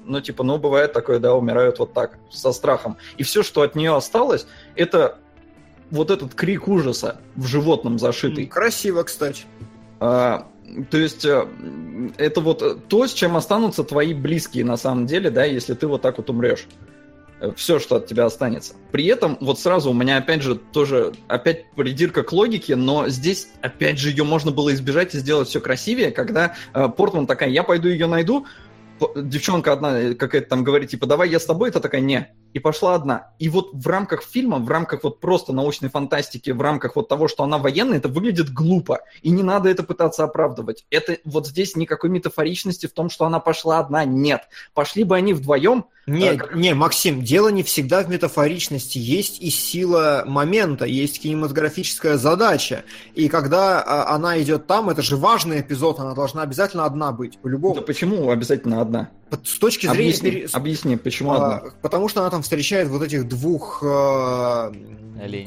ну, 0.08 0.22
типа, 0.22 0.44
ну, 0.44 0.58
бывает 0.58 0.94
такое, 0.94 1.20
да, 1.20 1.36
умирают 1.36 1.80
вот 1.80 1.94
так, 1.94 2.18
со 2.30 2.52
страхом. 2.52 2.98
И 3.18 3.24
все, 3.24 3.44
что 3.44 3.62
от 3.62 3.76
нее 3.76 3.96
осталось, 3.96 4.48
это 4.76 5.20
вот 5.92 6.12
этот 6.12 6.34
крик 6.34 6.68
ужаса 6.68 7.20
в 7.36 7.46
животном 7.46 8.00
зашитый. 8.00 8.46
Красиво, 8.46 9.04
кстати. 9.04 9.44
А, 10.00 10.48
то 10.90 10.98
есть 10.98 11.26
э, 11.26 11.48
это 12.18 12.42
вот 12.42 12.88
то, 12.88 13.08
с 13.08 13.14
чем 13.14 13.38
останутся 13.38 13.84
твои 13.84 14.14
близкие 14.14 14.66
на 14.66 14.78
самом 14.78 15.06
деле, 15.06 15.30
да, 15.30 15.46
если 15.46 15.74
ты 15.74 15.88
вот 15.88 16.02
так 16.02 16.18
вот 16.18 16.30
умрешь. 16.30 16.68
Э, 17.40 17.52
все, 17.56 17.80
что 17.80 17.98
от 17.98 18.08
тебя 18.08 18.26
останется. 18.26 18.74
При 18.92 19.06
этом, 19.06 19.38
вот 19.42 19.60
сразу 19.60 19.92
у 19.92 19.94
меня 19.94 20.18
опять 20.18 20.42
же 20.42 20.56
тоже, 20.56 21.14
опять 21.28 21.70
придирка 21.72 22.24
к 22.24 22.32
логике, 22.32 22.76
но 22.76 23.08
здесь, 23.10 23.50
опять 23.62 24.00
же, 24.00 24.10
ее 24.10 24.24
можно 24.24 24.52
было 24.52 24.74
избежать 24.74 25.14
и 25.14 25.20
сделать 25.20 25.48
все 25.48 25.62
красивее, 25.62 26.12
когда 26.12 26.56
э, 26.74 26.90
Портман 26.90 27.28
такая, 27.28 27.50
я 27.50 27.64
пойду 27.64 27.90
ее 27.90 28.08
найду, 28.08 28.46
девчонка 29.16 29.74
одна 29.74 30.00
э, 30.00 30.14
какая-то 30.14 30.50
там 30.50 30.64
говорит, 30.64 30.90
типа, 30.90 31.06
давай 31.06 31.30
я 31.30 31.40
с 31.40 31.46
тобой, 31.46 31.70
это 31.70 31.80
такая, 31.80 32.02
не. 32.02 32.34
И 32.54 32.60
пошла 32.60 32.96
одна. 32.96 33.34
И 33.40 33.50
вот 33.50 33.70
в 33.74 33.88
рамках 33.88 34.24
фильма, 34.24 34.58
в 34.58 34.70
рамках 34.70 35.04
вот 35.04 35.20
просто 35.20 35.54
научной 35.54 35.90
фантастики, 35.90 36.52
в 36.52 36.62
рамках 36.62 36.96
вот 36.96 37.08
того, 37.08 37.28
что 37.28 37.44
она 37.44 37.58
военная, 37.58 37.98
это 37.98 38.10
выглядит 38.10 38.52
глупо. 38.52 39.02
И 39.22 39.30
не 39.30 39.44
надо 39.44 39.70
это 39.70 39.84
пытаться 39.84 40.24
оправдывать. 40.24 40.86
Это 40.90 41.18
вот 41.26 41.48
здесь 41.48 41.76
никакой 41.76 42.10
метафоричности 42.10 42.88
в 42.88 42.94
том, 42.94 43.10
что 43.10 43.26
она 43.26 43.40
пошла 43.40 43.80
одна, 43.80 44.06
нет. 44.06 44.48
Пошли 44.74 45.04
бы 45.04 45.16
они 45.16 45.34
вдвоем, 45.34 45.86
не, 46.08 46.38
так. 46.38 46.56
не, 46.56 46.74
Максим, 46.74 47.22
дело 47.22 47.50
не 47.50 47.64
всегда 47.64 48.02
в 48.02 48.10
метафоричности. 48.10 48.98
Есть 48.98 49.42
и 49.42 49.50
сила 49.50 50.24
момента, 50.26 50.86
есть 50.86 51.22
кинематографическая 51.22 52.16
задача. 52.16 52.86
И 53.14 53.28
когда 53.28 53.82
а, 53.82 54.16
она 54.16 54.42
идет 54.42 54.68
там, 54.68 54.90
это 54.90 55.02
же 55.02 55.18
важный 55.18 55.60
эпизод, 55.60 56.00
она 56.00 56.14
должна 56.14 56.44
обязательно 56.44 56.86
одна 56.86 57.12
быть, 57.12 57.38
по-любому. 57.40 57.76
Да 57.76 57.82
почему 57.82 58.30
обязательно 58.30 58.80
одна? 58.80 59.10
С 59.44 59.60
точки 59.60 59.88
зрения... 59.88 60.12
Объясни, 60.12 60.48
объясни 60.54 60.96
почему 60.96 61.34
а, 61.34 61.36
одна? 61.36 61.72
Потому 61.82 62.08
что 62.08 62.22
она 62.22 62.30
там 62.30 62.42
встречает 62.42 62.88
вот 62.88 63.04
этих 63.04 63.28
двух 63.28 63.84
э, 63.84 64.72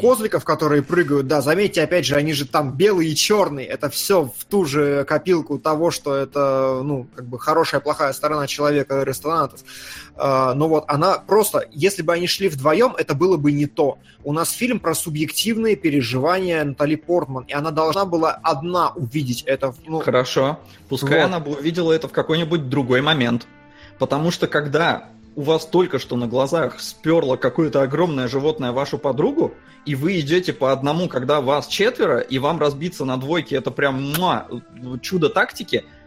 козликов, 0.00 0.44
которые 0.44 0.82
прыгают. 0.82 1.26
Да, 1.26 1.40
заметьте, 1.40 1.82
опять 1.82 2.04
же, 2.04 2.16
они 2.16 2.34
же 2.34 2.46
там 2.46 2.76
белые 2.76 3.10
и 3.10 3.16
черные. 3.16 3.66
Это 3.66 3.88
все 3.88 4.24
в 4.24 4.44
ту 4.44 4.66
же 4.66 5.04
копилку 5.04 5.58
того, 5.58 5.90
что 5.90 6.14
это, 6.14 6.82
ну, 6.84 7.06
как 7.14 7.26
бы 7.26 7.38
хорошая, 7.38 7.80
плохая 7.80 8.12
сторона 8.12 8.46
человека 8.46 9.02
Рестонатос. 9.02 9.64
А, 10.16 10.49
но 10.54 10.68
вот 10.68 10.84
она 10.88 11.18
просто, 11.18 11.66
если 11.72 12.02
бы 12.02 12.12
они 12.12 12.26
шли 12.26 12.48
вдвоем, 12.48 12.94
это 12.96 13.14
было 13.14 13.36
бы 13.36 13.52
не 13.52 13.66
то. 13.66 13.98
У 14.24 14.32
нас 14.32 14.50
фильм 14.50 14.80
про 14.80 14.94
субъективные 14.94 15.76
переживания 15.76 16.64
Натали 16.64 16.96
Портман, 16.96 17.44
и 17.44 17.52
она 17.52 17.70
должна 17.70 18.04
была 18.04 18.32
одна 18.32 18.90
увидеть 18.90 19.42
это. 19.42 19.74
Ну, 19.86 20.00
Хорошо, 20.00 20.60
пускай 20.88 21.20
вот. 21.20 21.26
она 21.26 21.40
бы 21.40 21.52
увидела 21.52 21.92
это 21.92 22.08
в 22.08 22.12
какой-нибудь 22.12 22.68
другой 22.68 23.00
момент. 23.00 23.46
Потому 23.98 24.30
что 24.30 24.46
когда 24.46 25.08
у 25.36 25.42
вас 25.42 25.66
только 25.66 25.98
что 25.98 26.16
на 26.16 26.26
глазах 26.26 26.80
сперло 26.80 27.36
какое-то 27.36 27.82
огромное 27.82 28.28
животное 28.28 28.72
вашу 28.72 28.98
подругу, 28.98 29.54
и 29.86 29.94
вы 29.94 30.20
идете 30.20 30.52
по 30.52 30.72
одному, 30.72 31.08
когда 31.08 31.40
вас 31.40 31.66
четверо, 31.66 32.18
и 32.18 32.38
вам 32.38 32.58
разбиться 32.60 33.04
на 33.04 33.16
двойке, 33.16 33.56
это 33.56 33.70
прям 33.70 34.14
муа, 34.14 34.46
чудо 35.02 35.28
тактики– 35.28 35.84
а, 35.94 35.99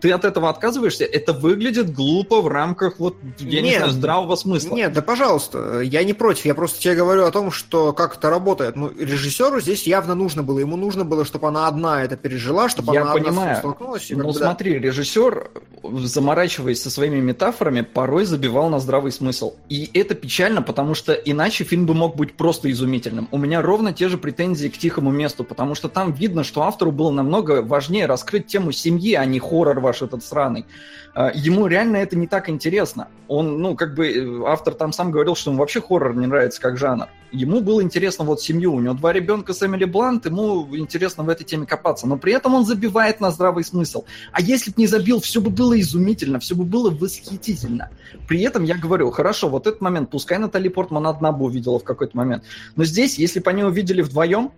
ты 0.00 0.10
от 0.12 0.24
этого 0.24 0.50
отказываешься, 0.50 1.04
это 1.04 1.32
выглядит 1.32 1.92
глупо 1.92 2.42
в 2.42 2.48
рамках 2.48 2.98
вот, 2.98 3.16
я 3.38 3.62
нет, 3.62 3.64
не 3.64 3.76
знаю, 3.76 3.92
здравого 3.92 4.36
смысла. 4.36 4.74
Нет, 4.74 4.92
да 4.92 5.00
пожалуйста, 5.00 5.80
я 5.80 6.04
не 6.04 6.12
против, 6.12 6.44
я 6.44 6.54
просто 6.54 6.80
тебе 6.80 6.94
говорю 6.94 7.24
о 7.24 7.30
том, 7.30 7.50
что 7.50 7.92
как 7.92 8.16
это 8.16 8.28
работает. 8.28 8.76
Ну, 8.76 8.90
режиссеру 8.90 9.60
здесь 9.60 9.86
явно 9.86 10.14
нужно 10.14 10.42
было, 10.42 10.58
ему 10.58 10.76
нужно 10.76 11.04
было, 11.04 11.24
чтобы 11.24 11.48
она 11.48 11.66
одна 11.66 12.02
это 12.02 12.16
пережила, 12.16 12.68
чтобы 12.68 12.94
я 12.94 13.02
она 13.02 13.12
понимаю. 13.12 13.50
одна 13.50 13.56
столкнулась. 13.56 14.10
Но 14.10 14.24
ну, 14.24 14.32
смотри, 14.32 14.78
режиссер, 14.78 15.50
заморачиваясь 15.82 16.82
со 16.82 16.90
своими 16.90 17.20
метафорами, 17.20 17.80
порой 17.80 18.26
забивал 18.26 18.68
на 18.68 18.80
здравый 18.80 19.12
смысл. 19.12 19.54
И 19.68 19.90
это 19.94 20.14
печально, 20.14 20.60
потому 20.60 20.94
что 20.94 21.12
иначе 21.12 21.64
фильм 21.64 21.86
бы 21.86 21.94
мог 21.94 22.16
быть 22.16 22.34
просто 22.34 22.70
изумительным. 22.70 23.28
У 23.30 23.38
меня 23.38 23.62
ровно 23.62 23.92
те 23.92 24.08
же 24.08 24.18
претензии 24.18 24.68
к 24.68 24.76
«Тихому 24.76 25.10
месту», 25.10 25.44
потому 25.44 25.74
что 25.74 25.88
там 25.88 26.12
видно, 26.12 26.44
что 26.44 26.62
автору 26.62 26.92
было 26.92 27.10
намного 27.10 27.62
важнее 27.62 28.06
раскрыть 28.06 28.46
тему 28.46 28.72
семьи, 28.72 29.14
а 29.22 29.26
не 29.26 29.38
хоррор 29.38 29.78
ваш 29.78 30.02
этот 30.02 30.24
сраный. 30.24 30.66
А, 31.14 31.30
ему 31.32 31.68
реально 31.68 31.98
это 31.98 32.16
не 32.16 32.26
так 32.26 32.48
интересно. 32.48 33.08
Он, 33.28 33.62
ну, 33.62 33.76
как 33.76 33.94
бы, 33.94 34.08
э, 34.08 34.42
автор 34.46 34.74
там 34.74 34.92
сам 34.92 35.12
говорил, 35.12 35.36
что 35.36 35.50
ему 35.50 35.60
вообще 35.60 35.80
хоррор 35.80 36.16
не 36.16 36.26
нравится 36.26 36.60
как 36.60 36.76
жанр. 36.76 37.06
Ему 37.30 37.60
было 37.60 37.82
интересно 37.82 38.24
вот 38.24 38.40
семью. 38.40 38.74
У 38.74 38.80
него 38.80 38.94
два 38.94 39.12
ребенка 39.12 39.54
с 39.54 39.62
Эмили 39.64 39.84
Блант, 39.84 40.26
ему 40.26 40.66
интересно 40.76 41.22
в 41.22 41.28
этой 41.28 41.44
теме 41.44 41.66
копаться. 41.66 42.08
Но 42.08 42.16
при 42.16 42.32
этом 42.32 42.54
он 42.54 42.64
забивает 42.64 43.20
на 43.20 43.30
здравый 43.30 43.62
смысл. 43.62 44.04
А 44.32 44.40
если 44.40 44.72
бы 44.72 44.74
не 44.78 44.88
забил, 44.88 45.20
все 45.20 45.40
бы 45.40 45.50
было 45.50 45.80
изумительно, 45.80 46.40
все 46.40 46.56
бы 46.56 46.64
было 46.64 46.90
восхитительно. 46.90 47.90
При 48.26 48.42
этом 48.42 48.64
я 48.64 48.76
говорю, 48.76 49.12
хорошо, 49.12 49.48
вот 49.48 49.68
этот 49.68 49.80
момент, 49.80 50.10
пускай 50.10 50.38
Натали 50.38 50.68
Портман 50.68 51.06
одна 51.06 51.30
бы 51.30 51.44
увидела 51.44 51.78
в 51.78 51.84
какой-то 51.84 52.16
момент. 52.16 52.42
Но 52.74 52.84
здесь, 52.84 53.18
если 53.18 53.38
бы 53.38 53.50
они 53.50 53.62
увидели 53.62 54.02
вдвоем, 54.02 54.50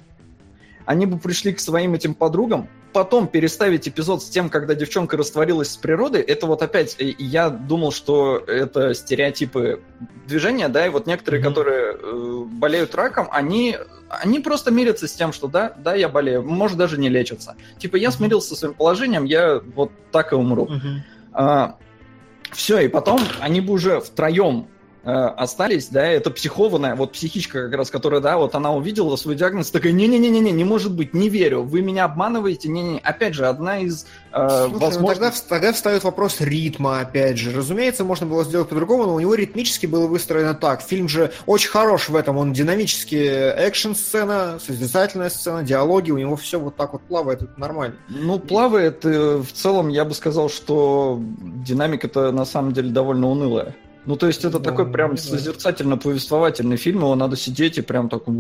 они 0.87 1.05
бы 1.05 1.19
пришли 1.19 1.53
к 1.53 1.61
своим 1.61 1.93
этим 1.93 2.15
подругам, 2.15 2.69
потом 2.95 3.27
переставить 3.27 3.89
эпизод 3.89 4.23
с 4.23 4.29
тем, 4.29 4.49
когда 4.49 4.75
девчонка 4.75 5.17
растворилась 5.17 5.73
с 5.73 5.77
природой, 5.77 6.23
это 6.23 6.47
вот 6.47 6.63
опять, 6.63 6.97
я 6.99 7.51
думал, 7.51 7.93
что 7.93 8.39
это 8.39 8.95
стереотипы 8.95 9.83
движения, 10.27 10.69
да, 10.69 10.87
и 10.87 10.91
вот 10.91 11.07
некоторые, 11.07 11.43
mm-hmm. 11.43 11.49
которые 11.49 11.93
э, 11.93 12.45
болеют 12.47 12.95
раком, 12.95 13.29
они, 13.33 13.77
они 14.09 14.39
просто 14.39 14.71
мирятся 14.71 15.09
с 15.09 15.13
тем, 15.13 15.33
что 15.33 15.49
да, 15.49 15.75
да, 15.77 15.95
я 15.95 16.09
болею, 16.09 16.45
может 16.45 16.79
даже 16.79 16.97
не 16.99 17.09
лечатся. 17.09 17.57
Типа 17.79 17.97
я 17.97 18.09
mm-hmm. 18.09 18.13
смирился 18.13 18.49
со 18.51 18.57
своим 18.57 18.75
положением, 18.75 19.25
я 19.25 19.61
вот 19.75 19.91
так 20.13 20.33
и 20.33 20.37
умру. 20.37 20.67
Mm-hmm. 20.67 20.99
А, 21.33 21.77
все, 22.53 22.79
и 22.79 22.89
потом 22.89 23.21
они 23.41 23.61
бы 23.61 23.73
уже 23.73 24.01
втроем 24.01 24.69
остались, 25.05 25.89
да, 25.89 26.07
это 26.07 26.31
психованная, 26.31 26.95
вот 26.95 27.13
психичка 27.13 27.65
как 27.65 27.79
раз, 27.79 27.91
которая, 27.91 28.21
да, 28.21 28.39
вот 28.39 28.55
она 28.55 28.73
увидела 28.73 29.17
свой 29.17 29.35
диагноз, 29.37 29.71
такая, 29.71 29.93
не-не-не-не, 29.93 30.51
не 30.51 30.65
может 30.65 30.95
быть, 30.95 31.15
не 31.15 31.29
верю, 31.29 31.63
вы 31.63 31.83
меня 31.83 32.05
обманываете, 32.05 32.69
не-не, 32.69 33.01
опять 33.01 33.35
же, 33.35 33.47
одна 33.47 33.81
из 33.81 34.07
э, 34.33 34.69
Слушай, 34.71 34.99
ну 35.01 35.07
тогда, 35.07 35.33
тогда 35.49 35.73
встает 35.73 36.05
вопрос 36.05 36.41
ритма, 36.41 37.01
опять 37.01 37.39
же, 37.39 37.55
разумеется, 37.55 38.05
можно 38.05 38.27
было 38.27 38.45
сделать 38.45 38.69
по-другому, 38.69 39.05
но 39.05 39.15
у 39.15 39.21
него 39.21 39.35
ритмически 39.35 39.87
было 39.87 40.07
выстроено 40.07 40.55
так, 40.55 40.81
фильм 40.83 41.09
же 41.09 41.33
очень 41.47 41.71
хорош 41.71 42.09
в 42.09 42.17
этом, 42.17 42.39
он 42.39 42.53
динамический 42.53 43.27
экшн-сцена, 43.27 44.59
созерцательная 44.65 45.31
сцена, 45.31 45.63
диалоги, 45.63 46.11
у 46.11 46.19
него 46.19 46.37
все 46.37 46.59
вот 46.59 46.77
так 46.77 46.95
вот 46.95 47.03
плавает, 47.03 47.43
это 47.43 47.53
нормально. 47.59 47.97
Ну, 48.09 48.39
плавает, 48.39 49.05
э, 49.05 49.37
в 49.37 49.53
целом, 49.53 49.89
я 49.89 50.05
бы 50.05 50.15
сказал, 50.15 50.49
что 50.49 51.21
динамика-то 51.21 52.33
на 52.33 52.45
самом 52.45 52.73
деле 52.73 52.91
довольно 52.91 53.29
унылая. 53.29 53.75
Ну, 54.07 54.17
то 54.17 54.27
есть 54.27 54.45
это 54.45 54.59
да, 54.59 54.71
такой 54.71 54.91
прям 54.91 55.17
созерцательно-повествовательный 55.17 56.77
фильм, 56.77 56.99
его 56.99 57.15
надо 57.15 57.37
сидеть 57.37 57.79
и 57.79 57.83
прям 57.83 58.09
так... 58.09 58.25
То 58.25 58.33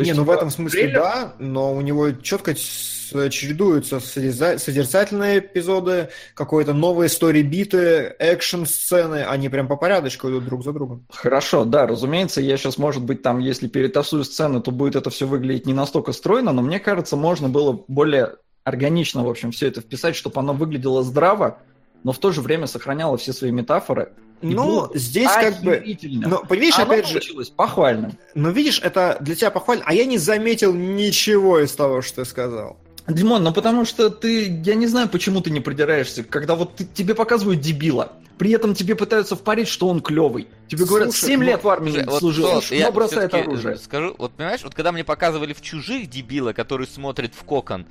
есть, 0.00 0.10
не, 0.10 0.12
ну 0.12 0.24
в 0.24 0.30
этом 0.30 0.50
смысле 0.50 0.82
трейлер... 0.82 1.00
да, 1.00 1.34
но 1.38 1.74
у 1.74 1.80
него 1.80 2.12
четко 2.12 2.54
чередуются 2.54 3.98
созерцательные 3.98 5.40
эпизоды, 5.40 6.10
какой-то 6.34 6.74
новые 6.74 7.08
стори-биты, 7.08 8.14
экшн-сцены, 8.18 9.24
они 9.24 9.48
прям 9.48 9.66
по 9.66 9.76
порядочку 9.76 10.28
идут 10.28 10.44
друг 10.44 10.62
за 10.62 10.72
другом. 10.72 11.06
Хорошо, 11.10 11.64
да, 11.64 11.86
разумеется, 11.88 12.40
я 12.40 12.56
сейчас, 12.56 12.78
может 12.78 13.02
быть, 13.02 13.22
там, 13.22 13.40
если 13.40 13.66
перетасую 13.66 14.22
сцены, 14.24 14.60
то 14.60 14.70
будет 14.70 14.94
это 14.94 15.10
все 15.10 15.26
выглядеть 15.26 15.66
не 15.66 15.74
настолько 15.74 16.12
стройно, 16.12 16.52
но 16.52 16.62
мне 16.62 16.78
кажется, 16.78 17.16
можно 17.16 17.48
было 17.48 17.84
более 17.88 18.36
органично, 18.62 19.24
в 19.24 19.28
общем, 19.28 19.50
все 19.50 19.66
это 19.66 19.80
вписать, 19.80 20.14
чтобы 20.14 20.38
оно 20.38 20.52
выглядело 20.52 21.02
здраво, 21.02 21.58
но 22.04 22.12
в 22.12 22.18
то 22.18 22.30
же 22.30 22.40
время 22.40 22.66
сохраняло 22.66 23.16
все 23.16 23.32
свои 23.32 23.50
метафоры, 23.50 24.12
ну, 24.42 24.90
здесь 24.94 25.30
как 25.30 25.60
бы... 25.62 25.82
Но, 26.02 26.38
понимаешь, 26.44 26.78
а 26.78 26.82
опять 26.82 27.08
же... 27.08 27.20
похвально. 27.56 28.12
Ну, 28.34 28.50
видишь, 28.50 28.80
это 28.82 29.18
для 29.20 29.34
тебя 29.34 29.50
похвально, 29.50 29.84
а 29.86 29.94
я 29.94 30.04
не 30.04 30.18
заметил 30.18 30.74
ничего 30.74 31.60
из 31.60 31.72
того, 31.72 32.02
что 32.02 32.22
ты 32.22 32.28
сказал. 32.28 32.78
Димон, 33.06 33.42
ну 33.42 33.52
потому 33.52 33.84
что 33.84 34.10
ты, 34.10 34.62
я 34.64 34.74
не 34.74 34.86
знаю, 34.86 35.08
почему 35.08 35.40
ты 35.40 35.50
не 35.50 35.60
придираешься, 35.60 36.22
когда 36.22 36.54
вот 36.54 36.76
ты, 36.76 36.84
тебе 36.84 37.14
показывают 37.14 37.60
дебила, 37.60 38.12
при 38.38 38.52
этом 38.52 38.74
тебе 38.74 38.94
пытаются 38.94 39.36
впарить, 39.36 39.68
что 39.68 39.88
он 39.88 40.00
клевый. 40.00 40.48
Тебе 40.68 40.84
говорят, 40.84 41.12
7 41.12 41.42
лет 41.42 41.64
в 41.64 41.68
армии 41.68 42.04
вот, 42.04 42.20
служил, 42.20 42.50
вот, 42.52 42.64
но 42.70 42.92
бросает 42.92 43.34
оружие. 43.34 43.76
Скажу, 43.76 44.14
вот 44.16 44.32
понимаешь, 44.32 44.62
вот 44.62 44.74
когда 44.74 44.92
мне 44.92 45.04
показывали 45.04 45.52
в 45.52 45.60
«Чужих» 45.60 46.08
дебила, 46.08 46.52
который 46.52 46.86
смотрит 46.86 47.34
в 47.34 47.44
кокон, 47.44 47.86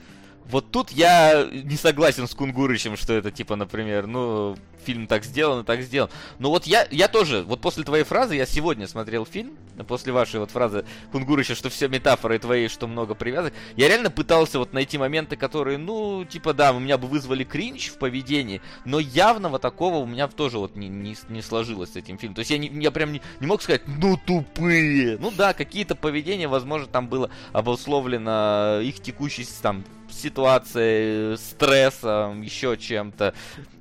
Вот 0.50 0.72
тут 0.72 0.91
я 0.91 1.47
не 1.52 1.76
согласен 1.76 2.28
с 2.28 2.34
Кунгурычем, 2.34 2.97
что 2.97 3.14
это 3.14 3.30
типа, 3.30 3.56
например, 3.56 4.08
ну, 4.08 4.58
фильм 4.84 5.06
так 5.06 5.24
сделан 5.24 5.62
и 5.62 5.64
так 5.64 5.82
сделан. 5.84 6.10
Но 6.39 6.50
вот 6.50 6.66
я, 6.66 6.88
я 6.89 7.08
тоже, 7.08 7.43
вот 7.43 7.62
после 7.62 7.84
твоей 7.84 8.04
фразы, 8.04 8.36
я 8.36 8.47
сегодня 8.47 8.88
смотрел 8.88 9.26
фильм, 9.26 9.52
после 9.88 10.12
вашей 10.12 10.39
вот 10.39 10.50
фразы 10.50 10.86
Кунгурыча, 11.12 11.54
что 11.54 11.70
все 11.70 11.88
метафоры 11.88 12.39
твои, 12.39 12.68
что 12.68 12.88
много 12.88 13.14
привязок, 13.14 13.54
я 13.76 13.88
реально 13.88 14.10
пытался 14.10 14.58
вот 14.58 14.74
найти 14.74 14.97
моменты, 14.97 15.36
которые, 15.36 15.78
ну, 15.78 16.26
типа, 16.26 16.56
да, 16.56 16.74
у 16.74 16.80
меня 16.80 16.97
бы 16.97 17.08
вызвали 17.08 17.43
кринж 17.43 17.89
в 17.89 17.97
поведении, 18.00 18.62
но 18.86 19.00
явного 19.00 19.60
такого 19.60 19.97
у 19.97 20.08
меня 20.08 20.28
тоже 20.28 20.58
вот 20.58 20.76
не, 20.76 20.88
не, 20.88 21.16
не 21.30 21.43
сложилось 21.43 21.93
с 21.93 21.95
этим 21.95 22.18
фильмом. 22.18 22.34
То 22.34 22.39
есть 22.39 22.50
я, 22.50 22.58
не, 22.58 22.70
я 22.82 22.89
прям 22.89 23.14
не, 23.14 23.22
не 23.39 23.45
мог 23.45 23.62
сказать, 23.62 23.84
ну, 23.86 24.18
тупые. 24.18 25.18
Ну 25.20 25.30
да, 25.30 25.54
какие-то 25.54 25.93
поведения, 25.95 26.47
возможно, 26.47 26.88
там 26.88 27.08
было 27.08 27.30
обусловлено 27.54 28.80
их 28.82 29.00
текущей 29.00 29.47
там 29.62 29.84
ситуацией, 30.12 31.38
стрессом, 31.38 32.41
еще 32.41 32.78
чем-то. 32.78 33.34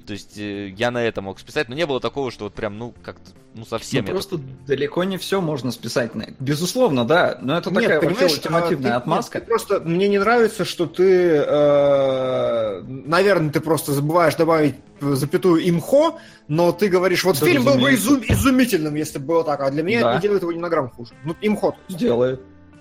То 0.08 0.12
есть 0.14 0.38
э, 0.38 0.68
я 0.68 0.90
на 0.90 1.02
это 1.04 1.20
мог 1.20 1.38
списать, 1.38 1.68
но 1.68 1.74
не 1.74 1.84
было 1.84 2.00
такого, 2.00 2.30
что 2.30 2.44
вот 2.44 2.54
прям, 2.54 2.78
ну, 2.78 2.94
как-то, 3.02 3.30
ну, 3.54 3.66
совсем... 3.66 4.06
Ну, 4.06 4.12
просто 4.12 4.40
далеко 4.66 5.04
не 5.04 5.18
все 5.18 5.42
можно 5.42 5.70
списать 5.70 6.14
на 6.14 6.22
это. 6.22 6.34
Безусловно, 6.40 7.04
да, 7.04 7.38
но 7.42 7.58
это 7.58 7.70
Нет, 7.70 7.82
такая 7.82 8.00
вообще 8.00 8.24
ультимативная 8.24 8.94
а, 8.94 8.96
отмазка. 8.96 9.40
Ты, 9.40 9.46
просто, 9.46 9.80
мне 9.80 10.08
не 10.08 10.18
нравится, 10.18 10.64
что 10.64 10.86
ты, 10.86 11.44
э, 11.46 12.82
наверное, 12.86 13.50
ты 13.50 13.60
просто 13.60 13.92
забываешь 13.92 14.34
добавить 14.34 14.76
запятую 15.00 15.68
имхо, 15.68 16.18
но 16.48 16.72
ты 16.72 16.88
говоришь, 16.88 17.24
вот 17.24 17.38
да 17.38 17.46
фильм 17.46 17.64
был 17.64 17.74
бы 17.74 17.92
изум, 17.94 18.22
изумительным, 18.26 18.94
если 18.94 19.18
бы 19.18 19.26
было 19.26 19.44
так, 19.44 19.60
а 19.60 19.70
для 19.70 19.82
меня 19.82 20.00
да. 20.00 20.08
это 20.08 20.16
не 20.16 20.22
делает 20.22 20.42
его 20.42 20.52
ни 20.52 20.58
на 20.58 20.70
грамм 20.70 20.88
хуже. 20.88 21.12
Ну, 21.24 21.36
имхо. 21.42 21.76
Сделает. 21.88 22.40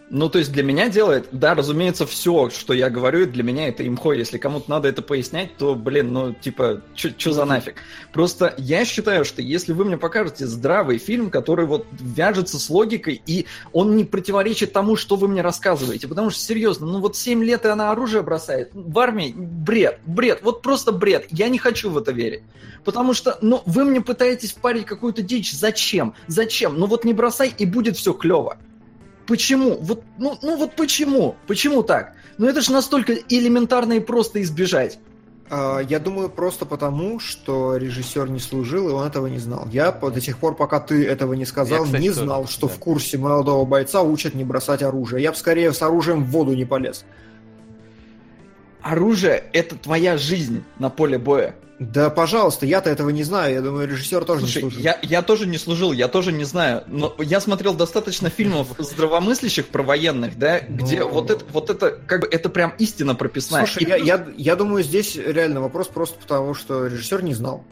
Ну, 0.10 0.30
то 0.30 0.39
есть 0.39 0.53
для 0.53 0.64
меня 0.64 0.88
делает, 0.88 1.28
да, 1.34 1.53
разумеется, 1.53 2.08
все, 2.08 2.49
что 2.49 2.74
я 2.74 2.89
говорю, 2.89 3.26
для 3.26 3.43
меня 3.43 3.68
это 3.68 3.86
имхо. 3.86 4.14
Если 4.14 4.38
кому-то 4.38 4.70
надо 4.70 4.88
это 4.88 5.01
пояснять, 5.01 5.58
то, 5.58 5.76
блин, 5.76 6.14
ну, 6.14 6.34
типа, 6.34 6.82
что 6.95 7.34
за 7.34 7.43
нафиг? 7.43 7.76
Просто 8.14 8.53
я 8.58 8.86
считаю, 8.86 9.26
что 9.26 9.41
если 9.41 9.74
вы 9.74 9.84
мне 9.84 9.97
покажете 9.97 10.47
здравый 10.47 10.97
фильм, 10.97 11.30
который 11.30 11.66
вот 11.66 11.86
вяжется 11.91 12.58
с 12.58 12.70
логикой, 12.70 13.22
и 13.26 13.47
он 13.74 13.97
не 13.97 14.05
противоречит 14.05 14.72
тому, 14.72 14.95
что 14.95 15.18
вы 15.18 15.28
мне 15.28 15.41
рассказываете, 15.41 16.08
потому 16.08 16.30
что, 16.30 16.39
серьезно, 16.39 16.88
ну 16.88 17.01
вот 17.01 17.18
7 17.18 17.43
лет 17.43 17.66
и 17.66 17.68
она 17.68 17.91
оружие 17.91 18.24
бросает, 18.24 18.72
в 18.74 18.97
армии 18.99 19.34
бред, 19.36 19.99
бред, 20.05 20.39
вот 20.41 20.62
просто 20.62 20.93
бред. 20.93 21.28
Я 21.32 21.49
не 21.49 21.58
хочу 21.58 21.89
в 21.89 21.97
это 21.97 22.14
верить. 22.14 22.43
Потому 22.86 23.14
что, 23.14 23.38
ну, 23.41 23.62
вы 23.66 23.84
мне 23.84 23.99
пытаетесь 23.99 24.53
впарить 24.53 24.86
какую-то 24.86 25.22
дичь. 25.22 25.51
Зачем? 25.51 26.14
Зачем? 26.28 26.80
Ну 26.80 26.86
вот 26.86 27.03
не 27.03 27.14
бросай, 27.14 27.53
и 27.58 27.66
будет 27.66 27.97
все 27.97 28.14
клево. 28.14 28.58
Почему? 29.28 29.78
Вот, 29.82 30.03
ну, 30.17 30.38
ну 30.41 30.57
вот 30.57 30.75
почему? 30.75 31.36
Почему 31.47 31.84
так? 31.84 32.13
Ну 32.38 32.47
это 32.47 32.61
же 32.61 32.71
настолько 32.71 33.13
элементарно 33.13 33.93
и 33.93 33.99
просто 33.99 34.41
избежать. 34.41 34.99
А, 35.49 35.80
я 35.80 35.99
думаю, 35.99 36.30
просто 36.30 36.65
потому, 36.65 37.19
что 37.19 37.78
режиссер 37.78 38.30
не 38.30 38.39
служил, 38.39 38.89
и 38.89 38.91
он 38.91 39.05
этого 39.05 39.28
не 39.28 39.39
знал. 39.39 39.67
Я 39.71 39.91
до 39.91 40.19
тех 40.19 40.38
пор, 40.38 40.55
пока 40.55 40.80
ты 40.80 41.05
этого 41.05 41.34
не 41.34 41.45
сказал, 41.45 41.80
я, 41.80 41.86
кстати, 41.86 42.01
не 42.01 42.09
знал, 42.09 42.41
тоже, 42.41 42.53
что 42.53 42.67
да. 42.67 42.73
в 42.73 42.80
курсе 42.80 43.17
молодого 43.17 43.65
бойца 43.65 44.01
учат 44.01 44.34
не 44.34 44.43
бросать 44.43 44.84
оружие. 44.84 45.23
Я 45.23 45.32
бы 45.32 45.38
скорее 45.38 45.73
с 45.73 45.82
оружием 45.82 46.23
в 46.23 46.30
воду 46.30 46.53
не 46.53 46.65
полез. 46.65 47.05
Оружие— 48.88 49.43
это 49.51 49.75
твоя 49.75 50.17
жизнь 50.17 50.63
на 50.79 50.89
поле 50.89 51.17
боя. 51.17 51.55
Да, 51.77 52.09
пожалуйста, 52.09 52.65
я-то 52.65 52.89
этого 52.89 53.09
не 53.09 53.23
знаю. 53.23 53.53
Я 53.53 53.61
думаю, 53.61 53.85
режиссер 53.85 54.23
тоже 54.23 54.41
Слушай, 54.41 54.55
не 54.55 54.61
служил. 54.61 54.81
Я, 54.81 54.99
я 55.01 55.21
тоже 55.21 55.45
не 55.45 55.57
служил, 55.57 55.91
я 55.91 56.07
тоже 56.07 56.31
не 56.31 56.45
знаю. 56.45 56.83
Но 56.88 57.13
я 57.19 57.41
смотрел 57.41 57.73
достаточно 57.73 58.29
фильмов 58.29 58.69
здравомыслящих 58.79 59.67
про 59.67 59.83
военных, 59.83 60.39
да, 60.39 60.61
но... 60.69 60.77
где 60.77 61.01
ну. 61.01 61.09
вот 61.09 61.29
это, 61.29 61.43
вот 61.51 61.69
это, 61.69 61.99
как 62.07 62.21
бы, 62.21 62.27
это 62.31 62.47
прям 62.47 62.73
истина 62.79 63.13
прописная. 63.13 63.65
Слушай, 63.65 63.83
И... 63.83 63.89
я, 63.89 63.97
я, 63.97 64.27
я 64.38 64.55
думаю, 64.55 64.83
здесь 64.83 65.17
реально 65.17 65.59
вопрос 65.59 65.88
просто 65.88 66.17
потому, 66.17 66.53
что 66.53 66.88
режиссер 66.88 67.21
не 67.23 67.33
знал. 67.33 67.65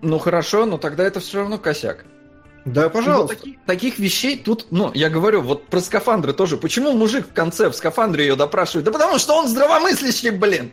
Ну 0.00 0.18
хорошо, 0.20 0.64
но 0.64 0.78
тогда 0.78 1.02
это 1.02 1.18
все 1.18 1.38
равно 1.38 1.58
косяк. 1.58 2.04
Да, 2.64 2.88
пожалуйста. 2.88 3.34
Ну, 3.34 3.38
таких, 3.38 3.64
таких 3.64 3.98
вещей 3.98 4.36
тут, 4.36 4.66
ну, 4.70 4.90
я 4.94 5.08
говорю, 5.08 5.42
вот 5.42 5.66
про 5.68 5.80
скафандры 5.80 6.32
тоже. 6.32 6.56
Почему 6.56 6.92
мужик 6.92 7.28
в 7.28 7.32
конце 7.32 7.68
в 7.70 7.74
скафандре 7.74 8.26
ее 8.26 8.36
допрашивает? 8.36 8.84
Да 8.84 8.92
потому 8.92 9.18
что 9.18 9.34
он 9.34 9.48
здравомыслящий, 9.48 10.30
блин. 10.30 10.72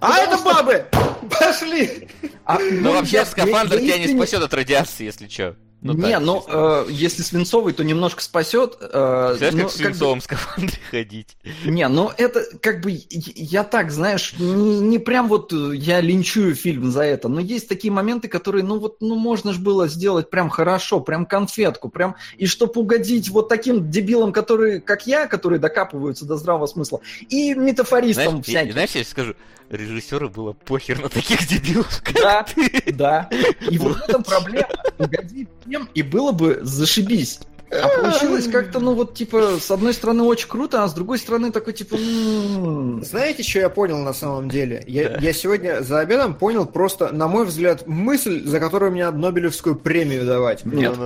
А 0.00 0.18
это 0.18 0.38
бабы! 0.38 0.86
Пошли! 1.30 2.08
А, 2.44 2.58
ну, 2.58 2.80
ну 2.80 2.92
вообще, 2.92 3.24
скафандр 3.24 3.78
тебя 3.78 3.98
не 3.98 4.08
спасет 4.08 4.42
от 4.42 4.52
радиации, 4.52 5.04
если 5.04 5.28
что. 5.28 5.56
Ну, 5.82 5.92
не, 5.92 6.12
так, 6.12 6.22
ну, 6.22 6.44
э, 6.48 6.86
если 6.88 7.22
свинцовый, 7.22 7.72
то 7.72 7.84
немножко 7.84 8.22
спасет. 8.22 8.76
Э, 8.80 9.34
Знаешь, 9.36 9.54
но, 9.54 9.62
как 9.62 9.70
в 9.70 9.74
свинцовом 9.74 10.18
бы... 10.18 10.24
скафандре 10.24 10.78
ходить. 10.90 11.36
Не, 11.64 11.86
ну 11.88 12.10
это 12.16 12.44
как 12.60 12.80
бы, 12.80 12.98
я 13.10 13.62
так, 13.62 13.90
знаешь, 13.90 14.34
не, 14.38 14.80
не 14.80 14.98
прям 14.98 15.28
вот 15.28 15.52
э, 15.52 15.76
я 15.76 16.00
линчую 16.00 16.54
фильм 16.54 16.90
за 16.90 17.02
это, 17.02 17.28
но 17.28 17.40
есть 17.40 17.68
такие 17.68 17.92
моменты, 17.92 18.28
которые, 18.28 18.64
ну 18.64 18.78
вот, 18.78 18.96
ну 19.00 19.16
можно 19.16 19.52
же 19.52 19.60
было 19.60 19.86
сделать 19.86 20.30
прям 20.30 20.48
хорошо, 20.48 21.00
прям 21.00 21.26
конфетку, 21.26 21.90
прям, 21.90 22.16
и 22.38 22.46
чтобы 22.46 22.80
угодить 22.80 23.28
вот 23.28 23.48
таким 23.48 23.90
дебилам, 23.90 24.32
которые, 24.32 24.80
как 24.80 25.06
я, 25.06 25.26
которые 25.26 25.58
докапываются 25.58 26.24
до 26.24 26.36
здравого 26.36 26.66
смысла, 26.66 27.00
и 27.28 27.54
метафористам 27.54 28.28
знаешь, 28.28 28.46
всяким. 28.46 28.72
знаешь, 28.72 28.90
я 28.92 29.04
скажу, 29.04 29.34
режиссеру 29.70 30.30
было 30.30 30.52
похер 30.52 31.00
на 31.00 31.08
таких 31.08 31.46
дебилов, 31.46 32.02
как 32.02 32.14
да. 32.14 32.46
Да, 32.86 33.30
и 33.70 33.78
вот 33.78 33.96
в 33.96 34.08
этом 34.08 34.22
проблема. 34.22 34.68
Угодить 34.98 35.48
всем, 35.66 35.88
и 35.94 36.02
было 36.02 36.32
бы 36.32 36.60
зашибись. 36.62 37.40
А 37.70 37.88
получилось 37.88 38.46
как-то, 38.46 38.78
ну 38.78 38.94
вот, 38.94 39.14
типа, 39.14 39.58
с 39.60 39.70
одной 39.70 39.92
стороны 39.92 40.22
очень 40.22 40.48
круто, 40.48 40.84
а 40.84 40.88
с 40.88 40.94
другой 40.94 41.18
стороны 41.18 41.50
такой, 41.50 41.72
типа... 41.72 41.96
Знаете, 41.96 43.42
что 43.42 43.58
я 43.58 43.70
понял 43.70 43.98
на 43.98 44.12
самом 44.12 44.48
деле? 44.48 44.84
Я, 44.86 45.10
да. 45.10 45.18
я 45.18 45.32
сегодня 45.32 45.82
за 45.82 45.98
обедом 45.98 46.36
понял 46.36 46.64
просто, 46.66 47.12
на 47.12 47.26
мой 47.26 47.44
взгляд, 47.44 47.86
мысль, 47.86 48.46
за 48.46 48.60
которую 48.60 48.92
мне 48.92 49.10
Нобелевскую 49.10 49.74
премию 49.74 50.24
давать. 50.24 50.64
Нет. 50.64 50.96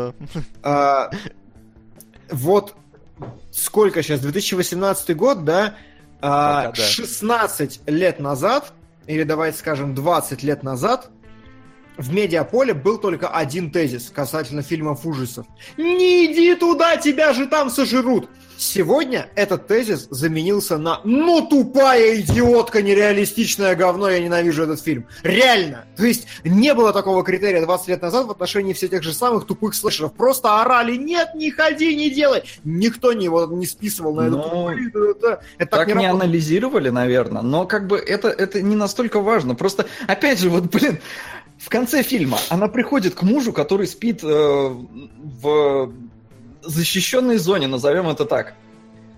А, 0.62 1.10
вот 2.30 2.74
сколько 3.50 4.02
сейчас, 4.02 4.20
2018 4.20 5.16
год, 5.16 5.44
да? 5.44 5.76
А, 6.20 6.66
Пока, 6.66 6.76
да. 6.76 6.82
16 6.82 7.80
лет 7.86 8.20
назад, 8.20 8.72
или 9.06 9.22
давайте 9.22 9.58
скажем 9.58 9.94
20 9.94 10.42
лет 10.42 10.62
назад, 10.62 11.10
в 12.00 12.12
медиаполе 12.12 12.72
был 12.72 12.98
только 12.98 13.28
один 13.28 13.70
тезис 13.70 14.10
касательно 14.10 14.62
фильмов 14.62 15.04
ужасов. 15.04 15.46
«Не 15.76 16.26
иди 16.26 16.54
туда, 16.54 16.96
тебя 16.96 17.32
же 17.34 17.46
там 17.46 17.70
сожрут!» 17.70 18.28
Сегодня 18.56 19.30
этот 19.36 19.68
тезис 19.68 20.06
заменился 20.10 20.76
на 20.76 21.00
«Ну, 21.04 21.46
тупая 21.46 22.20
идиотка, 22.20 22.82
нереалистичное 22.82 23.74
говно, 23.74 24.10
я 24.10 24.20
ненавижу 24.20 24.64
этот 24.64 24.82
фильм». 24.82 25.06
Реально! 25.22 25.86
То 25.96 26.04
есть 26.04 26.26
не 26.44 26.74
было 26.74 26.92
такого 26.92 27.24
критерия 27.24 27.64
20 27.64 27.88
лет 27.88 28.02
назад 28.02 28.26
в 28.26 28.30
отношении 28.30 28.74
всех 28.74 28.90
тех 28.90 29.02
же 29.02 29.14
самых 29.14 29.46
тупых 29.46 29.74
слэшеров. 29.74 30.12
Просто 30.12 30.60
орали 30.60 30.96
«Нет, 30.96 31.34
не 31.34 31.50
ходи, 31.50 31.96
не 31.96 32.10
делай!» 32.10 32.42
Никто 32.62 33.14
не, 33.14 33.24
его 33.24 33.46
не 33.46 33.64
списывал 33.64 34.14
на 34.14 34.28
но... 34.28 34.72
это. 34.72 34.98
это, 34.98 35.40
это 35.56 35.70
так, 35.70 35.86
так 35.86 35.88
не, 35.88 35.94
не 35.94 36.06
анализировали, 36.10 36.90
наверное, 36.90 37.40
но 37.40 37.66
как 37.66 37.86
бы 37.86 37.96
это, 37.96 38.28
это 38.28 38.60
не 38.60 38.76
настолько 38.76 39.20
важно. 39.20 39.54
Просто, 39.54 39.86
опять 40.06 40.38
же, 40.38 40.50
вот, 40.50 40.64
блин, 40.64 41.00
в 41.60 41.68
конце 41.68 42.02
фильма 42.02 42.38
она 42.48 42.68
приходит 42.68 43.14
к 43.14 43.22
мужу, 43.22 43.52
который 43.52 43.86
спит 43.86 44.24
э, 44.24 44.26
в 44.26 45.92
защищенной 46.62 47.36
зоне, 47.36 47.66
назовем 47.66 48.08
это 48.08 48.24
так. 48.24 48.54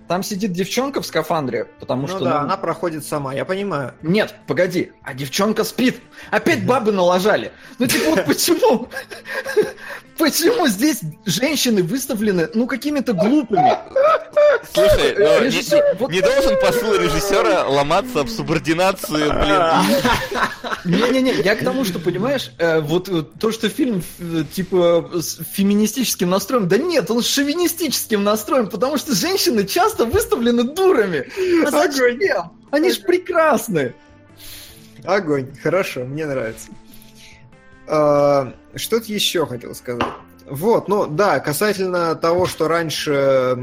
Там 0.09 0.21
сидит 0.21 0.51
девчонка 0.51 1.01
в 1.01 1.05
скафандре, 1.05 1.65
потому 1.79 2.01
ну 2.01 2.07
что... 2.09 2.19
да, 2.19 2.31
ну... 2.31 2.45
она 2.45 2.57
проходит 2.57 3.05
сама, 3.05 3.33
я 3.33 3.45
понимаю. 3.45 3.93
Нет, 4.01 4.35
погоди, 4.45 4.91
а 5.01 5.13
девчонка 5.13 5.63
спит. 5.63 6.01
Опять 6.29 6.65
бабы 6.65 6.91
налажали. 6.91 7.53
Ну 7.79 7.87
типа 7.87 8.09
вот 8.09 8.25
почему? 8.25 8.89
Почему 10.17 10.67
здесь 10.67 11.01
женщины 11.25 11.83
выставлены, 11.83 12.49
ну, 12.53 12.67
какими-то 12.67 13.13
глупыми? 13.13 13.77
Слушай, 14.73 15.15
ну, 15.17 15.45
режиссер, 15.45 15.77
не, 15.77 15.99
вот... 15.99 16.11
не 16.11 16.21
должен 16.21 16.59
посыл 16.59 16.95
режиссера 16.95 17.67
ломаться 17.67 18.21
об 18.21 18.29
субординацию, 18.29 19.31
блин. 19.33 19.61
Не-не-не, 20.85 21.41
я 21.41 21.55
к 21.55 21.63
тому, 21.63 21.85
что, 21.85 21.99
понимаешь, 21.99 22.51
э, 22.57 22.79
вот 22.79 23.09
э, 23.09 23.23
то, 23.39 23.51
что 23.51 23.69
фильм, 23.69 24.03
типа, 24.53 25.11
с 25.13 25.39
феминистическим 25.53 26.29
настроем, 26.29 26.67
да 26.67 26.77
нет, 26.77 27.09
он 27.11 27.21
с 27.21 27.27
шовинистическим 27.27 28.23
настроем, 28.23 28.69
потому 28.69 28.97
что 28.97 29.13
женщины 29.13 29.65
часто 29.65 30.05
выставлены 30.05 30.63
дурами. 30.63 31.27
А 31.65 31.71
зачем? 31.71 32.51
Они 32.71 32.91
же 32.91 33.01
прекрасны. 33.01 33.93
Огонь, 35.03 35.47
хорошо, 35.61 36.05
мне 36.05 36.25
нравится. 36.25 36.67
А, 37.87 38.53
что-то 38.75 39.11
еще 39.11 39.45
хотел 39.45 39.75
сказать. 39.75 40.07
Вот, 40.45 40.87
ну 40.87 41.07
да, 41.07 41.39
касательно 41.39 42.15
того, 42.15 42.45
что 42.45 42.67
раньше 42.67 43.57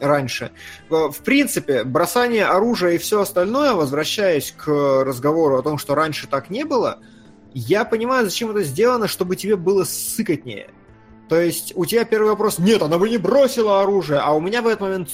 раньше. 0.00 0.50
В 0.88 1.14
принципе, 1.24 1.84
бросание 1.84 2.46
оружия 2.46 2.92
и 2.92 2.98
все 2.98 3.20
остальное, 3.20 3.72
возвращаясь 3.72 4.52
к 4.52 4.66
разговору 5.04 5.58
о 5.58 5.62
том, 5.62 5.78
что 5.78 5.94
раньше 5.94 6.26
так 6.26 6.50
не 6.50 6.64
было, 6.64 6.98
я 7.54 7.84
понимаю, 7.84 8.24
зачем 8.24 8.50
это 8.50 8.64
сделано, 8.64 9.06
чтобы 9.06 9.36
тебе 9.36 9.56
было 9.56 9.84
сыкотнее. 9.84 10.70
То 11.28 11.40
есть 11.40 11.72
у 11.76 11.84
тебя 11.84 12.04
первый 12.04 12.30
вопрос, 12.30 12.58
нет, 12.58 12.82
она 12.82 12.98
бы 12.98 13.08
не 13.08 13.18
бросила 13.18 13.80
оружие, 13.82 14.18
а 14.18 14.32
у 14.32 14.40
меня 14.40 14.60
в 14.60 14.66
этот 14.66 14.80
момент 14.80 15.08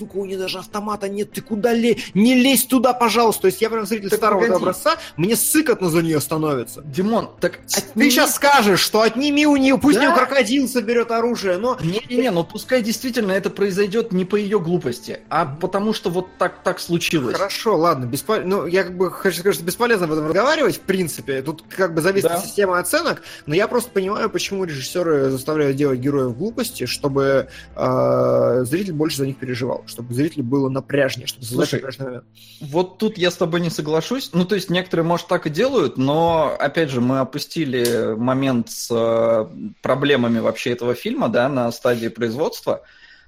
сука, 0.00 0.16
у 0.16 0.24
нее 0.24 0.38
даже 0.38 0.58
автомата 0.58 1.08
нет, 1.08 1.32
ты 1.32 1.40
куда 1.42 1.72
лезь? 1.74 1.98
Не 2.14 2.34
лезь 2.34 2.64
туда, 2.64 2.92
пожалуйста. 2.94 3.42
То 3.42 3.46
есть 3.48 3.60
я 3.60 3.68
прям 3.70 3.86
зритель 3.86 4.08
Так 4.08 4.18
старого 4.18 4.40
погоди. 4.40 4.62
образца, 4.62 4.96
мне 5.16 5.36
сыкотно 5.36 5.90
за 5.90 6.02
нее 6.02 6.20
становится. 6.20 6.82
Димон, 6.82 7.30
так 7.40 7.60
Ты 7.94 8.10
сейчас 8.10 8.34
скажешь, 8.34 8.80
что 8.80 9.02
отними 9.02 9.44
у 9.46 9.56
нее, 9.56 9.76
пусть 9.78 9.98
Да. 9.98 10.04
у 10.04 10.06
нее 10.08 10.16
крокодил 10.16 10.68
соберет 10.68 11.10
оружие, 11.10 11.58
но 11.58 11.76
Не-не-не, 11.82 12.30
ну 12.30 12.44
пускай 12.44 12.82
действительно 12.82 13.32
это 13.32 13.50
произойдет 13.50 14.12
не 14.12 14.24
по 14.24 14.36
ее 14.36 14.58
глупости, 14.58 15.20
а 15.28 15.44
потому 15.44 15.92
что 15.92 16.08
вот 16.10 16.28
так, 16.38 16.62
так 16.62 16.80
случилось. 16.80 17.36
Хорошо, 17.36 17.76
ладно, 17.76 18.06
бесполезно. 18.06 18.56
Ну, 18.62 18.66
я 18.66 18.84
как 18.84 18.96
бы 18.96 19.10
хочу 19.10 19.38
сказать, 19.40 19.56
что 19.56 19.64
бесполезно 19.64 20.06
об 20.06 20.12
этом 20.12 20.26
разговаривать, 20.26 20.76
в 20.76 20.80
принципе. 20.80 21.42
Тут 21.42 21.62
как 21.68 21.94
бы 21.94 22.00
зависит 22.00 22.28
Да. 22.28 22.36
от 22.36 22.44
системы 22.46 22.78
оценок, 22.78 23.22
но 23.46 23.54
я 23.54 23.68
просто 23.68 23.90
понимаю, 23.90 24.30
почему 24.30 24.64
режиссеры 24.64 25.30
заставляют 25.30 25.76
делать 25.76 25.98
героев 26.00 26.36
глупости, 26.36 26.86
чтобы 26.86 27.48
э, 27.76 28.64
зритель 28.64 28.92
больше 28.92 29.18
за 29.18 29.26
них 29.26 29.36
переживал, 29.36 29.84
чтобы 29.90 30.14
зрителю 30.14 30.44
было 30.44 30.68
напряжнее, 30.68 31.26
чтобы 31.26 31.44
Слушай, 31.44 31.80
напряжный 31.80 32.06
момент. 32.06 32.24
Вот 32.60 32.98
тут 32.98 33.18
я 33.18 33.30
с 33.30 33.36
тобой 33.36 33.60
не 33.60 33.70
соглашусь. 33.70 34.30
Ну, 34.32 34.44
то 34.44 34.54
есть 34.54 34.70
некоторые, 34.70 35.04
может, 35.04 35.26
так 35.26 35.46
и 35.46 35.50
делают, 35.50 35.96
но, 35.98 36.56
опять 36.58 36.90
же, 36.90 37.00
мы 37.00 37.18
опустили 37.18 38.14
момент 38.16 38.70
с 38.70 38.88
э, 38.90 39.46
проблемами 39.82 40.38
вообще 40.38 40.70
этого 40.70 40.94
фильма, 40.94 41.28
да, 41.28 41.48
на 41.48 41.70
стадии 41.72 42.08
производства. 42.08 42.82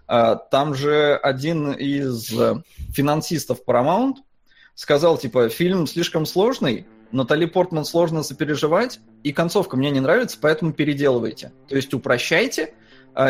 А, 0.07 0.37
Там 0.37 0.75
же 0.75 1.17
один 1.17 1.73
из 1.73 2.33
э, 2.33 2.63
финансистов 2.93 3.59
Paramount 3.67 4.15
сказал, 4.75 5.19
типа, 5.19 5.49
фильм 5.49 5.87
слишком 5.87 6.27
сложный, 6.27 6.87
Натали 7.13 7.45
Портман 7.45 7.85
сложно 7.85 8.23
сопереживать, 8.23 9.01
и 9.23 9.33
концовка 9.33 9.77
мне 9.77 9.91
не 9.91 10.01
нравится, 10.01 10.39
поэтому 10.41 10.73
переделывайте. 10.73 11.53
То 11.69 11.77
есть 11.77 11.93
упрощайте, 11.93 12.73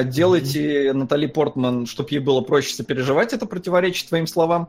делайте 0.04 0.92
Натали 0.92 1.26
Портман, 1.26 1.86
чтобы 1.86 2.10
ей 2.10 2.20
было 2.20 2.40
проще 2.40 2.74
сопереживать, 2.74 3.32
это 3.32 3.46
противоречит 3.46 4.08
твоим 4.08 4.26
словам. 4.26 4.68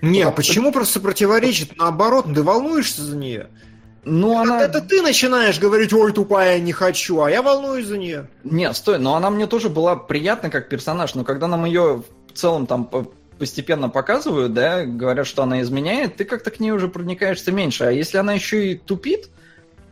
Не, 0.00 0.20
потому 0.20 0.36
почему 0.36 0.72
просто 0.72 1.00
противоречит? 1.00 1.76
Наоборот, 1.78 2.26
ты 2.32 2.42
волнуешься 2.42 3.02
за 3.02 3.16
нее. 3.16 3.48
Ну, 4.04 4.38
она... 4.38 4.62
Это 4.62 4.80
ты 4.82 5.00
начинаешь 5.00 5.58
говорить, 5.58 5.92
ой, 5.92 6.12
тупая, 6.12 6.60
не 6.60 6.72
хочу, 6.72 7.22
а 7.22 7.30
я 7.30 7.40
волнуюсь 7.42 7.86
за 7.86 7.96
нее. 7.96 8.28
Не, 8.44 8.72
стой, 8.74 8.98
но 8.98 9.14
она 9.14 9.30
мне 9.30 9.46
тоже 9.46 9.70
была 9.70 9.96
приятна 9.96 10.50
как 10.50 10.68
персонаж, 10.68 11.14
но 11.14 11.24
когда 11.24 11.46
нам 11.46 11.64
ее 11.64 12.04
в 12.28 12.32
целом 12.34 12.66
там 12.66 12.84
по- 12.84 13.10
постепенно 13.38 13.88
показывают, 13.88 14.52
да, 14.52 14.84
говорят, 14.84 15.26
что 15.26 15.42
она 15.42 15.62
изменяет, 15.62 16.16
ты 16.16 16.24
как-то 16.24 16.50
к 16.50 16.60
ней 16.60 16.72
уже 16.72 16.88
проникаешься 16.88 17.50
меньше. 17.50 17.84
А 17.84 17.90
если 17.90 18.18
она 18.18 18.34
еще 18.34 18.72
и 18.72 18.74
тупит, 18.74 19.30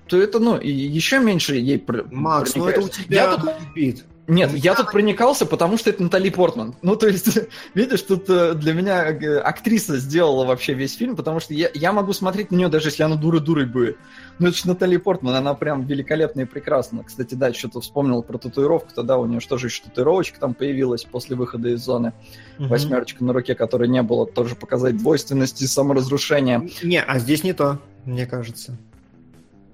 то 0.09 0.21
это, 0.21 0.39
ну, 0.41 0.59
еще 0.61 1.19
меньше 1.19 1.55
ей 1.55 1.83
Макс, 2.11 2.55
ну 2.55 2.67
это 2.67 2.83
у 2.83 2.89
тебя 2.89 3.25
Я 3.25 3.37
тут- 3.37 3.59
тупит. 3.59 4.05
Нет, 4.29 4.51
Ну, 4.53 4.57
я 4.57 4.75
тут 4.75 4.93
проникался, 4.93 5.47
потому 5.47 5.77
что 5.77 5.91
это 5.91 6.03
Натали 6.03 6.31
Портман. 6.31 6.75
Ну, 6.83 6.97
то 6.97 7.09
есть, 7.09 7.39
видишь, 7.75 8.03
тут 8.03 8.29
э, 8.29 8.55
для 8.55 8.73
меня 8.73 9.11
э, 9.11 9.39
актриса 9.39 9.99
сделала 9.99 10.45
вообще 10.45 10.75
весь 10.75 10.97
фильм, 10.97 11.17
потому 11.17 11.41
что 11.41 11.55
я, 11.55 11.71
я 11.75 11.93
могу 11.93 12.13
смотреть 12.13 12.51
на 12.51 12.57
нее, 12.57 12.69
даже 12.69 12.89
если 12.89 13.03
она 13.03 13.17
дура-дурой 13.17 13.67
будет. 13.67 13.97
Ну, 14.39 14.49
это 14.49 14.57
же 14.57 14.69
Натали 14.69 14.97
Портман, 14.97 15.35
она 15.35 15.55
прям 15.55 15.85
великолепна 15.85 16.43
и 16.43 16.45
прекрасна. 16.45 17.03
Кстати, 17.03 17.35
да, 17.35 17.53
что-то 17.53 17.81
вспомнил 17.81 18.23
про 18.23 18.39
татуировку, 18.39 18.91
тогда 18.95 19.19
у 19.19 19.27
нее 19.27 19.41
что 19.41 19.59
же 19.59 19.67
еще 19.67 19.83
татуировочка 19.83 20.39
там 20.39 20.55
появилась 20.55 21.05
после 21.05 21.35
выхода 21.37 21.71
из 21.71 21.81
зоны. 21.81 22.13
Восьмерочка 22.59 23.25
на 23.25 23.33
руке, 23.33 23.55
которой 23.55 23.89
не 23.89 24.03
было, 24.03 24.27
тоже 24.27 24.55
показать 24.55 24.97
двойственность 24.97 25.63
и 25.63 25.67
саморазрушение. 25.67 26.71
Не, 26.83 27.03
а 27.03 27.19
здесь 27.19 27.43
не 27.43 27.55
то, 27.55 27.81
мне 28.05 28.27
кажется. 28.27 28.79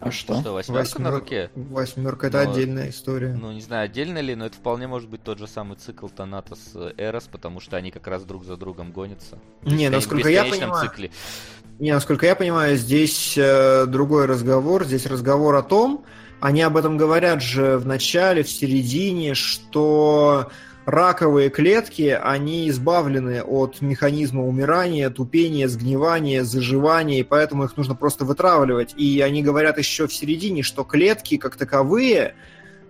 А 0.01 0.11
что? 0.13 0.41
Что, 0.41 0.53
восьмерка 0.53 1.01
на 1.03 1.11
Восьмер- 1.11 1.13
руке? 1.13 1.51
Восьмерка 1.57 2.27
это 2.29 2.45
Но- 2.45 2.51
отдельная 2.53 2.91
история. 2.91 3.35
Ну, 3.35 3.51
не 3.53 3.61
знаю, 3.61 3.87
отдельно 3.87 4.19
ли, 4.19 4.35
но 4.37 4.47
это 4.47 4.57
вполне 4.57 4.87
может 4.87 5.09
быть 5.09 5.23
тот 5.25 5.39
же 5.39 5.47
самый 5.49 5.77
цикл 5.77 6.07
Танатос 6.09 6.75
Эрос, 6.97 7.25
потому 7.31 7.59
что 7.61 7.77
они 7.77 7.91
как 7.91 8.07
раз 8.07 8.23
друг 8.25 8.45
за 8.45 8.57
другом 8.57 8.93
гонятся. 8.93 9.39
Не, 9.63 9.89
насколько 9.89 10.29
я 10.29 10.45
понимаю, 10.45 10.89
цикле. 10.89 11.11
Не, 11.81 11.93
насколько 11.93 12.27
я 12.27 12.35
понимаю, 12.37 12.77
здесь 12.77 13.35
э, 13.37 13.87
другой 13.87 14.27
разговор. 14.27 14.85
Здесь 14.85 15.07
разговор 15.07 15.55
о 15.57 15.63
том, 15.63 16.05
они 16.41 16.63
об 16.63 16.77
этом 16.77 16.97
говорят 16.97 17.43
же 17.43 17.79
в 17.79 17.87
начале, 17.87 18.43
в 18.45 18.49
середине, 18.51 19.35
что 19.35 20.51
раковые 20.89 21.51
клетки, 21.51 22.19
они 22.19 22.71
избавлены 22.71 23.43
от 23.43 23.83
механизма 23.83 24.47
умирания, 24.47 25.11
тупения, 25.11 25.69
сгнивания, 25.69 26.45
заживания, 26.45 27.21
и 27.21 27.25
поэтому 27.25 27.65
их 27.65 27.77
нужно 27.77 27.95
просто 27.95 28.25
вытравливать. 28.25 28.95
И 28.97 29.21
они 29.21 29.43
говорят 29.43 29.77
еще 29.77 30.07
в 30.07 30.15
середине, 30.15 30.63
что 30.63 30.85
клетки 30.85 31.37
как 31.37 31.57
таковые, 31.57 32.37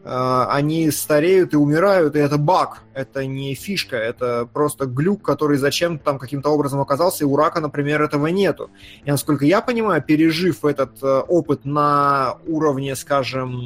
они 0.04 0.90
стареют 0.90 1.52
и 1.52 1.56
умирают, 1.56 2.16
и 2.16 2.18
это 2.18 2.38
баг, 2.38 2.82
это 2.94 3.26
не 3.26 3.54
фишка, 3.54 3.96
это 3.96 4.48
просто 4.52 4.86
глюк, 4.86 5.22
который 5.22 5.56
зачем-то 5.58 6.04
там 6.04 6.18
каким-то 6.18 6.50
образом 6.50 6.80
оказался, 6.80 7.24
и 7.24 7.26
у 7.26 7.36
рака, 7.36 7.60
например, 7.60 8.02
этого 8.02 8.26
нету. 8.28 8.70
И 9.04 9.10
насколько 9.10 9.44
я 9.44 9.60
понимаю, 9.60 10.02
пережив 10.02 10.64
этот 10.64 11.02
э, 11.02 11.06
опыт 11.06 11.64
на 11.64 12.38
уровне, 12.46 12.96
скажем, 12.96 13.60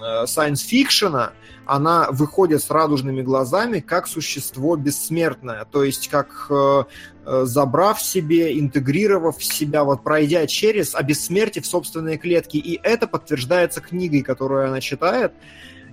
э, 0.00 0.24
science-фикшена, 0.24 1.32
она 1.68 2.08
выходит 2.10 2.62
с 2.62 2.70
радужными 2.70 3.20
глазами 3.20 3.80
как 3.80 4.06
существо 4.06 4.76
бессмертное, 4.76 5.66
то 5.70 5.84
есть 5.84 6.08
как 6.08 6.46
э, 6.50 6.54
э, 6.54 7.17
забрав 7.44 8.00
себе, 8.00 8.58
интегрировав 8.58 9.38
в 9.38 9.44
себя, 9.44 9.84
вот 9.84 10.02
пройдя 10.02 10.46
через, 10.46 10.94
обессмертив 10.94 11.66
собственные 11.66 12.16
клетки. 12.18 12.56
И 12.56 12.80
это 12.82 13.06
подтверждается 13.06 13.80
книгой, 13.80 14.22
которую 14.22 14.66
она 14.68 14.80
читает. 14.80 15.32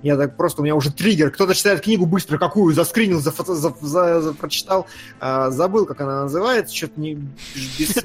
Я 0.03 0.17
так 0.17 0.37
просто, 0.37 0.61
у 0.61 0.63
меня 0.63 0.75
уже 0.75 0.91
триггер. 0.93 1.31
Кто-то 1.31 1.55
читает 1.55 1.81
книгу 1.81 2.05
быстро, 2.05 2.37
какую, 2.37 2.75
заскринил, 2.75 3.19
за, 3.19 3.31
за, 3.31 3.73
за- 3.81 4.21
за- 4.21 4.33
прочитал. 4.33 4.85
А, 5.19 5.49
забыл, 5.49 5.85
как 5.87 5.99
она 6.01 6.23
называется. 6.23 6.75
Что-то 6.75 6.99
не 6.99 7.15
ж- 7.55 8.03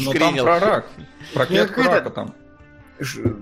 Ну, 0.00 0.12
там 0.12 0.34
про 0.44 0.58
рак. 0.60 0.86
Про 1.34 1.46
клетку 1.46 1.74
какая-то- 1.74 1.94
рака 2.04 2.10
там. 2.10 2.34
ж- 2.98 3.34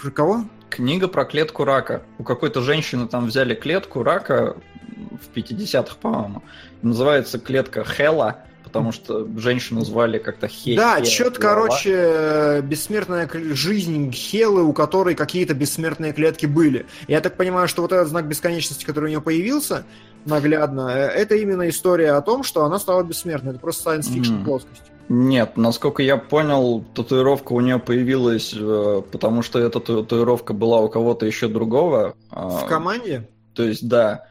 про 0.00 0.10
Кого? 0.10 0.44
Книга 0.70 1.08
про 1.08 1.24
клетку 1.24 1.64
рака. 1.64 2.02
У 2.18 2.22
какой-то 2.24 2.62
женщины 2.62 3.06
там 3.08 3.26
взяли 3.26 3.54
клетку 3.54 4.02
рака 4.04 4.56
в 4.96 5.36
50-х, 5.36 5.96
по-моему. 6.00 6.42
Называется 6.82 7.38
клетка 7.38 7.84
Хела, 7.84 8.44
потому 8.64 8.92
что 8.92 9.26
женщину 9.36 9.84
звали 9.84 10.18
как-то 10.18 10.48
Хе. 10.48 10.76
Да, 10.76 10.98
Хе- 11.00 11.04
что-то, 11.04 11.40
Лала. 11.46 11.54
короче, 11.66 11.92
э, 11.94 12.60
бессмертная 12.62 13.28
жизнь 13.54 14.12
Хелы, 14.12 14.62
у 14.62 14.72
которой 14.72 15.14
какие-то 15.14 15.54
бессмертные 15.54 16.12
клетки 16.12 16.46
были. 16.46 16.86
Я 17.08 17.20
так 17.20 17.36
понимаю, 17.36 17.68
что 17.68 17.82
вот 17.82 17.92
этот 17.92 18.08
знак 18.08 18.26
бесконечности, 18.28 18.84
который 18.84 19.06
у 19.06 19.08
нее 19.08 19.20
появился, 19.20 19.84
наглядно, 20.24 20.90
э, 20.90 21.06
это 21.08 21.34
именно 21.34 21.68
история 21.68 22.12
о 22.12 22.20
том, 22.22 22.42
что 22.42 22.64
она 22.64 22.78
стала 22.78 23.02
бессмертной. 23.02 23.52
Это 23.52 23.60
просто 23.60 23.90
science 23.90 24.08
fiction 24.12 24.34
Мгм. 24.36 24.44
плоскость. 24.44 24.82
Нет, 25.08 25.56
насколько 25.56 26.04
я 26.04 26.16
понял, 26.16 26.84
татуировка 26.94 27.52
у 27.54 27.60
нее 27.60 27.80
появилась, 27.80 28.54
э, 28.56 29.02
потому 29.10 29.42
что 29.42 29.58
эта 29.58 29.80
татуировка 29.80 30.52
была 30.52 30.78
у 30.80 30.88
кого-то 30.88 31.26
еще 31.26 31.48
другого. 31.48 32.14
а, 32.30 32.48
В 32.48 32.66
команде? 32.66 33.28
То 33.54 33.64
есть, 33.64 33.88
да. 33.88 34.26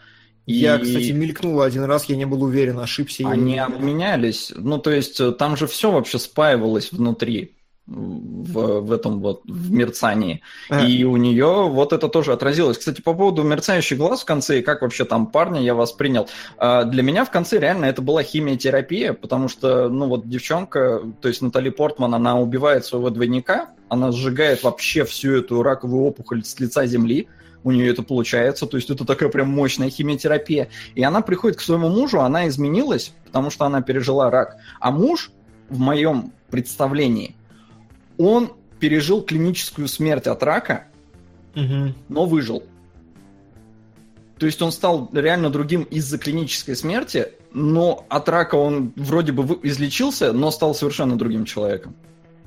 Я, 0.45 0.77
И 0.77 0.83
кстати, 0.83 1.11
мелькнула 1.11 1.65
один 1.65 1.83
раз, 1.83 2.05
я 2.05 2.15
не 2.15 2.25
был 2.25 2.43
уверен, 2.43 2.79
ошибся 2.79 3.27
Они 3.29 3.53
или 3.53 3.59
обменялись. 3.59 4.51
Ну, 4.55 4.79
то 4.79 4.91
есть, 4.91 5.19
э, 5.19 5.31
там 5.31 5.55
же 5.57 5.67
все 5.67 5.91
вообще 5.91 6.17
спаивалось 6.19 6.91
внутри. 6.91 7.55
В, 7.91 8.81
в 8.81 8.91
этом 8.91 9.19
вот, 9.19 9.41
в 9.45 9.71
мерцании. 9.71 10.41
А, 10.69 10.85
И 10.85 11.03
у 11.05 11.17
нее 11.17 11.67
вот 11.69 11.91
это 11.91 12.07
тоже 12.07 12.33
отразилось. 12.33 12.77
Кстати, 12.77 13.01
по 13.01 13.15
поводу 13.15 13.41
мерцающих 13.41 13.97
глаз 13.97 14.21
в 14.21 14.25
конце 14.25 14.59
и 14.59 14.61
как 14.61 14.83
вообще 14.83 15.05
там 15.05 15.25
парня 15.25 15.59
я 15.59 15.73
воспринял. 15.73 16.29
а, 16.57 16.83
Для 16.83 17.01
меня 17.01 17.25
в 17.25 17.31
конце 17.31 17.57
реально 17.57 17.85
это 17.85 18.03
была 18.03 18.21
химиотерапия, 18.21 19.13
потому 19.13 19.47
что, 19.47 19.89
ну 19.89 20.05
вот 20.07 20.29
девчонка, 20.29 21.01
то 21.19 21.27
есть 21.27 21.41
Натали 21.41 21.69
Портман, 21.69 22.13
она 22.13 22.39
убивает 22.39 22.85
своего 22.85 23.09
двойника, 23.09 23.69
она 23.87 24.11
сжигает 24.11 24.61
вообще 24.61 25.03
всю 25.03 25.37
эту 25.37 25.63
раковую 25.63 26.03
опухоль 26.03 26.45
с 26.45 26.59
лица 26.59 26.85
земли, 26.85 27.27
у 27.64 27.72
нее 27.72 27.89
это 27.89 28.03
получается, 28.03 28.66
то 28.66 28.78
есть 28.78 28.89
это 28.89 29.05
такая 29.05 29.30
прям 29.30 29.49
мощная 29.49 29.89
химиотерапия. 29.89 30.70
И 30.95 31.03
она 31.03 31.22
приходит 31.22 31.57
к 31.57 31.62
своему 31.62 31.89
мужу, 31.89 32.22
она 32.22 32.47
изменилась, 32.47 33.14
потому 33.26 33.49
что 33.49 33.66
она 33.66 33.82
пережила 33.82 34.30
рак. 34.30 34.57
А 34.80 34.91
муж, 34.91 35.32
в 35.70 35.80
моем 35.80 36.32
представлении, 36.49 37.36
он 38.18 38.51
пережил 38.80 39.22
клиническую 39.22 39.88
смерть 39.88 40.28
от 40.28 40.41
рака, 40.43 40.86
мгм. 41.55 41.95
но 42.07 42.26
выжил. 42.26 42.64
То 44.38 44.45
есть 44.45 44.62
он 44.62 44.72
стал 44.72 45.10
реально 45.12 45.49
другим 45.49 45.84
из-за 45.84 46.18
клинической 46.18 46.76
смерти, 46.76 47.28
но 47.51 48.05
от 48.10 48.30
рака 48.30 48.55
он 48.55 48.93
вроде 48.95 49.34
бы 49.34 49.60
излечился, 49.64 50.32
но 50.32 50.49
стал 50.49 50.74
совершенно 50.74 51.18
другим 51.18 51.43
человеком. 51.43 51.95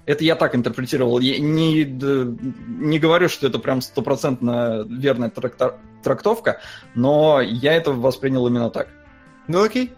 Это 0.05 0.25
я 0.25 0.35
так 0.35 0.55
интерпретировал. 0.55 1.21
Я 1.21 1.39
не, 1.39 1.85
не 1.85 2.99
говорю, 2.99 3.29
что 3.29 3.47
это 3.47 3.59
прям 3.59 3.81
стопроцентно 3.81 4.85
верная 4.89 5.31
тракта- 5.31 5.77
трактовка, 6.03 6.61
но 6.95 7.41
я 7.41 7.75
это 7.75 7.93
воспринял 7.93 8.47
именно 8.47 8.71
так. 8.71 8.89
Ну 9.47 9.63
окей. 9.63 9.93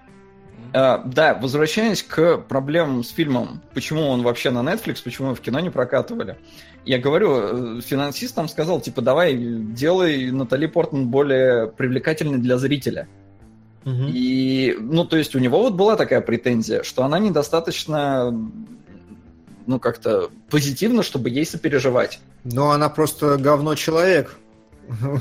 А, 0.77 1.03
да, 1.05 1.35
возвращаясь 1.35 2.03
к 2.03 2.39
проблемам 2.39 3.05
с 3.05 3.11
фильмом, 3.11 3.63
почему 3.75 4.09
он 4.09 4.23
вообще 4.23 4.51
на 4.51 4.59
Netflix, 4.59 5.03
почему 5.05 5.29
его 5.29 5.37
в 5.37 5.41
кино 5.41 5.61
не 5.61 5.71
прокатывали. 5.71 6.37
Я 6.85 6.99
говорю, 6.99 7.79
э, 7.79 7.81
финансист 7.81 8.37
нам 8.37 8.49
сказал, 8.49 8.81
типа, 8.81 9.01
давай, 9.01 9.37
делай 9.37 10.31
Натали 10.33 10.67
Портман 10.67 11.09
более 11.09 11.69
привлекательной 11.69 12.39
для 12.39 12.59
зрителя. 12.59 13.07
Угу. 13.85 14.07
И, 14.09 14.77
ну, 14.81 15.05
то 15.05 15.17
есть 15.17 15.37
у 15.37 15.39
него 15.39 15.61
вот 15.61 15.75
была 15.75 15.95
такая 15.97 16.21
претензия, 16.21 16.83
что 16.83 17.05
она 17.05 17.21
недостаточно, 17.21 18.33
ну, 19.67 19.79
как-то 19.79 20.31
позитивно, 20.51 21.03
чтобы 21.03 21.31
ей 21.31 21.47
сопереживать. 21.47 22.21
Но 22.45 22.71
она 22.71 22.89
просто 22.89 23.37
говно 23.37 23.75
человек. 23.75 24.37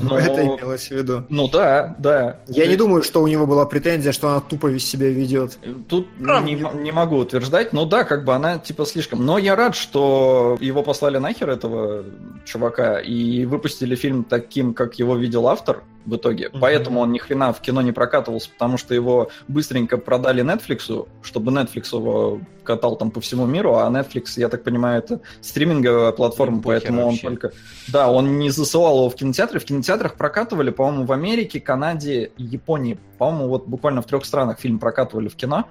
Но... 0.02 0.18
Это 0.18 0.44
имелось 0.44 0.88
в 0.88 0.90
виду. 0.90 1.24
Ну 1.28 1.48
да, 1.48 1.94
да. 1.98 2.40
Я 2.48 2.66
не 2.66 2.76
думаю, 2.76 3.02
что 3.02 3.22
у 3.22 3.26
него 3.26 3.46
была 3.46 3.64
претензия, 3.64 4.12
что 4.12 4.28
она 4.28 4.40
тупо 4.40 4.78
себя 4.78 5.08
ведет. 5.08 5.58
Тут 5.88 6.08
не, 6.18 6.54
не 6.82 6.92
могу 6.92 7.16
утверждать, 7.16 7.72
но 7.72 7.86
да, 7.86 8.04
как 8.04 8.24
бы 8.24 8.34
она 8.34 8.58
типа 8.58 8.84
слишком. 8.84 9.24
Но 9.24 9.38
я 9.38 9.56
рад, 9.56 9.74
что 9.74 10.58
его 10.60 10.82
послали 10.82 11.18
нахер 11.18 11.50
этого 11.50 12.04
чувака 12.44 13.00
и 13.00 13.46
выпустили 13.46 13.94
фильм 13.94 14.24
таким, 14.24 14.74
как 14.74 14.98
его 14.98 15.16
видел 15.16 15.48
автор 15.48 15.82
в 16.04 16.16
итоге. 16.16 16.46
Mm-hmm. 16.46 16.58
Поэтому 16.60 17.00
он 17.00 17.12
ни 17.12 17.18
хрена 17.18 17.52
в 17.52 17.60
кино 17.60 17.82
не 17.82 17.92
прокатывался, 17.92 18.50
потому 18.50 18.76
что 18.76 18.94
его 18.94 19.30
быстренько 19.48 19.98
продали 19.98 20.44
Netflix, 20.44 21.06
чтобы 21.22 21.52
Netflix 21.52 21.96
его 21.96 22.40
катал 22.64 22.96
там 22.96 23.10
по 23.10 23.20
всему 23.20 23.46
миру, 23.46 23.76
а 23.76 23.90
Netflix, 23.90 24.32
я 24.36 24.48
так 24.48 24.64
понимаю, 24.64 24.98
это 24.98 25.20
стриминговая 25.40 26.12
платформа, 26.12 26.62
Похер 26.62 26.80
поэтому 26.80 27.04
вообще. 27.06 27.28
он 27.28 27.36
только... 27.36 27.52
Да, 27.88 28.10
он 28.10 28.38
не 28.38 28.50
засылал 28.50 28.96
его 28.96 29.10
в 29.10 29.14
кинотеатры. 29.14 29.60
В 29.60 29.64
кинотеатрах 29.64 30.14
прокатывали, 30.14 30.70
по-моему, 30.70 31.04
в 31.04 31.12
Америке, 31.12 31.60
Канаде 31.60 32.32
Японии. 32.36 32.98
По-моему, 33.18 33.48
вот 33.48 33.66
буквально 33.66 34.02
в 34.02 34.06
трех 34.06 34.24
странах 34.24 34.58
фильм 34.58 34.78
прокатывали 34.78 35.28
в 35.28 35.36
кино. 35.36 35.66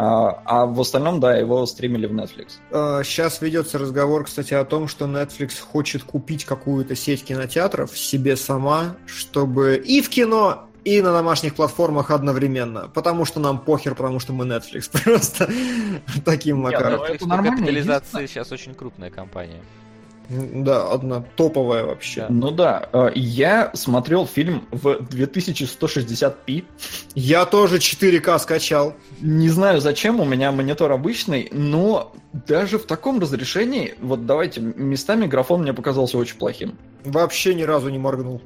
А, 0.00 0.42
а 0.44 0.66
в 0.66 0.80
остальном, 0.80 1.18
да, 1.18 1.36
его 1.36 1.66
стримили 1.66 2.06
в 2.06 2.12
Netflix. 2.12 3.02
Сейчас 3.02 3.42
а, 3.42 3.44
ведется 3.44 3.78
разговор, 3.78 4.26
кстати, 4.26 4.54
о 4.54 4.64
том, 4.64 4.86
что 4.86 5.06
Netflix 5.06 5.60
хочет 5.60 6.04
купить 6.04 6.44
какую-то 6.44 6.94
сеть 6.94 7.24
кинотеатров 7.24 7.98
себе 7.98 8.36
сама, 8.36 8.94
чтобы 9.06 9.76
и 9.76 10.00
в 10.00 10.08
кино, 10.08 10.68
и 10.84 11.02
на 11.02 11.12
домашних 11.12 11.56
платформах 11.56 12.12
одновременно. 12.12 12.88
Потому 12.94 13.24
что 13.24 13.40
нам 13.40 13.58
похер, 13.58 13.96
потому 13.96 14.20
что 14.20 14.32
мы 14.32 14.44
Netflix. 14.44 14.88
Просто 15.04 15.50
таким 16.24 16.58
макаром. 16.58 17.00
Netflix 17.00 17.28
по 17.28 17.42
капитализации 17.42 18.26
сейчас 18.26 18.52
очень 18.52 18.74
крупная 18.74 19.10
компания. 19.10 19.60
Да, 20.28 20.90
одна 20.90 21.24
топовая 21.36 21.84
вообще. 21.84 22.26
Ну 22.28 22.50
да, 22.50 22.88
э, 22.92 23.12
я 23.14 23.70
смотрел 23.74 24.26
фильм 24.26 24.68
в 24.70 24.98
2160p. 25.10 26.64
Я 27.14 27.46
тоже 27.46 27.78
4К 27.78 28.38
скачал. 28.38 28.94
Не 29.20 29.48
знаю 29.48 29.80
зачем, 29.80 30.20
у 30.20 30.26
меня 30.26 30.52
монитор 30.52 30.92
обычный, 30.92 31.48
но 31.50 32.12
даже 32.32 32.78
в 32.78 32.84
таком 32.84 33.20
разрешении, 33.20 33.94
вот 34.00 34.26
давайте, 34.26 34.60
местами 34.60 35.26
графон 35.26 35.62
мне 35.62 35.72
показался 35.72 36.18
очень 36.18 36.36
плохим. 36.36 36.78
Вообще 37.04 37.54
ни 37.54 37.62
разу 37.62 37.88
не 37.88 37.98
моргнул. 37.98 38.42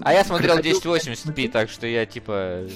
А 0.00 0.12
я 0.12 0.24
смотрел 0.24 0.58
1080p, 0.58 1.48
так 1.48 1.68
что 1.68 1.86
я 1.86 2.06
типа... 2.06 2.68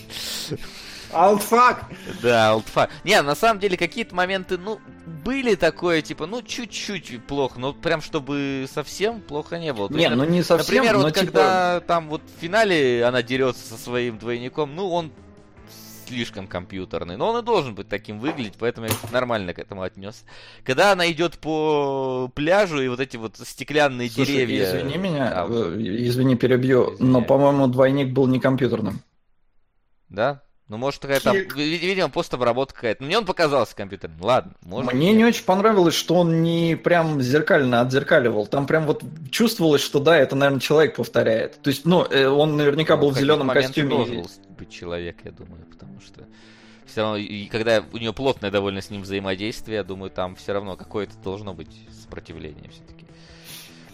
Алтфак! 1.13 1.85
Да, 2.23 2.51
алтфак. 2.51 2.91
Не, 3.05 3.21
на 3.23 3.35
самом 3.35 3.61
деле 3.61 3.77
какие-то 3.77 4.15
моменты, 4.15 4.59
ну, 4.59 4.81
были 5.25 5.55
такое, 5.55 6.03
типа, 6.03 6.27
ну, 6.27 6.43
чуть-чуть 6.43 7.25
плохо, 7.27 7.59
но 7.59 7.73
прям 7.73 8.01
чтобы 8.01 8.67
совсем 8.73 9.21
плохо 9.21 9.59
не 9.59 9.73
было. 9.73 9.89
Не, 9.89 10.09
ну 10.11 10.25
не 10.25 10.43
совсем, 10.43 10.75
Например, 10.75 10.97
вот 10.99 11.15
типа... 11.15 11.27
когда 11.27 11.81
там 11.81 12.09
вот 12.09 12.23
в 12.23 12.41
финале 12.41 13.05
она 13.05 13.23
дерется 13.23 13.67
со 13.67 13.77
своим 13.77 14.19
двойником, 14.19 14.75
ну, 14.75 14.91
он 14.91 15.13
слишком 16.07 16.47
компьютерный. 16.47 17.17
Но 17.17 17.31
он 17.31 17.43
и 17.43 17.45
должен 17.45 17.75
быть 17.75 17.89
таким 17.89 18.19
выглядеть, 18.19 18.55
поэтому 18.59 18.87
я 18.87 18.93
нормально 19.11 19.55
к 19.55 19.59
этому 19.59 19.83
отнес. 19.83 20.25
Когда 20.65 20.93
она 20.93 21.11
идет 21.11 21.39
по 21.39 22.31
пляжу 22.35 22.81
и 22.81 22.89
вот 22.89 23.01
эти 23.01 23.17
вот 23.17 23.37
стеклянные 23.37 24.09
Слушай, 24.09 24.33
деревья. 24.33 24.65
Извини 24.65 24.97
меня, 24.97 25.33
а, 25.35 25.47
извини, 25.49 26.37
перебью, 26.37 26.95
извини. 26.95 27.11
но, 27.11 27.23
по-моему, 27.23 27.67
двойник 27.67 28.13
был 28.13 28.27
не 28.27 28.41
компьютерным. 28.41 29.01
Да? 30.09 30.43
Ну, 30.69 30.79
может, 30.79 31.01
какая-то, 31.01 31.33
видимо, 31.33 32.09
постобработка 32.09 32.75
какая-то. 32.75 33.05
Мне 33.05 33.19
он 33.19 33.25
показался 33.25 33.77
компьютерным. 33.77 34.21
Ладно, 34.21 34.53
может 34.63 34.93
Мне 34.93 35.13
не 35.13 35.25
очень 35.25 35.45
понравилось, 35.45 35.95
что 35.95 36.17
он 36.17 36.43
не 36.43 36.77
прям 36.77 37.23
зеркально 37.23 37.83
отзеркаливал. 37.83 38.49
Там 38.49 38.67
прям 38.67 38.85
вот 38.87 39.05
чувствовалось, 39.31 39.81
что 39.81 40.01
да, 40.01 40.19
это, 40.19 40.35
наверное, 40.35 40.61
человек 40.61 40.97
повторяет. 40.97 41.63
То 41.63 41.71
есть, 41.71 41.85
ну, 41.85 42.05
э, 42.05 42.27
он 42.27 42.57
наверняка 42.57 42.97
ну, 42.97 43.03
был 43.03 43.11
в 43.11 43.19
зеленом 43.19 43.49
костюме. 43.49 43.89
должен 43.89 44.27
быть 44.59 44.71
человек, 44.71 45.19
я 45.25 45.31
думаю, 45.31 45.65
потому 45.67 46.01
что 46.01 46.25
все 46.85 47.03
равно, 47.03 47.17
и 47.17 47.47
когда 47.47 47.85
у 47.93 47.99
него 47.99 48.13
плотное 48.13 48.51
довольно 48.51 48.81
с 48.81 48.91
ним 48.91 49.03
взаимодействие, 49.03 49.77
я 49.77 49.85
думаю, 49.85 50.11
там 50.11 50.35
все 50.35 50.53
равно 50.53 50.77
какое-то 50.77 51.17
должно 51.23 51.55
быть 51.55 51.87
сопротивление 52.03 52.71
все-таки. 52.71 53.06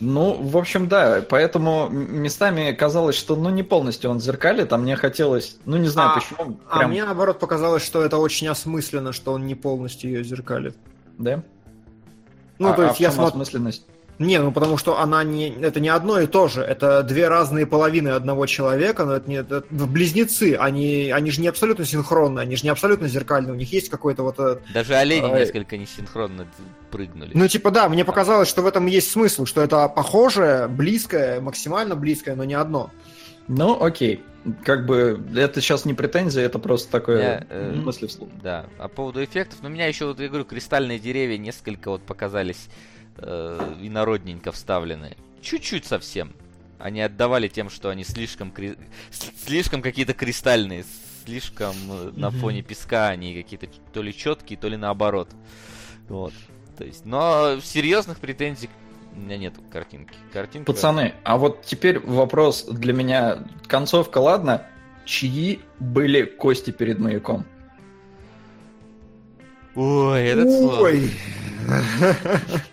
Ну, 0.04 0.34
в 0.34 0.56
общем, 0.56 0.88
да, 0.88 1.24
поэтому 1.28 1.88
местами 1.88 2.72
казалось, 2.72 3.14
что 3.14 3.36
ну 3.36 3.50
не 3.50 3.62
полностью 3.62 4.10
он 4.10 4.18
зеркалит, 4.18 4.72
а 4.72 4.76
мне 4.76 4.96
хотелось, 4.96 5.58
ну 5.64 5.76
не 5.76 5.86
знаю 5.86 6.10
а, 6.10 6.14
почему. 6.14 6.58
А 6.68 6.78
прям... 6.78 6.86
А 6.86 6.88
мне 6.88 7.04
наоборот 7.04 7.38
показалось, 7.38 7.84
что 7.84 8.02
это 8.02 8.16
очень 8.16 8.48
осмысленно, 8.48 9.12
что 9.12 9.32
он 9.32 9.46
не 9.46 9.54
полностью 9.54 10.10
ее 10.10 10.24
зеркалит. 10.24 10.76
Да? 11.18 11.44
Ну, 12.58 12.70
а, 12.70 12.72
то 12.72 12.82
есть 12.82 12.98
а 12.98 13.02
я 13.04 13.12
смотрю... 13.12 13.28
осмысленность? 13.28 13.86
Не, 14.18 14.38
ну 14.38 14.52
потому 14.52 14.76
что 14.76 15.00
она 15.00 15.24
не, 15.24 15.50
это 15.50 15.80
не 15.80 15.88
одно 15.88 16.20
и 16.20 16.26
то 16.26 16.46
же, 16.48 16.60
это 16.60 17.02
две 17.02 17.28
разные 17.28 17.66
половины 17.66 18.08
одного 18.08 18.46
человека, 18.46 19.04
но 19.04 19.14
это 19.14 19.28
не 19.28 19.36
это 19.36 19.64
близнецы, 19.70 20.56
они, 20.58 21.10
они 21.10 21.30
же 21.30 21.40
не 21.40 21.48
абсолютно 21.48 21.84
синхронные, 21.84 22.42
они 22.42 22.56
же 22.56 22.64
не 22.64 22.68
абсолютно 22.68 23.08
зеркальные, 23.08 23.52
у 23.52 23.56
них 23.56 23.72
есть 23.72 23.88
какой-то 23.88 24.22
вот... 24.22 24.38
Э, 24.38 24.58
Даже 24.74 24.94
олени 24.94 25.30
а, 25.30 25.38
несколько 25.38 25.76
несинхронно 25.76 26.46
прыгнули. 26.90 27.32
Ну 27.34 27.48
типа 27.48 27.70
да, 27.70 27.88
мне 27.88 28.04
показалось, 28.04 28.48
что 28.48 28.62
в 28.62 28.66
этом 28.66 28.86
есть 28.86 29.10
смысл, 29.10 29.44
что 29.46 29.62
это 29.62 29.88
похожее, 29.88 30.68
близкое, 30.68 31.40
максимально 31.40 31.96
близкое, 31.96 32.36
но 32.36 32.44
не 32.44 32.54
одно. 32.54 32.90
Ну 33.48 33.82
окей, 33.82 34.22
как 34.64 34.86
бы 34.86 35.20
это 35.34 35.60
сейчас 35.60 35.84
не 35.84 35.94
претензия, 35.94 36.44
это 36.44 36.58
просто 36.58 36.90
такое 36.90 37.22
я, 37.22 37.46
э, 37.48 37.72
мысли 37.72 38.06
вслух. 38.06 38.28
Да, 38.42 38.66
а 38.78 38.88
по 38.88 38.96
поводу 38.96 39.24
эффектов, 39.24 39.60
ну 39.62 39.68
меня 39.68 39.86
еще, 39.86 40.06
вот 40.06 40.20
я 40.20 40.28
говорю, 40.28 40.44
кристальные 40.44 40.98
деревья 40.98 41.38
несколько 41.38 41.90
вот 41.90 42.02
показались 42.02 42.68
э, 43.18 43.74
инородненько 43.80 44.52
вставлены. 44.52 45.16
Чуть-чуть 45.40 45.84
совсем. 45.84 46.32
Они 46.78 47.00
отдавали 47.00 47.48
тем, 47.48 47.70
что 47.70 47.90
они 47.90 48.04
слишком, 48.04 48.50
кри... 48.50 48.76
слишком 49.10 49.82
какие-то 49.82 50.14
кристальные, 50.14 50.84
слишком 51.24 51.74
mm-hmm. 51.74 52.18
на 52.18 52.30
фоне 52.30 52.62
песка 52.62 53.08
они 53.08 53.34
какие-то 53.34 53.68
то 53.92 54.02
ли 54.02 54.14
четкие, 54.14 54.58
то 54.58 54.68
ли 54.68 54.76
наоборот. 54.76 55.28
Вот. 56.08 56.32
То 56.76 56.84
есть, 56.84 57.04
но 57.04 57.60
серьезных 57.62 58.18
претензий 58.18 58.68
у 59.14 59.20
меня 59.20 59.36
нет 59.36 59.54
картинки. 59.70 60.14
Картинка... 60.32 60.72
Пацаны, 60.72 61.14
а 61.22 61.36
вот 61.36 61.62
теперь 61.62 62.00
вопрос 62.00 62.64
для 62.64 62.92
меня. 62.92 63.44
Концовка, 63.66 64.18
ладно, 64.18 64.66
чьи 65.04 65.60
были 65.78 66.22
кости 66.22 66.70
перед 66.70 66.98
маяком? 66.98 67.44
Ой, 69.74 70.24
этот 70.24 70.46
Ой. 70.48 71.10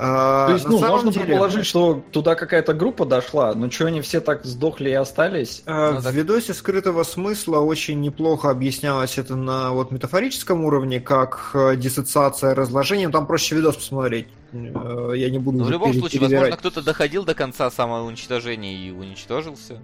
А, 0.00 0.46
То 0.46 0.52
есть, 0.54 0.68
ну, 0.68 0.78
можно 0.78 1.10
деле... 1.10 1.24
предположить, 1.24 1.66
что 1.66 2.04
туда 2.12 2.36
какая-то 2.36 2.72
группа 2.72 3.04
дошла, 3.04 3.54
но 3.54 3.68
что 3.68 3.86
они 3.86 4.00
все 4.00 4.20
так 4.20 4.44
сдохли 4.44 4.90
и 4.90 4.92
остались? 4.92 5.62
А, 5.66 5.92
ну, 5.92 6.00
в 6.00 6.12
видосе 6.12 6.54
скрытого 6.54 7.02
смысла 7.02 7.58
очень 7.58 8.00
неплохо 8.00 8.50
объяснялось 8.50 9.18
это 9.18 9.34
на 9.34 9.72
вот 9.72 9.90
метафорическом 9.90 10.64
уровне, 10.64 11.00
как 11.00 11.50
э, 11.54 11.74
диссоциация 11.76 12.54
разложением. 12.54 13.10
Там 13.10 13.26
проще 13.26 13.56
видос 13.56 13.76
посмотреть. 13.76 14.28
Э, 14.52 15.12
я 15.16 15.30
не 15.30 15.38
буду. 15.38 15.58
Но 15.58 15.64
в 15.64 15.70
любом 15.70 15.92
случае, 15.92 16.22
возможно, 16.22 16.56
кто-то 16.56 16.82
доходил 16.82 17.24
до 17.24 17.34
конца 17.34 17.68
самоуничтожения 17.68 18.76
и 18.76 18.92
уничтожился. 18.92 19.80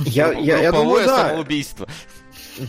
Я, 0.00 0.32
я, 0.32 0.60
я 0.60 0.72
думаю, 0.72 1.04
да. 1.06 1.28
самоубийство. 1.28 1.86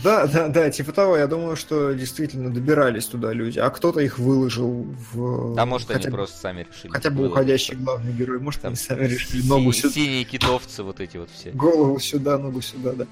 Да, 0.02 0.26
да, 0.32 0.48
да, 0.48 0.70
типа 0.70 0.92
того, 0.92 1.16
я 1.16 1.26
думаю, 1.26 1.56
что 1.56 1.92
действительно 1.92 2.52
добирались 2.52 3.06
туда 3.06 3.32
люди, 3.32 3.58
а 3.58 3.70
кто-то 3.70 4.00
их 4.00 4.18
выложил 4.18 4.86
в... 5.12 5.58
А 5.58 5.66
может 5.66 5.88
хотя 5.88 6.08
они 6.08 6.10
просто 6.10 6.38
сами 6.38 6.66
решили. 6.70 6.92
Хотя 6.92 7.10
бы 7.10 7.28
уходящий 7.28 7.74
главный 7.74 8.12
герой, 8.12 8.38
может 8.38 8.60
Там 8.62 8.70
они 8.70 8.76
сами 8.76 9.06
решили 9.06 9.46
ногу 9.46 9.72
сюда. 9.72 9.94
Синие 9.94 10.24
китовцы 10.24 10.82
вот 10.82 11.00
эти 11.00 11.16
вот 11.16 11.30
все. 11.30 11.50
Голову 11.50 11.98
сюда, 11.98 12.38
ногу 12.38 12.60
сюда, 12.60 12.92
да. 12.92 13.06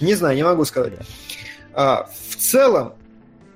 Не 0.00 0.14
знаю, 0.14 0.36
не 0.36 0.44
могу 0.44 0.64
сказать. 0.64 0.94
А, 1.72 2.08
в 2.28 2.36
целом, 2.36 2.94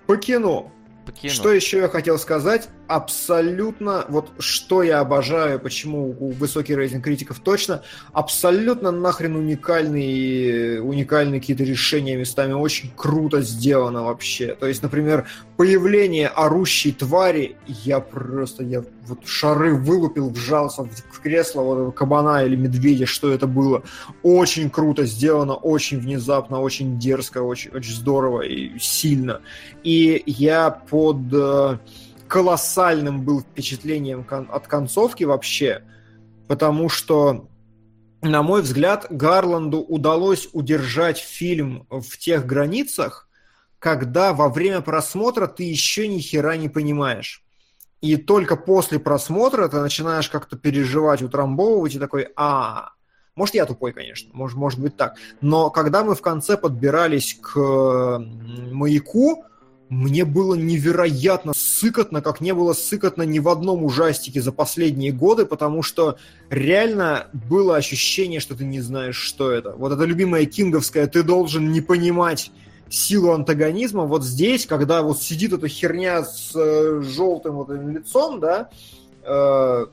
по 0.06 0.16
кино, 0.16 0.72
по 1.06 1.12
кино. 1.12 1.32
Что 1.32 1.52
еще 1.52 1.78
я 1.78 1.88
хотел 1.88 2.18
сказать? 2.18 2.68
Абсолютно, 2.90 4.04
вот 4.08 4.32
что 4.40 4.82
я 4.82 4.98
обожаю, 4.98 5.60
почему 5.60 6.10
высокий 6.10 6.74
рейтинг 6.74 7.04
критиков 7.04 7.38
точно, 7.38 7.82
абсолютно 8.12 8.90
нахрен 8.90 9.36
уникальные, 9.36 10.82
уникальные 10.82 11.40
какие-то 11.40 11.62
решения 11.62 12.16
местами, 12.16 12.52
очень 12.52 12.90
круто 12.96 13.42
сделано 13.42 14.02
вообще. 14.02 14.56
То 14.56 14.66
есть, 14.66 14.82
например, 14.82 15.28
появление 15.56 16.26
орущей 16.26 16.90
твари, 16.90 17.56
я 17.68 18.00
просто, 18.00 18.64
я 18.64 18.82
вот 19.06 19.24
шары 19.24 19.74
вылупил, 19.74 20.30
вжался 20.30 20.82
в 20.82 21.20
кресло 21.20 21.62
вот 21.62 21.94
кабана 21.94 22.44
или 22.44 22.56
медведя, 22.56 23.06
что 23.06 23.32
это 23.32 23.46
было. 23.46 23.84
Очень 24.24 24.68
круто 24.68 25.04
сделано, 25.06 25.54
очень 25.54 26.00
внезапно, 26.00 26.60
очень 26.60 26.98
дерзко, 26.98 27.42
очень, 27.42 27.70
очень 27.70 27.94
здорово 27.94 28.42
и 28.42 28.76
сильно. 28.80 29.42
И 29.84 30.24
я 30.26 30.70
под 30.70 31.18
э, 31.32 31.78
колоссальным 32.30 33.24
был 33.24 33.40
впечатлением 33.40 34.24
от 34.30 34.68
концовки 34.68 35.24
вообще, 35.24 35.82
потому 36.46 36.88
что 36.88 37.48
на 38.22 38.42
мой 38.42 38.60
взгляд, 38.60 39.06
Гарланду 39.08 39.78
удалось 39.78 40.48
удержать 40.52 41.18
фильм 41.18 41.86
в 41.90 42.18
тех 42.18 42.44
границах, 42.44 43.28
когда 43.78 44.34
во 44.34 44.50
время 44.50 44.82
просмотра 44.82 45.46
ты 45.46 45.64
еще 45.64 46.06
ни 46.06 46.18
хера 46.18 46.56
не 46.56 46.68
понимаешь. 46.68 47.42
И 48.02 48.16
только 48.16 48.56
после 48.56 48.98
просмотра 48.98 49.68
ты 49.68 49.80
начинаешь 49.80 50.28
как-то 50.28 50.56
переживать, 50.56 51.22
утрамбовывать, 51.22 51.94
и 51.94 51.98
такой, 51.98 52.28
а, 52.36 52.90
может, 53.34 53.54
я 53.54 53.64
тупой, 53.64 53.92
конечно, 53.92 54.30
может, 54.34 54.58
может 54.58 54.80
быть 54.80 54.96
так. 54.98 55.16
Но 55.40 55.70
когда 55.70 56.04
мы 56.04 56.14
в 56.14 56.20
конце 56.20 56.58
подбирались 56.58 57.38
к 57.40 57.58
маяку, 58.18 59.44
мне 59.90 60.24
было 60.24 60.54
невероятно 60.54 61.52
сыкотно, 61.52 62.22
как 62.22 62.40
не 62.40 62.54
было 62.54 62.72
сыкотно 62.74 63.22
ни 63.22 63.40
в 63.40 63.48
одном 63.48 63.84
ужастике 63.84 64.40
за 64.40 64.52
последние 64.52 65.10
годы, 65.10 65.44
потому 65.44 65.82
что 65.82 66.16
реально 66.48 67.26
было 67.32 67.76
ощущение, 67.76 68.38
что 68.38 68.54
ты 68.54 68.64
не 68.64 68.80
знаешь, 68.80 69.16
что 69.16 69.50
это. 69.50 69.72
Вот 69.72 69.92
это 69.92 70.04
любимое 70.04 70.46
кинговское 70.46 71.08
«ты 71.08 71.24
должен 71.24 71.72
не 71.72 71.80
понимать 71.80 72.52
силу 72.88 73.32
антагонизма». 73.32 74.04
Вот 74.04 74.24
здесь, 74.24 74.64
когда 74.64 75.02
вот 75.02 75.20
сидит 75.20 75.52
эта 75.52 75.66
херня 75.66 76.22
с 76.22 76.52
э, 76.54 77.02
желтым 77.02 77.56
вот 77.56 77.70
этим 77.70 77.88
лицом, 77.88 78.38
да, 78.38 78.70
э, 79.30 79.86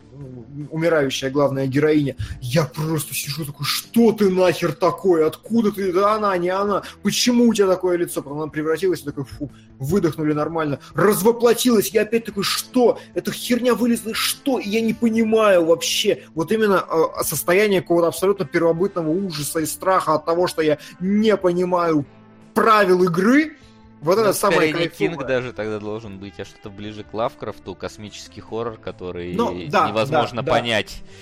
умирающая 0.71 1.29
главная 1.29 1.67
героиня, 1.67 2.15
я 2.41 2.65
просто 2.65 3.13
сижу 3.13 3.45
такой, 3.45 3.65
что 3.65 4.11
ты 4.11 4.29
нахер 4.29 4.73
такой, 4.73 5.25
откуда 5.25 5.71
ты, 5.71 5.93
да 5.93 6.15
она, 6.15 6.35
не 6.37 6.49
она, 6.49 6.83
почему 7.03 7.47
у 7.47 7.53
тебя 7.53 7.67
такое 7.67 7.97
лицо, 7.97 8.21
потом 8.21 8.41
она 8.41 8.51
превратилась, 8.51 9.01
такой, 9.01 9.25
фу, 9.25 9.51
выдохнули 9.79 10.33
нормально, 10.33 10.79
развоплотилась, 10.95 11.89
я 11.89 12.01
опять 12.01 12.25
такой, 12.25 12.43
что, 12.43 12.99
эта 13.13 13.31
херня 13.31 13.75
вылезла, 13.75 14.13
что, 14.13 14.59
я 14.59 14.81
не 14.81 14.93
понимаю 14.93 15.65
вообще, 15.65 16.23
вот 16.33 16.51
именно 16.51 16.83
э, 16.89 17.23
состояние 17.23 17.81
какого-то 17.81 18.07
абсолютно 18.07 18.45
первобытного 18.45 19.09
ужаса 19.09 19.59
и 19.59 19.65
страха 19.65 20.15
от 20.15 20.25
того, 20.25 20.47
что 20.47 20.61
я 20.61 20.79
не 20.99 21.37
понимаю 21.37 22.05
правил 22.53 23.03
игры, 23.03 23.57
вот 24.01 24.19
это 24.19 24.33
самое 24.33 24.71
не 24.71 24.87
Кинг 24.87 25.25
даже 25.25 25.53
тогда 25.53 25.79
должен 25.79 26.19
быть, 26.19 26.39
а 26.39 26.45
что-то 26.45 26.69
ближе 26.69 27.03
к 27.03 27.13
Лавкрафту, 27.13 27.75
космический 27.75 28.41
хоррор, 28.41 28.77
который 28.77 29.33
ну, 29.33 29.65
да, 29.69 29.89
невозможно 29.89 30.43
да, 30.43 30.51
понять. 30.51 31.01
Да. 31.01 31.17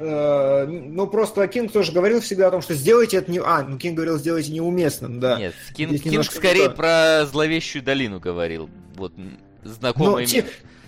Ну, 0.00 1.06
просто 1.06 1.46
Кинг 1.46 1.72
тоже 1.72 1.92
говорил 1.92 2.20
всегда 2.20 2.48
о 2.48 2.50
том, 2.50 2.62
что 2.62 2.74
сделайте 2.74 3.18
это 3.18 3.30
не... 3.30 3.38
А, 3.38 3.62
ну, 3.62 3.76
Кинг 3.76 3.96
говорил, 3.96 4.16
сделайте 4.16 4.50
неуместным, 4.50 5.20
да. 5.20 5.38
Нет, 5.38 5.54
Кинг, 5.74 6.00
Кинг 6.00 6.24
скорее 6.24 6.68
да. 6.68 6.74
про 6.74 7.26
зловещую 7.26 7.82
долину 7.82 8.18
говорил. 8.18 8.70
Вот, 8.96 9.12
знакомые... 9.62 10.26
Ну. 10.32 10.42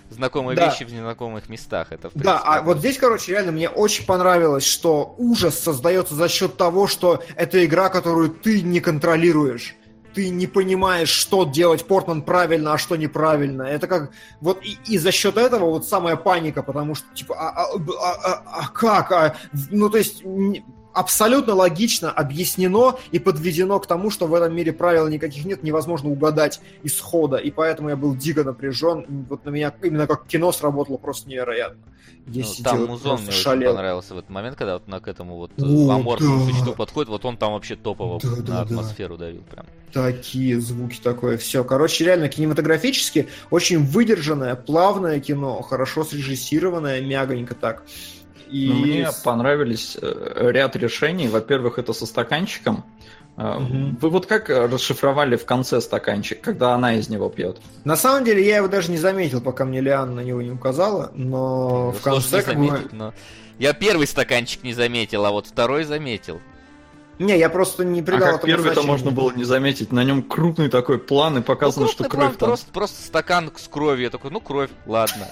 Знакомые 0.09 0.55
да. 0.55 0.69
вещи 0.69 0.83
в 0.83 0.93
незнакомых 0.93 1.49
местах. 1.49 1.87
Это, 1.91 2.09
принципе, 2.09 2.23
да, 2.23 2.37
а 2.37 2.61
вот 2.61 2.77
здесь, 2.77 2.99
короче, 2.99 3.31
реально 3.31 3.51
мне 3.51 3.67
очень 3.67 4.05
понравилось, 4.05 4.63
что 4.63 5.15
ужас 5.17 5.57
создается 5.57 6.13
за 6.13 6.29
счет 6.29 6.55
того, 6.55 6.85
что 6.85 7.23
это 7.35 7.65
игра, 7.65 7.89
которую 7.89 8.29
ты 8.29 8.61
не 8.61 8.79
контролируешь 8.79 9.75
ты 10.13 10.29
не 10.29 10.47
понимаешь, 10.47 11.09
что 11.09 11.43
делать 11.43 11.85
Портман 11.85 12.21
правильно, 12.21 12.73
а 12.73 12.77
что 12.77 12.95
неправильно. 12.95 13.63
Это 13.63 13.87
как 13.87 14.11
вот 14.41 14.63
и, 14.63 14.77
и 14.85 14.97
за 14.97 15.11
счет 15.11 15.37
этого 15.37 15.65
вот 15.65 15.87
самая 15.87 16.15
паника, 16.15 16.63
потому 16.63 16.95
что 16.95 17.07
типа 17.13 17.35
а, 17.35 17.49
а, 17.49 17.67
а, 17.73 18.13
а, 18.13 18.43
а 18.45 18.67
как, 18.69 19.11
а, 19.11 19.35
ну 19.69 19.89
то 19.89 19.97
есть 19.97 20.23
абсолютно 20.93 21.53
логично 21.53 22.11
объяснено 22.11 22.95
и 23.11 23.19
подведено 23.19 23.79
к 23.79 23.87
тому, 23.87 24.09
что 24.09 24.27
в 24.27 24.33
этом 24.33 24.55
мире 24.55 24.73
правил 24.73 25.07
никаких 25.07 25.45
нет, 25.45 25.63
невозможно 25.63 26.09
угадать 26.09 26.61
исхода, 26.83 27.37
и 27.37 27.51
поэтому 27.51 27.89
я 27.89 27.95
был 27.95 28.15
дико 28.15 28.43
напряжен. 28.43 29.05
Вот 29.29 29.45
на 29.45 29.49
меня 29.49 29.73
именно 29.81 30.07
как 30.07 30.27
кино 30.27 30.51
сработало 30.51 30.97
просто 30.97 31.29
невероятно. 31.29 31.81
Я 32.27 32.45
ну, 32.45 32.63
там 32.63 32.85
музон 32.85 33.21
мне 33.21 33.31
шалел. 33.31 33.71
очень 33.71 33.75
понравился 33.75 34.15
в 34.15 34.17
этот 34.17 34.29
момент, 34.29 34.55
когда 34.55 34.75
вот 34.75 34.87
на 34.87 34.99
к 35.01 35.07
этому 35.09 35.35
вот 35.35 35.51
О, 35.57 35.91
аморфному 35.91 36.45
да. 36.45 36.51
существу 36.51 36.73
подходит, 36.73 37.09
вот 37.09 37.25
он 37.25 37.35
там 37.35 37.53
вообще 37.53 37.75
топово 37.75 38.19
да, 38.23 38.29
на 38.29 38.41
да, 38.41 38.61
атмосферу 38.61 39.17
да. 39.17 39.25
давил 39.25 39.41
прям. 39.41 39.65
Такие 39.91 40.59
звуки 40.61 40.99
такое, 41.03 41.37
все. 41.37 41.63
Короче, 41.63 42.05
реально 42.05 42.29
кинематографически 42.29 43.27
очень 43.51 43.83
выдержанное, 43.83 44.55
плавное 44.55 45.19
кино, 45.19 45.61
хорошо 45.61 46.05
срежиссированное, 46.05 47.01
мягонько 47.01 47.55
так. 47.55 47.83
И... 48.53 48.67
Ну, 48.67 48.75
мне 48.75 49.09
понравились 49.23 49.97
э, 49.99 50.51
ряд 50.51 50.75
решений. 50.75 51.27
Во-первых, 51.27 51.79
это 51.79 51.91
со 51.91 52.05
стаканчиком. 52.05 52.85
Угу. 53.35 53.97
Вы 53.99 54.09
вот 54.09 54.27
как 54.27 54.49
расшифровали 54.49 55.37
в 55.37 55.45
конце 55.45 55.81
стаканчик, 55.81 56.39
когда 56.39 56.75
она 56.75 56.93
из 56.93 57.09
него 57.09 57.29
пьет? 57.29 57.59
На 57.83 57.95
самом 57.95 58.25
деле 58.25 58.45
я 58.45 58.57
его 58.57 58.67
даже 58.67 58.91
не 58.91 58.97
заметил, 58.97 59.41
пока 59.41 59.65
мне 59.65 59.81
Лиан 59.81 60.13
на 60.13 60.19
него 60.19 60.43
не 60.43 60.51
указала, 60.51 61.11
но 61.15 61.85
ну, 61.85 61.91
в 61.91 62.01
конце 62.03 62.43
как 62.43 62.53
заметить, 62.53 62.91
мы... 62.91 62.97
но... 62.97 63.13
Я 63.57 63.73
первый 63.73 64.05
стаканчик 64.05 64.63
не 64.63 64.73
заметил, 64.73 65.25
а 65.25 65.31
вот 65.31 65.47
второй 65.47 65.83
заметил. 65.83 66.41
Не, 67.17 67.37
я 67.37 67.49
просто 67.49 67.83
не 67.83 68.03
придал 68.03 68.29
а 68.29 68.31
как 68.33 68.45
первый-то 68.45 68.83
можно 68.83 69.09
было 69.09 69.31
не 69.31 69.45
заметить. 69.45 69.91
На 69.91 70.03
нем 70.03 70.21
крупный 70.21 70.69
такой 70.69 70.99
план 70.99 71.39
и 71.39 71.41
показано, 71.41 71.85
ну, 71.85 71.91
что 71.91 72.03
кровь 72.03 72.11
план, 72.11 72.35
там. 72.35 72.49
Просто, 72.49 72.71
просто 72.71 73.01
стакан 73.01 73.51
с 73.55 73.67
кровью. 73.67 74.03
Я 74.03 74.09
такой, 74.11 74.29
ну 74.31 74.41
кровь, 74.41 74.69
ладно. 74.85 75.27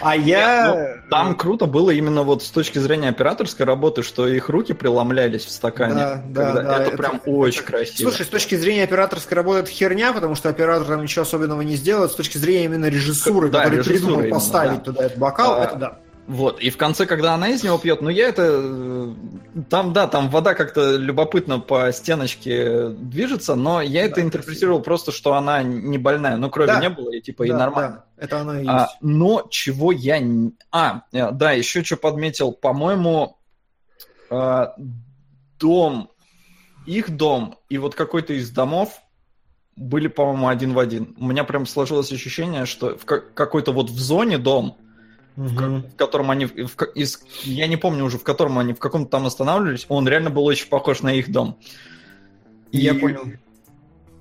А 0.00 0.16
я... 0.16 0.74
Ну, 0.74 1.10
там 1.10 1.34
круто 1.34 1.66
было 1.66 1.90
именно 1.90 2.22
вот 2.22 2.42
с 2.42 2.50
точки 2.50 2.78
зрения 2.78 3.08
операторской 3.08 3.66
работы, 3.66 4.02
что 4.02 4.28
их 4.28 4.48
руки 4.48 4.72
преломлялись 4.72 5.44
в 5.44 5.50
стакане. 5.50 5.94
Да, 5.94 6.22
да, 6.26 6.52
да. 6.52 6.60
Это, 6.60 6.82
это 6.82 6.96
прям 6.96 7.16
это, 7.16 7.30
очень 7.30 7.62
это... 7.62 7.70
красиво. 7.70 8.10
Слушай, 8.10 8.26
с 8.26 8.28
точки 8.28 8.54
зрения 8.54 8.84
операторской 8.84 9.36
работы 9.36 9.60
это 9.60 9.70
херня, 9.70 10.12
потому 10.12 10.34
что 10.34 10.48
оператор 10.48 10.86
там 10.86 11.02
ничего 11.02 11.22
особенного 11.22 11.62
не 11.62 11.76
сделает. 11.76 12.12
С 12.12 12.14
точки 12.14 12.38
зрения 12.38 12.66
именно 12.66 12.86
режиссуры, 12.86 13.48
да, 13.48 13.64
который 13.64 13.84
придумал 13.84 14.28
поставить 14.30 14.78
да. 14.78 14.84
туда 14.84 15.04
этот 15.04 15.18
бокал, 15.18 15.60
а, 15.60 15.64
это 15.64 15.76
да. 15.76 15.98
Вот, 16.28 16.60
и 16.60 16.68
в 16.68 16.76
конце, 16.76 17.06
когда 17.06 17.32
она 17.32 17.48
из 17.48 17.64
него 17.64 17.78
пьет, 17.78 18.02
ну 18.02 18.10
я 18.10 18.28
это... 18.28 18.60
Э, 18.62 19.14
там, 19.70 19.94
да, 19.94 20.06
там 20.06 20.28
вода 20.28 20.52
как-то 20.52 20.96
любопытно 20.96 21.58
по 21.58 21.90
стеночке 21.90 22.90
движется, 22.90 23.54
но 23.54 23.80
я 23.80 24.02
да, 24.02 24.08
это 24.08 24.20
интерпретировал 24.20 24.82
просто, 24.82 25.10
что 25.10 25.32
она 25.32 25.62
не 25.62 25.96
больная, 25.96 26.36
ну 26.36 26.50
крови 26.50 26.66
да. 26.66 26.80
не 26.80 26.90
было, 26.90 27.12
и 27.12 27.22
типа 27.22 27.46
да, 27.46 27.48
и 27.48 27.52
нормально. 27.56 28.04
Да, 28.18 28.22
это 28.22 28.40
она 28.40 28.56
и 28.56 28.58
есть. 28.58 28.68
А, 28.68 28.88
но 29.00 29.46
чего 29.48 29.90
я... 29.90 30.22
А, 30.70 31.00
э, 31.12 31.30
да, 31.32 31.52
еще 31.52 31.82
что 31.82 31.96
подметил, 31.96 32.52
по-моему, 32.52 33.38
а, 34.28 34.74
дом, 35.58 36.10
их 36.84 37.16
дом 37.16 37.56
и 37.70 37.78
вот 37.78 37.94
какой-то 37.94 38.34
из 38.34 38.50
домов 38.50 39.00
были, 39.76 40.08
по-моему, 40.08 40.48
один 40.48 40.74
в 40.74 40.78
один. 40.78 41.14
У 41.18 41.26
меня 41.26 41.44
прям 41.44 41.64
сложилось 41.64 42.12
ощущение, 42.12 42.66
что 42.66 42.98
в 42.98 43.06
какой-то 43.06 43.72
вот 43.72 43.88
в 43.88 43.98
зоне 43.98 44.36
дом, 44.36 44.76
в, 45.38 45.82
в 45.92 45.96
котором 45.96 46.32
они, 46.32 46.46
в, 46.46 46.82
из, 46.96 47.22
я 47.44 47.68
не 47.68 47.76
помню 47.76 48.04
уже, 48.04 48.18
в 48.18 48.24
котором 48.24 48.58
они 48.58 48.72
в 48.72 48.80
каком-то 48.80 49.08
там 49.08 49.26
останавливались, 49.26 49.86
он 49.88 50.08
реально 50.08 50.30
был 50.30 50.44
очень 50.44 50.68
похож 50.68 51.00
на 51.02 51.14
их 51.14 51.30
дом. 51.30 51.56
И, 52.72 52.78
я 52.78 52.94
понял. 52.94 53.22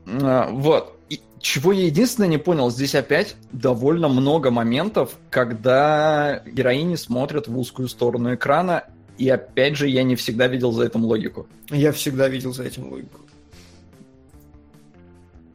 А, 0.05 0.47
вот. 0.51 0.95
И 1.09 1.19
чего 1.39 1.71
я 1.71 1.85
единственное 1.85 2.29
не 2.29 2.37
понял, 2.37 2.69
здесь 2.69 2.93
опять 2.93 3.35
довольно 3.51 4.09
много 4.09 4.51
моментов, 4.51 5.17
когда 5.31 6.43
героини 6.45 6.95
смотрят 6.95 7.47
в 7.47 7.57
узкую 7.57 7.87
сторону 7.87 8.35
экрана, 8.35 8.83
и 9.17 9.27
опять 9.27 9.75
же 9.75 9.89
я 9.89 10.03
не 10.03 10.15
всегда 10.15 10.47
видел 10.47 10.71
за 10.71 10.85
этим 10.85 11.03
логику. 11.03 11.47
Я 11.71 11.91
всегда 11.93 12.27
видел 12.27 12.53
за 12.53 12.63
этим 12.63 12.91
логику. 12.91 13.21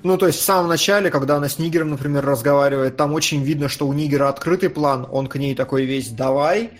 Ну, 0.03 0.17
то 0.17 0.27
есть 0.27 0.41
в 0.41 0.43
самом 0.43 0.69
начале, 0.69 1.11
когда 1.11 1.37
она 1.37 1.49
с 1.49 1.59
Нигером, 1.59 1.91
например, 1.91 2.25
разговаривает, 2.25 2.97
там 2.97 3.13
очень 3.13 3.43
видно, 3.43 3.69
что 3.69 3.87
у 3.87 3.93
Нигера 3.93 4.29
открытый 4.29 4.69
план, 4.69 5.07
он 5.11 5.29
к 5.29 5.37
ней 5.37 5.55
такой 5.55 5.85
весь 5.85 6.09
«давай», 6.09 6.71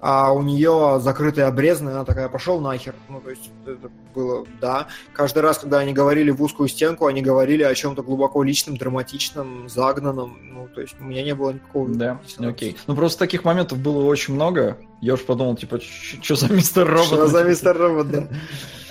а 0.00 0.32
у 0.32 0.42
нее 0.42 1.00
закрытый 1.00 1.44
обрезанный, 1.44 1.92
она 1.92 2.04
такая, 2.04 2.28
пошел 2.28 2.60
нахер. 2.60 2.94
Ну, 3.08 3.20
то 3.20 3.30
есть 3.30 3.50
это 3.66 3.90
было, 4.14 4.46
да. 4.60 4.86
Каждый 5.12 5.40
раз, 5.40 5.58
когда 5.58 5.78
они 5.78 5.92
говорили 5.92 6.30
в 6.30 6.40
узкую 6.40 6.68
стенку, 6.68 7.06
они 7.06 7.20
говорили 7.20 7.64
о 7.64 7.74
чем-то 7.74 8.02
глубоко 8.02 8.42
личном, 8.44 8.76
драматичном, 8.76 9.68
загнанном. 9.68 10.38
Ну, 10.52 10.68
то 10.72 10.80
есть 10.80 10.94
у 11.00 11.04
меня 11.04 11.24
не 11.24 11.34
было 11.34 11.50
никакого... 11.50 11.88
Да, 11.88 12.20
окей. 12.38 12.76
Ну, 12.86 12.94
просто 12.94 13.18
таких 13.18 13.44
моментов 13.44 13.78
было 13.78 14.04
очень 14.04 14.34
много. 14.34 14.78
Я 15.00 15.14
уж 15.14 15.24
подумал, 15.24 15.56
типа, 15.56 15.80
что 15.80 16.36
за 16.36 16.52
мистер 16.52 16.88
робот? 16.88 17.06
Что 17.06 17.26
за 17.26 17.44
мистер 17.44 17.76
робот, 17.76 18.10
да. 18.10 18.28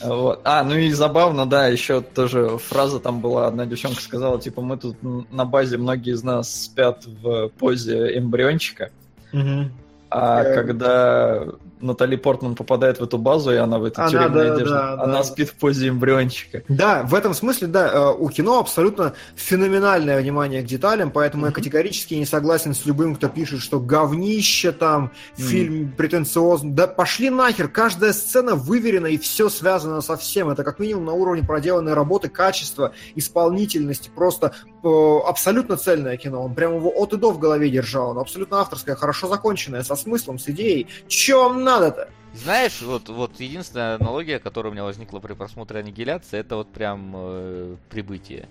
Вот. 0.03 0.41
А, 0.43 0.64
ну 0.64 0.76
и 0.76 0.91
забавно, 0.91 1.47
да, 1.47 1.68
еще 1.68 2.01
тоже 2.01 2.60
фраза 2.60 2.99
там 2.99 3.20
была, 3.20 3.47
одна 3.47 3.66
девчонка 3.66 3.99
сказала, 3.99 4.39
типа, 4.39 4.62
мы 4.62 4.78
тут 4.78 4.97
на 5.01 5.43
базе, 5.43 5.78
многие 5.78 6.14
из 6.14 6.24
нас 6.24 6.66
спят 6.66 7.03
в 7.08 7.49
позе 7.58 8.16
эмбриончика. 8.16 8.91
Угу. 9.34 9.72
А 10.10 10.43
э... 10.43 10.53
когда 10.53 11.45
Натали 11.82 12.15
Портман 12.15 12.55
попадает 12.55 12.99
в 12.99 13.03
эту 13.03 13.17
базу, 13.17 13.51
и 13.51 13.55
она 13.55 13.80
в 13.80 13.84
эту 13.84 14.01
она, 14.01 14.09
тюремную 14.09 14.47
да, 14.47 14.53
одежду, 14.53 14.73
да, 14.73 14.93
она 14.93 15.17
да. 15.17 15.23
спит 15.23 15.49
в 15.49 15.55
позе 15.55 15.89
эмбриончика. 15.89 16.63
Да, 16.67 17.03
в 17.03 17.13
этом 17.13 17.34
смысле, 17.34 17.67
да, 17.67 17.88
э, 17.91 18.13
у 18.17 18.30
кино 18.30 18.59
абсолютно 18.59 19.13
феноменальное 19.36 20.19
внимание 20.19 20.61
к 20.61 20.65
деталям, 20.65 21.11
поэтому 21.11 21.45
mm-hmm. 21.45 21.49
я 21.49 21.53
категорически 21.53 22.13
не 22.15 22.25
согласен 22.25 22.73
с 22.73 22.86
любым, 22.86 23.15
кто 23.15 23.28
пишет, 23.30 23.61
что 23.61 23.80
говнище 23.80 24.71
там, 24.71 25.11
mm-hmm. 25.38 25.41
фильм 25.41 25.91
претенциозный. 25.91 26.71
Да 26.71 26.88
пошли 26.88 27.30
нахер, 27.30 27.67
каждая 27.67 28.13
сцена 28.13 28.55
выверена, 28.55 29.07
и 29.07 29.17
все 29.17 29.49
связано 29.49 30.01
со 30.01 30.17
всем. 30.17 30.49
Это 30.49 30.63
как 30.63 30.80
минимум 30.80 31.05
на 31.05 31.13
уровне 31.13 31.43
проделанной 31.43 31.93
работы, 31.93 32.30
качества, 32.30 32.93
исполнительности, 33.15 34.09
просто 34.13 34.53
э, 34.84 35.17
абсолютно 35.28 35.78
цельное 35.78 36.17
кино. 36.17 36.43
Он 36.43 36.55
прямо 36.55 36.78
его 36.78 36.91
от 36.95 37.13
и 37.13 37.17
до 37.17 37.32
в 37.32 37.39
голове 37.39 37.69
держал. 37.69 38.11
Он 38.11 38.19
абсолютно 38.19 38.61
авторское, 38.61 38.95
хорошо 38.95 39.28
законченное, 39.28 39.84
со 39.84 39.95
смыслом, 39.95 40.39
с 40.39 40.49
идеей. 40.49 40.88
Чем 41.07 41.63
надо-то? 41.68 42.09
Знаешь, 42.34 42.82
вот, 42.82 43.09
вот 43.09 43.39
единственная 43.39 43.95
аналогия, 43.95 44.39
которая 44.39 44.72
у 44.72 44.74
меня 44.74 44.84
возникла 44.84 45.20
при 45.20 45.34
просмотре 45.34 45.80
аннигиляции, 45.80 46.39
это 46.39 46.55
вот 46.55 46.72
прям 46.72 47.13
э, 47.15 47.76
прибытие. 47.89 48.47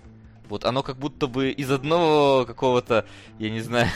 Вот 0.48 0.64
оно 0.64 0.82
как 0.82 0.96
будто 0.96 1.26
бы 1.26 1.50
из 1.50 1.70
одного 1.70 2.44
какого-то, 2.46 3.06
я 3.38 3.50
не 3.50 3.60
знаю... 3.60 3.88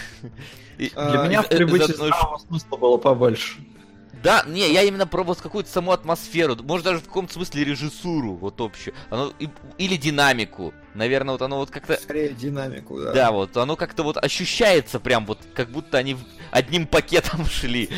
Для 0.79 1.25
меня 1.27 1.43
в 1.43 1.49
прибытии 1.49 1.93
здравого 1.93 2.39
смысла 2.39 2.77
было 2.77 2.97
побольше. 2.97 3.59
Да, 4.23 4.45
не, 4.47 4.71
я 4.71 4.83
именно 4.83 5.07
про 5.07 5.23
вот 5.23 5.41
какую-то 5.41 5.71
саму 5.71 5.93
атмосферу, 5.93 6.57
может 6.63 6.85
даже 6.85 6.99
в 6.99 7.05
каком-то 7.05 7.33
смысле 7.33 7.65
режиссуру, 7.65 8.35
вот 8.35 8.61
общую, 8.61 8.95
оно, 9.09 9.33
и, 9.39 9.49
или 9.79 9.97
динамику, 9.97 10.75
наверное, 10.95 11.33
вот 11.33 11.43
оно 11.43 11.57
вот 11.57 11.71
как-то... 11.71 11.97
Скорее 11.97 12.31
динамику, 12.31 13.01
да. 13.01 13.13
Да, 13.13 13.33
вот, 13.33 13.57
оно 13.57 13.77
как-то 13.77 14.03
вот 14.03 14.23
ощущается 14.23 15.01
прям 15.01 15.25
вот, 15.25 15.39
как 15.55 15.71
будто 15.71 15.97
они 15.97 16.19
одним 16.51 16.87
пакетом 16.87 17.47
шли. 17.51 17.89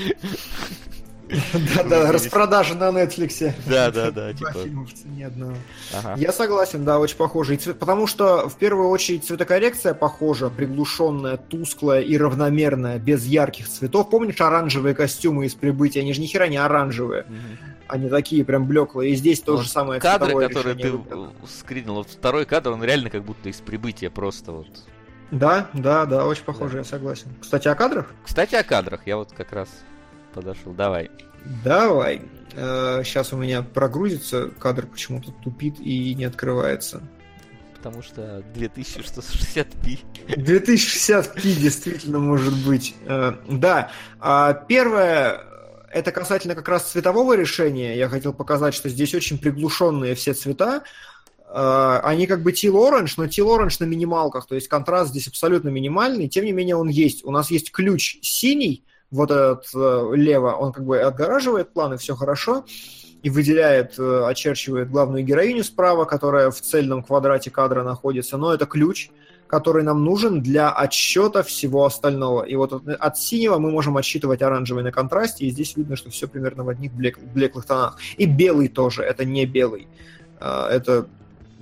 Да-да, 1.75 2.13
распродажа 2.13 2.75
на 2.75 2.91
Netflix. 2.91 3.53
Да-да-да, 3.67 4.33
типа. 4.33 4.55
Ни 5.05 5.23
одного. 5.23 5.55
Я 6.17 6.33
согласен, 6.33 6.85
да, 6.85 6.99
очень 6.99 7.17
похоже. 7.17 7.59
Потому 7.79 8.07
что, 8.07 8.49
в 8.49 8.57
первую 8.57 8.89
очередь, 8.89 9.25
цветокоррекция 9.25 9.95
похожа, 9.95 10.51
приглушенная, 10.51 11.37
тусклая 11.37 12.01
и 12.01 12.17
равномерная, 12.17 12.99
без 12.99 13.25
ярких 13.25 13.69
цветов. 13.69 14.11
Помнишь 14.11 14.41
оранжевые 14.41 14.95
костюмы 14.95 15.47
из 15.47 15.55
прибытия? 15.55 16.01
Они 16.01 16.13
же 16.13 16.21
ни 16.21 16.27
хера 16.27 16.49
не 16.49 16.57
оранжевые. 16.57 17.27
Они 17.89 18.09
такие 18.09 18.45
прям 18.45 18.67
блеклые. 18.67 19.13
И 19.13 19.15
здесь 19.17 19.41
то 19.41 19.59
же 19.59 19.69
самое 19.69 20.01
Кадры, 20.01 20.49
которые 20.49 20.77
ты 20.77 20.93
скринил, 21.47 22.05
второй 22.05 22.47
кадр, 22.47 22.71
он 22.71 22.83
реально 22.83 23.11
как 23.11 23.23
будто 23.25 23.49
из 23.49 23.61
прибытия 23.61 24.11
просто 24.11 24.53
вот. 24.53 24.67
Да, 25.31 25.69
да, 25.73 26.05
да, 26.05 26.27
очень 26.27 26.45
похоже, 26.45 26.79
я 26.79 26.85
согласен. 26.85 27.29
Кстати, 27.41 27.67
о 27.69 27.75
кадрах? 27.75 28.13
Кстати, 28.25 28.55
о 28.55 28.63
кадрах. 28.63 29.01
Я 29.07 29.17
вот 29.17 29.33
как 29.33 29.53
раз 29.53 29.69
подошел. 30.33 30.73
Давай. 30.73 31.11
Давай. 31.65 32.23
Сейчас 32.51 33.33
э, 33.33 33.37
у 33.37 33.39
меня 33.39 33.63
прогрузится, 33.63 34.49
кадр 34.59 34.87
почему-то 34.87 35.33
тупит 35.43 35.81
и 35.81 36.15
не 36.15 36.25
открывается. 36.25 37.03
Потому 37.75 38.03
что 38.03 38.45
2660p. 38.55 39.99
2060p 40.29 41.41
действительно 41.43 42.19
может 42.19 42.55
быть. 42.65 42.95
Э, 43.07 43.35
да. 43.49 43.91
А 44.21 44.53
первое, 44.53 45.41
это 45.91 46.13
касательно 46.13 46.55
как 46.55 46.69
раз 46.69 46.91
цветового 46.91 47.35
решения. 47.35 47.97
Я 47.97 48.09
хотел 48.09 48.33
показать, 48.33 48.75
что 48.75 48.89
здесь 48.89 49.15
очень 49.15 49.39
приглушенные 49.39 50.15
все 50.15 50.33
цвета. 50.35 50.85
Э, 51.49 52.01
они 52.05 52.27
как 52.27 52.43
бы 52.43 52.53
teal 52.53 52.75
orange, 52.75 53.15
но 53.17 53.25
teal 53.25 53.47
orange 53.47 53.77
на 53.81 53.85
минималках, 53.85 54.47
то 54.47 54.55
есть 54.55 54.69
контраст 54.69 55.11
здесь 55.11 55.27
абсолютно 55.27 55.71
минимальный, 55.71 56.29
тем 56.29 56.45
не 56.45 56.53
менее 56.53 56.77
он 56.77 56.89
есть. 56.89 57.25
У 57.25 57.31
нас 57.31 57.51
есть 57.51 57.73
ключ 57.73 58.19
синий, 58.23 58.85
вот 59.13 59.31
этот 59.31 59.67
э, 59.75 60.13
лево, 60.15 60.53
он 60.53 60.73
как 60.73 60.85
бы 60.85 60.99
отгораживает 60.99 61.73
план, 61.73 61.95
и 61.95 61.97
все 61.99 62.17
хорошо, 62.17 62.65
и 63.23 63.31
выделяет, 63.31 63.99
э, 63.99 64.25
очерчивает 64.27 64.91
главную 64.91 65.23
героиню 65.23 65.63
справа, 65.63 66.07
которая 66.07 66.51
в 66.51 66.61
цельном 66.61 67.03
квадрате 67.03 67.51
кадра 67.51 67.85
находится, 67.85 68.39
но 68.39 68.53
это 68.53 68.67
ключ, 68.67 69.11
который 69.47 69.83
нам 69.83 70.03
нужен 70.03 70.41
для 70.41 70.71
отсчета 70.71 71.43
всего 71.43 71.85
остального. 71.85 72.43
И 72.43 72.57
вот 72.57 72.73
от, 72.73 72.89
от 72.89 73.19
синего 73.19 73.59
мы 73.59 73.71
можем 73.71 73.99
отсчитывать 73.99 74.41
оранжевый 74.41 74.83
на 74.83 74.91
контрасте, 74.91 75.45
и 75.45 75.51
здесь 75.51 75.77
видно, 75.77 75.95
что 75.95 76.11
все 76.11 76.27
примерно 76.27 76.65
в 76.65 76.71
одних 76.71 76.93
блек, 76.93 77.19
блеклых 77.19 77.67
тонах. 77.67 77.99
И 78.17 78.25
белый 78.25 78.69
тоже, 78.69 79.03
это 79.03 79.27
не 79.27 79.45
белый. 79.45 79.89
Э, 80.41 80.69
это 80.71 81.07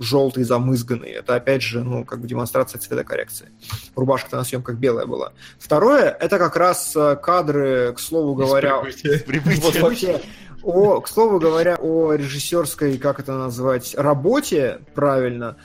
желтый, 0.01 0.43
замызганный. 0.43 1.09
Это, 1.09 1.35
опять 1.35 1.61
же, 1.61 1.83
ну, 1.83 2.05
как 2.05 2.21
бы 2.21 2.27
демонстрация 2.27 2.79
цветокоррекции. 2.79 3.49
Рубашка-то 3.95 4.37
на 4.37 4.43
съемках 4.43 4.75
белая 4.75 5.05
была. 5.05 5.33
Второе, 5.59 6.09
это 6.09 6.37
как 6.37 6.55
раз 6.55 6.95
э, 6.95 7.15
кадры, 7.15 7.93
к 7.93 7.99
слову 7.99 8.35
говоря... 8.35 8.81
Прибытие. 8.81 10.21
о, 10.63 11.01
к 11.01 11.07
слову 11.07 11.39
говоря, 11.39 11.77
о 11.79 12.13
режиссерской, 12.13 12.97
как 12.97 13.19
это 13.19 13.37
назвать, 13.37 13.95
работе, 13.97 14.79
правильно, 14.93 15.57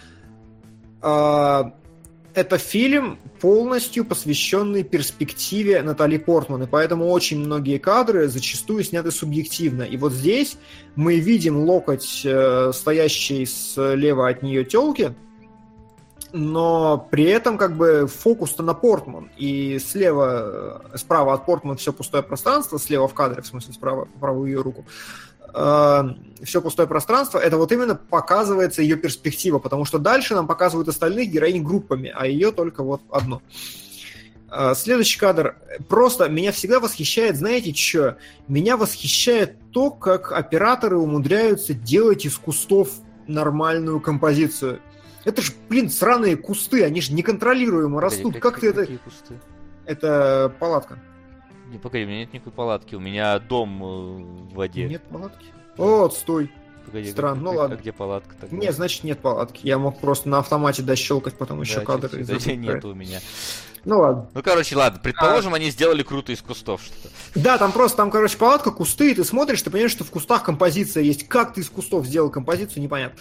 а, 1.02 1.72
это 2.36 2.58
фильм, 2.58 3.18
полностью 3.40 4.04
посвященный 4.04 4.84
перспективе 4.84 5.82
Натали 5.82 6.18
Портман, 6.18 6.64
и 6.64 6.66
поэтому 6.66 7.08
очень 7.08 7.38
многие 7.38 7.78
кадры 7.78 8.28
зачастую 8.28 8.84
сняты 8.84 9.10
субъективно. 9.10 9.84
И 9.84 9.96
вот 9.96 10.12
здесь 10.12 10.58
мы 10.96 11.18
видим 11.18 11.56
локоть, 11.56 12.20
э, 12.26 12.72
стоящий 12.74 13.46
слева 13.46 14.28
от 14.28 14.42
нее 14.42 14.66
телки, 14.66 15.14
но 16.34 17.08
при 17.10 17.24
этом 17.24 17.56
как 17.56 17.74
бы 17.74 18.06
фокус-то 18.06 18.62
на 18.62 18.74
Портман, 18.74 19.30
и 19.38 19.78
слева, 19.78 20.82
э, 20.92 20.98
справа 20.98 21.32
от 21.32 21.46
Портман 21.46 21.78
все 21.78 21.90
пустое 21.90 22.22
пространство, 22.22 22.78
слева 22.78 23.08
в 23.08 23.14
кадре, 23.14 23.40
в 23.40 23.46
смысле 23.46 23.72
справа, 23.72 24.08
правую 24.20 24.50
ее 24.50 24.60
руку, 24.60 24.84
э, 25.56 26.44
все 26.44 26.60
пустое 26.60 26.86
пространство, 26.86 27.38
это 27.38 27.56
вот 27.56 27.72
именно 27.72 27.94
показывается 27.94 28.82
ее 28.82 28.96
перспектива, 28.96 29.58
потому 29.58 29.84
что 29.84 29.98
дальше 29.98 30.34
нам 30.34 30.46
показывают 30.46 30.88
остальных 30.88 31.30
героинь 31.30 31.62
группами, 31.62 32.12
а 32.14 32.26
ее 32.26 32.52
только 32.52 32.82
вот 32.82 33.00
одно. 33.10 33.42
Э, 34.50 34.74
следующий 34.74 35.18
кадр. 35.18 35.56
Просто 35.88 36.28
меня 36.28 36.52
всегда 36.52 36.80
восхищает, 36.80 37.36
знаете 37.36 37.74
что? 37.74 38.18
Меня 38.48 38.76
восхищает 38.76 39.56
то, 39.72 39.90
как 39.90 40.32
операторы 40.32 40.98
умудряются 40.98 41.74
делать 41.74 42.24
из 42.24 42.36
кустов 42.36 42.90
нормальную 43.26 44.00
композицию. 44.00 44.80
Это 45.24 45.42
же, 45.42 45.52
блин, 45.68 45.90
сраные 45.90 46.36
кусты, 46.36 46.84
они 46.84 47.00
же 47.00 47.12
неконтролируемо 47.12 48.00
растут. 48.00 48.34
Погоди, 48.34 48.40
как, 48.40 48.52
как 48.52 48.60
ты 48.60 48.68
это... 48.68 48.86
Кусты? 48.98 49.40
Это 49.84 50.54
палатка. 50.60 51.00
Не, 51.70 51.78
погоди, 51.78 52.04
у 52.04 52.08
меня 52.08 52.18
нет 52.20 52.32
никакой 52.32 52.52
палатки, 52.52 52.94
у 52.94 53.00
меня 53.00 53.38
дом 53.38 53.82
э, 53.82 53.86
в 53.86 54.54
воде. 54.54 54.88
Нет 54.88 55.02
палатки? 55.10 55.46
О, 55.76 56.08
стой. 56.10 56.50
Погоди, 56.86 57.10
Странно, 57.10 57.42
ну 57.42 57.52
ладно. 57.52 57.76
А 57.76 57.78
где 57.78 57.92
палатка 57.92 58.36
тогда? 58.40 58.56
Нет, 58.56 58.74
значит 58.74 59.02
нет 59.02 59.18
палатки. 59.18 59.66
Я 59.66 59.78
мог 59.78 59.98
просто 59.98 60.28
на 60.28 60.38
автомате 60.38 60.82
дощелкать, 60.82 61.36
потом 61.36 61.60
еще 61.60 61.80
да, 61.80 61.84
кадры. 61.84 62.24
Да, 62.24 62.54
нет 62.54 62.84
у 62.84 62.94
меня. 62.94 63.18
Ну 63.86 64.00
ладно. 64.00 64.26
Ну, 64.34 64.42
короче, 64.42 64.74
ладно. 64.74 64.98
Предположим, 65.00 65.52
а... 65.54 65.56
они 65.56 65.70
сделали 65.70 66.02
круто 66.02 66.32
из 66.32 66.42
кустов 66.42 66.82
что-то. 66.82 67.14
Да, 67.36 67.56
там 67.56 67.70
просто, 67.70 67.98
там, 67.98 68.10
короче, 68.10 68.36
палатка, 68.36 68.72
кусты, 68.72 69.12
и 69.12 69.14
ты 69.14 69.22
смотришь, 69.22 69.62
ты 69.62 69.70
понимаешь, 69.70 69.92
что 69.92 70.02
в 70.02 70.10
кустах 70.10 70.42
композиция 70.42 71.04
есть. 71.04 71.28
Как 71.28 71.54
ты 71.54 71.60
из 71.60 71.70
кустов 71.70 72.04
сделал 72.04 72.28
композицию, 72.28 72.82
непонятно. 72.82 73.16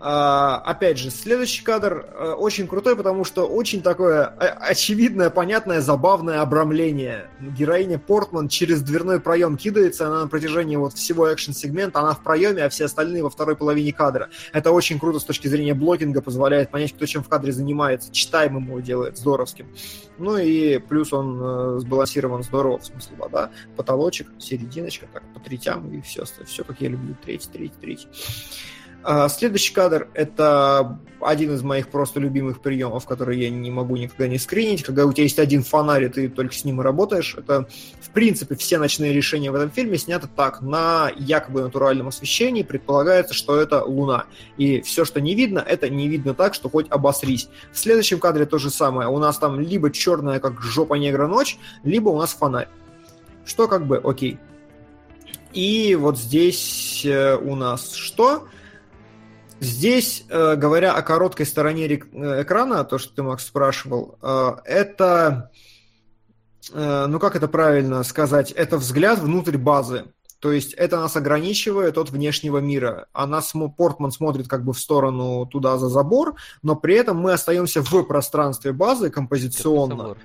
А, 0.00 0.56
опять 0.64 0.98
же, 0.98 1.10
следующий 1.10 1.62
кадр 1.62 2.06
а, 2.12 2.34
очень 2.34 2.66
крутой, 2.66 2.96
потому 2.96 3.24
что 3.24 3.46
очень 3.46 3.80
такое 3.80 4.24
а, 4.24 4.56
очевидное, 4.60 5.30
понятное, 5.30 5.80
забавное 5.80 6.40
обрамление. 6.40 7.28
Героиня 7.40 7.98
Портман 7.98 8.48
через 8.48 8.82
дверной 8.82 9.20
проем 9.20 9.56
кидается, 9.56 10.08
она 10.08 10.22
на 10.22 10.28
протяжении 10.28 10.76
вот 10.76 10.94
всего 10.94 11.32
экшен-сегмента, 11.32 12.00
она 12.00 12.14
в 12.14 12.22
проеме, 12.24 12.64
а 12.64 12.68
все 12.68 12.84
остальные 12.84 13.22
во 13.22 13.30
второй 13.30 13.54
половине 13.54 13.92
кадра. 13.92 14.30
Это 14.52 14.72
очень 14.72 14.98
круто 14.98 15.20
с 15.20 15.24
точки 15.24 15.46
зрения 15.46 15.74
блокинга, 15.74 16.22
позволяет 16.22 16.70
понять, 16.70 16.92
кто 16.92 17.06
чем 17.06 17.22
в 17.22 17.28
кадре 17.28 17.52
занимается, 17.52 18.12
читаемым 18.12 18.66
его 18.66 18.80
делает, 18.80 19.16
здоровским. 19.16 19.66
Ну 20.18 20.36
и 20.36 20.78
плюс 20.78 21.12
он 21.12 21.38
э, 21.40 21.78
сбалансирован 21.80 22.42
здорово, 22.42 22.78
в 22.78 22.84
смысле 22.84 23.16
вода, 23.16 23.50
потолочек, 23.76 24.28
серединочка, 24.38 25.06
так, 25.12 25.22
по 25.32 25.40
третям 25.40 25.90
и 25.92 26.00
все, 26.00 26.24
все 26.44 26.64
как 26.64 26.80
я 26.80 26.88
люблю, 26.88 27.16
третий, 27.24 27.48
третий, 27.50 27.74
третий. 27.80 28.08
А, 29.04 29.28
следующий 29.28 29.72
кадр– 29.72 30.08
это 30.14 30.98
один 31.20 31.54
из 31.54 31.62
моих 31.62 31.88
просто 31.88 32.20
любимых 32.20 32.60
приемов, 32.60 33.06
который 33.06 33.38
я 33.38 33.48
не 33.48 33.70
могу 33.70 33.96
никогда 33.96 34.26
не 34.26 34.38
скринить. 34.38 34.82
Когда 34.82 35.06
у 35.06 35.12
тебя 35.12 35.22
есть 35.22 35.38
один 35.38 35.62
фонарь, 35.62 36.04
и 36.04 36.08
ты 36.08 36.28
только 36.28 36.54
с 36.54 36.64
ним 36.64 36.80
и 36.80 36.84
работаешь. 36.84 37.34
Это, 37.38 37.68
принципе, 38.18 38.56
все 38.56 38.78
ночные 38.78 39.12
решения 39.12 39.52
в 39.52 39.54
этом 39.54 39.70
фильме 39.70 39.96
сняты 39.96 40.26
так. 40.34 40.60
На 40.60 41.08
якобы 41.16 41.62
натуральном 41.62 42.08
освещении 42.08 42.64
предполагается, 42.64 43.32
что 43.32 43.54
это 43.54 43.84
луна. 43.84 44.24
И 44.56 44.80
все, 44.80 45.04
что 45.04 45.20
не 45.20 45.36
видно, 45.36 45.60
это 45.60 45.88
не 45.88 46.08
видно 46.08 46.34
так, 46.34 46.52
что 46.52 46.68
хоть 46.68 46.90
обосрись. 46.90 47.48
В 47.70 47.78
следующем 47.78 48.18
кадре 48.18 48.44
то 48.44 48.58
же 48.58 48.70
самое. 48.70 49.08
У 49.08 49.18
нас 49.20 49.38
там 49.38 49.60
либо 49.60 49.92
черная, 49.92 50.40
как 50.40 50.60
жопа 50.60 50.94
негра 50.94 51.28
ночь, 51.28 51.58
либо 51.84 52.08
у 52.08 52.18
нас 52.18 52.32
фонарь. 52.32 52.66
Что 53.44 53.68
как 53.68 53.86
бы 53.86 53.98
окей. 53.98 54.40
И 55.52 55.94
вот 55.94 56.18
здесь 56.18 57.06
э, 57.06 57.36
у 57.36 57.54
нас 57.54 57.92
что? 57.92 58.48
Здесь, 59.60 60.24
э, 60.28 60.56
говоря 60.56 60.92
о 60.92 61.02
короткой 61.02 61.46
стороне 61.46 61.86
э, 61.86 62.42
экрана, 62.42 62.82
то, 62.82 62.98
что 62.98 63.14
ты, 63.14 63.22
Макс, 63.22 63.46
спрашивал, 63.46 64.18
это, 64.64 65.52
ну 66.72 67.18
как 67.18 67.36
это 67.36 67.48
правильно 67.48 68.02
сказать, 68.02 68.50
это 68.52 68.78
взгляд 68.78 69.18
внутрь 69.18 69.56
базы. 69.56 70.04
То 70.40 70.52
есть 70.52 70.72
это 70.74 71.00
нас 71.00 71.16
ограничивает 71.16 71.98
от 71.98 72.10
внешнего 72.10 72.58
мира. 72.58 73.06
А 73.12 73.26
нас 73.26 73.52
Портман 73.76 74.12
смотрит 74.12 74.46
как 74.46 74.64
бы 74.64 74.72
в 74.72 74.78
сторону 74.78 75.46
туда 75.46 75.78
за 75.78 75.88
забор, 75.88 76.36
но 76.62 76.76
при 76.76 76.94
этом 76.94 77.16
мы 77.18 77.32
остаемся 77.32 77.82
в 77.82 78.04
пространстве 78.04 78.72
базы 78.72 79.10
композиционно. 79.10 80.16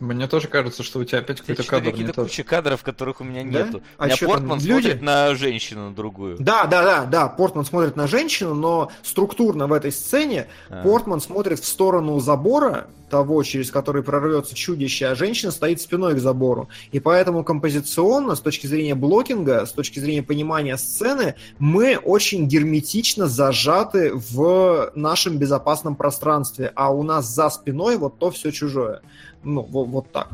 Мне 0.00 0.28
тоже 0.28 0.48
кажется, 0.48 0.82
что 0.82 1.00
у 1.00 1.04
тебя 1.04 1.18
опять 1.18 1.40
какой-то 1.40 1.64
кадр 1.64 1.90
какие-то 1.90 2.12
куча 2.22 2.44
кадров, 2.44 2.82
которых 2.82 3.20
у 3.20 3.24
меня 3.24 3.42
Да? 3.42 3.66
нету. 3.66 3.82
А 3.96 4.04
у 4.04 4.06
меня 4.06 4.16
Портман 4.20 4.58
люди? 4.60 4.70
смотрит 4.70 5.02
на 5.02 5.34
женщину, 5.34 5.88
на 5.90 5.94
другую. 5.94 6.36
Да, 6.38 6.66
да, 6.66 6.82
да, 6.82 7.04
да, 7.04 7.28
Портман 7.28 7.64
смотрит 7.64 7.96
на 7.96 8.06
женщину, 8.06 8.54
но 8.54 8.90
структурно 9.02 9.66
в 9.66 9.72
этой 9.72 9.92
сцене 9.92 10.46
А. 10.68 10.82
Портман 10.82 11.20
смотрит 11.20 11.60
в 11.60 11.66
сторону 11.66 12.18
забора, 12.20 12.86
того, 13.08 13.42
через 13.42 13.70
который 13.70 14.02
прорвется 14.02 14.54
чудище, 14.54 15.06
а 15.06 15.14
женщина 15.14 15.50
стоит 15.50 15.80
спиной 15.80 16.14
к 16.14 16.18
забору. 16.18 16.68
И 16.92 17.00
поэтому 17.00 17.44
композиционно, 17.44 18.34
с 18.36 18.40
точки 18.40 18.66
зрения 18.66 18.94
блокинга, 18.94 19.66
с 19.66 19.72
точки 19.72 19.98
зрения 19.98 20.22
понимания 20.22 20.76
сцены, 20.76 21.34
мы 21.58 21.96
очень 21.96 22.46
герметично 22.46 23.26
зажаты 23.26 24.12
в 24.14 24.92
нашем 24.94 25.38
безопасном 25.38 25.96
пространстве, 25.96 26.72
а 26.74 26.92
у 26.92 27.02
нас 27.02 27.26
за 27.26 27.48
спиной 27.50 27.96
вот 27.96 28.18
то 28.18 28.30
все 28.30 28.50
чужое. 28.50 29.00
Ну, 29.42 29.62
вот, 29.62 29.88
вот 29.88 30.12
так. 30.12 30.30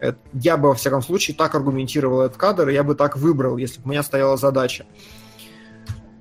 Это- 0.00 0.18
я 0.32 0.56
бы, 0.56 0.68
во 0.68 0.74
всяком 0.74 1.02
случае, 1.02 1.36
так 1.36 1.54
аргументировал 1.54 2.22
этот 2.22 2.36
кадр, 2.36 2.68
я 2.68 2.82
бы 2.82 2.94
так 2.94 3.16
выбрал, 3.16 3.56
если 3.56 3.80
бы 3.80 3.86
у 3.86 3.90
меня 3.90 4.02
стояла 4.02 4.36
задача. 4.36 4.86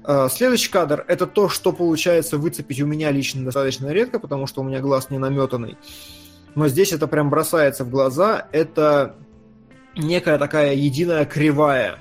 Э, 0.06 0.30
Следующий 0.32 0.72
кадр– 0.72 1.04
это 1.08 1.28
то, 1.28 1.50
что 1.50 1.74
получается 1.74 2.38
выцепить 2.38 2.80
у 2.82 2.86
меня 2.86 3.12
лично 3.12 3.44
достаточно 3.44 3.92
редко, 3.92 4.20
потому 4.20 4.48
что 4.48 4.62
у 4.62 4.64
меня 4.64 4.80
глаз 4.80 5.10
не 5.10 5.18
наметанный. 5.18 5.78
Но 6.56 6.68
здесь 6.70 6.94
это 6.94 7.08
прям 7.08 7.30
бросается 7.30 7.84
в 7.84 7.90
глаза. 7.90 8.48
Это 8.52 9.16
некая 9.96 10.38
такая 10.40 10.74
единая 10.74 11.26
кривая, 11.26 12.00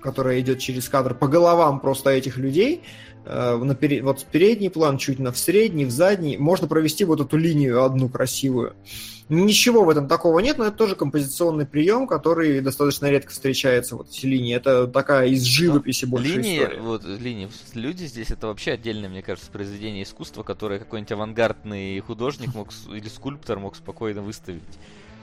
которая 0.00 0.38
идет 0.40 0.58
через 0.58 0.88
кадр 0.88 1.14
по 1.14 1.28
головам 1.28 1.80
просто 1.80 2.10
этих 2.10 2.36
людей. 2.36 2.82
Э, 3.26 3.56
на 3.56 3.74
пере- 3.74 4.02
Вот 4.02 4.24
передний 4.30 4.70
план, 4.70 4.98
чуть 4.98 5.18
на 5.18 5.32
в 5.32 5.38
средний, 5.38 5.84
в 5.84 5.90
задний. 5.90 6.36
Можно 6.36 6.68
провести 6.68 7.04
вот 7.04 7.20
эту 7.20 7.36
линию 7.36 7.82
одну 7.82 8.08
красивую. 8.08 8.74
Ничего 9.28 9.82
в 9.82 9.90
этом 9.90 10.06
такого 10.06 10.38
нет, 10.38 10.56
но 10.56 10.66
это 10.66 10.76
тоже 10.76 10.94
композиционный 10.94 11.66
прием, 11.66 12.06
который 12.06 12.60
достаточно 12.60 13.10
редко 13.10 13.32
встречается, 13.32 13.96
вот 13.96 14.08
эти 14.08 14.24
линии. 14.24 14.54
Это 14.54 14.86
такая 14.86 15.26
из 15.26 15.42
живописи 15.42 16.04
больше 16.04 16.36
Линии, 16.36 16.60
история. 16.60 16.80
вот, 16.80 17.04
линии, 17.04 17.48
люди 17.74 18.04
здесь 18.04 18.30
это 18.30 18.46
вообще 18.46 18.72
отдельное, 18.72 19.08
мне 19.08 19.22
кажется, 19.22 19.50
произведение 19.50 20.04
искусства, 20.04 20.44
которое 20.44 20.78
какой-нибудь 20.78 21.10
авангардный 21.10 21.98
художник 21.98 22.54
мог 22.54 22.68
или 22.88 23.08
скульптор 23.08 23.58
мог 23.58 23.74
спокойно 23.74 24.22
выставить. 24.22 24.62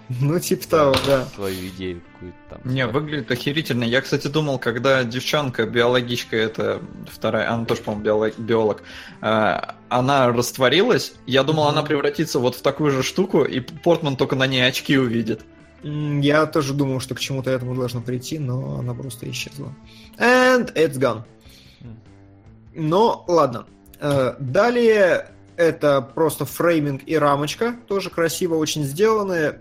Ну, 0.22 0.40
типа 0.40 0.68
того, 0.68 0.96
да. 1.06 1.26
Свою 1.36 1.68
идею 1.70 2.02
какую-то 2.14 2.38
там. 2.50 2.60
Не, 2.66 2.88
выглядит 2.88 3.32
охерительно. 3.32 3.84
Я, 3.84 4.02
кстати, 4.02 4.28
думал, 4.28 4.60
когда 4.60 5.04
девчонка, 5.04 5.66
биологичка, 5.66 6.36
это 6.36 6.82
вторая, 7.10 7.52
она 7.52 7.66
тоже, 7.66 7.82
по-моему, 7.82 8.04
биолог, 8.04 8.38
биолог, 8.38 8.84
э, 9.22 9.58
она 9.90 10.28
растворилась, 10.30 11.14
я 11.26 11.44
думал, 11.44 11.68
она 11.68 11.84
превратится 11.84 12.40
вот 12.40 12.56
в 12.56 12.62
такую 12.62 12.92
же 12.92 13.04
штуку, 13.04 13.44
и 13.44 13.60
Портман 13.60 14.18
только 14.18 14.36
на 14.36 14.48
ней 14.48 14.62
очки 14.68 14.98
увидит. 14.98 15.42
Я 15.84 16.46
тоже 16.46 16.74
думал, 16.74 17.02
что 17.02 17.14
к 17.14 17.20
чему-то 17.20 17.52
этому 17.52 17.76
должно 17.76 18.02
прийти, 18.02 18.40
но 18.40 18.80
она 18.80 18.94
просто 18.94 19.30
исчезла. 19.30 19.74
And 20.18 20.74
it's 20.76 20.98
gone. 20.98 21.24
Но, 22.74 23.26
ладно. 23.28 23.66
Э, 24.00 24.36
Далее 24.40 25.30
это 25.56 26.02
просто 26.02 26.46
фрейминг 26.46 27.04
и 27.06 27.18
рамочка, 27.18 27.76
тоже 27.88 28.10
красиво 28.10 28.56
очень 28.56 28.84
сделанные. 28.84 29.60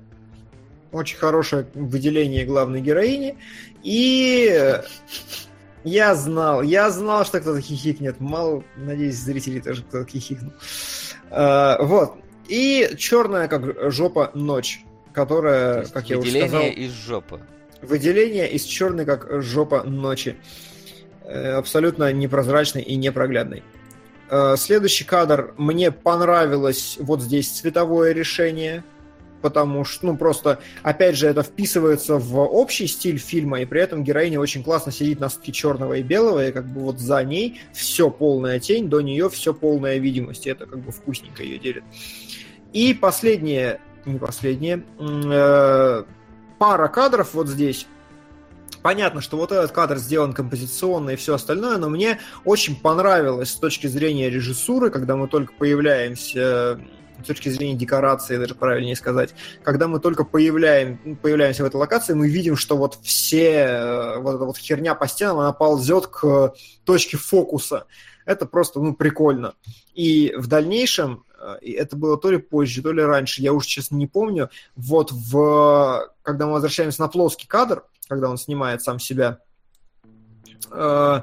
Очень 0.93 1.17
хорошее 1.17 1.67
выделение 1.75 2.45
главной 2.45 2.83
героини. 2.83 3.39
И 3.83 4.49
э, 4.53 4.83
я 5.85 6.15
знал, 6.15 6.61
я 6.63 6.91
знал, 6.91 7.25
что 7.25 7.41
кто-то 7.41 7.63
хихикнет. 7.63 8.21
Мало, 8.21 8.63
надеюсь, 8.77 9.17
зрители 9.17 9.59
тоже 9.61 9.83
кто-то 9.85 10.09
хихикнул. 10.09 10.53
Э, 11.31 11.77
Вот. 11.81 12.17
И 12.49 12.91
черная, 12.99 13.49
как 13.49 13.91
жопа, 13.91 14.31
ночь, 14.35 14.85
то 15.07 15.13
которая, 15.13 15.87
как 15.87 16.11
я 16.11 16.19
уже 16.19 16.27
выделение 16.29 16.49
сказал, 16.49 16.67
из 16.69 16.91
жопы. 16.93 17.41
Выделение 17.81 18.51
из 18.51 18.65
черной, 18.65 19.07
как 19.07 19.43
жопа 19.43 19.85
ночи. 19.85 20.37
Э, 21.25 21.53
Абсолютно 21.55 22.13
непрозрачный 22.13 22.83
и 22.83 22.97
непроглядный. 22.97 23.63
Следующий 24.57 25.05
кадр. 25.05 25.53
Мне 25.59 25.93
понравилось 25.93 26.97
вот 26.99 27.21
здесь 27.21 27.51
цветовое 27.51 28.13
решение, 28.13 28.83
потому 29.43 29.85
что, 29.85 30.07
ну, 30.07 30.17
просто, 30.17 30.61
опять 30.83 31.17
же, 31.17 31.27
это 31.27 31.43
вписывается 31.43 32.17
в 32.17 32.39
общий 32.39 32.87
стиль 32.87 33.19
фильма, 33.19 33.61
и 33.61 33.67
при 33.67 33.81
этом 33.81 34.05
героиня 34.05 34.41
очень 34.41 34.63
классно 34.63 34.93
сидит 34.93 35.21
на 35.21 35.29
стыке 35.29 35.53
черного 35.53 35.95
и 35.95 36.03
белого, 36.03 36.47
и 36.47 36.53
как 36.53 36.67
бы 36.67 36.81
вот 36.81 36.99
за 36.99 37.23
ней 37.23 37.61
все 37.75 38.11
полная 38.11 38.61
тень, 38.61 38.89
до 38.89 39.01
нее 39.01 39.29
все 39.29 39.53
полная 39.53 39.99
видимость, 39.99 40.47
и 40.47 40.51
это 40.51 40.67
как 40.67 40.79
бы 40.79 40.93
вкусненько 40.93 41.43
ее 41.43 41.59
делит. 41.59 41.85
И 42.73 42.95
последнее, 42.95 43.81
не 44.07 44.19
последнее, 44.19 44.85
э, 44.99 46.05
пара 46.59 46.89
кадров 46.89 47.35
вот 47.35 47.49
здесь. 47.49 47.87
Понятно, 48.83 49.21
что 49.21 49.37
вот 49.37 49.53
этот 49.53 49.71
кадр 49.71 49.99
сделан 49.99 50.33
композиционно 50.33 51.11
и 51.11 51.17
все 51.17 51.35
остальное, 51.35 51.77
но 51.77 51.89
мне 51.89 52.19
очень 52.45 52.75
понравилось 52.75 53.51
с 53.51 53.57
точки 53.57 53.87
зрения 53.87 54.29
режиссуры, 54.29 54.91
когда 54.91 55.15
мы 55.15 55.29
только 55.29 55.53
появляемся 55.53 56.81
с 57.25 57.27
точки 57.27 57.49
зрения 57.49 57.75
декорации, 57.75 58.37
даже 58.37 58.55
правильнее 58.55 58.97
сказать, 58.97 59.35
когда 59.63 59.89
мы 59.89 60.01
только 60.01 60.25
появляем, 60.25 61.17
появляемся 61.17 61.63
в 61.63 61.67
этой 61.67 61.77
локации, 61.77 62.15
мы 62.15 62.29
видим, 62.29 62.57
что 62.57 62.77
вот 62.77 62.99
все, 63.03 63.53
э, 63.53 64.19
вот 64.19 64.37
эта 64.37 64.45
вот 64.45 64.57
херня 64.57 64.95
по 64.95 65.09
стенам, 65.09 65.41
она 65.41 65.53
ползет 65.53 66.07
к 66.07 66.55
точке 66.85 67.17
фокуса. 67.17 67.87
Это 68.25 68.47
просто, 68.47 68.81
ну, 68.81 68.95
прикольно. 68.95 69.55
И 69.95 70.35
в 70.37 70.47
дальнейшем, 70.47 71.25
э, 71.39 71.57
это 71.63 71.97
было 71.97 72.17
то 72.17 72.31
ли 72.31 72.39
позже, 72.39 72.83
то 72.83 72.93
ли 72.93 73.03
раньше, 73.03 73.43
я 73.43 73.53
уже, 73.53 73.67
честно, 73.67 73.97
не 73.97 74.07
помню, 74.07 74.51
вот 74.77 75.13
в, 75.13 76.09
когда 76.23 76.47
мы 76.47 76.53
возвращаемся 76.53 77.01
на 77.01 77.09
плоский 77.09 77.47
кадр, 77.47 77.85
когда 78.09 78.29
он 78.29 78.39
снимает 78.39 78.83
сам 78.83 78.99
себя, 78.99 79.39
э, 80.71 81.23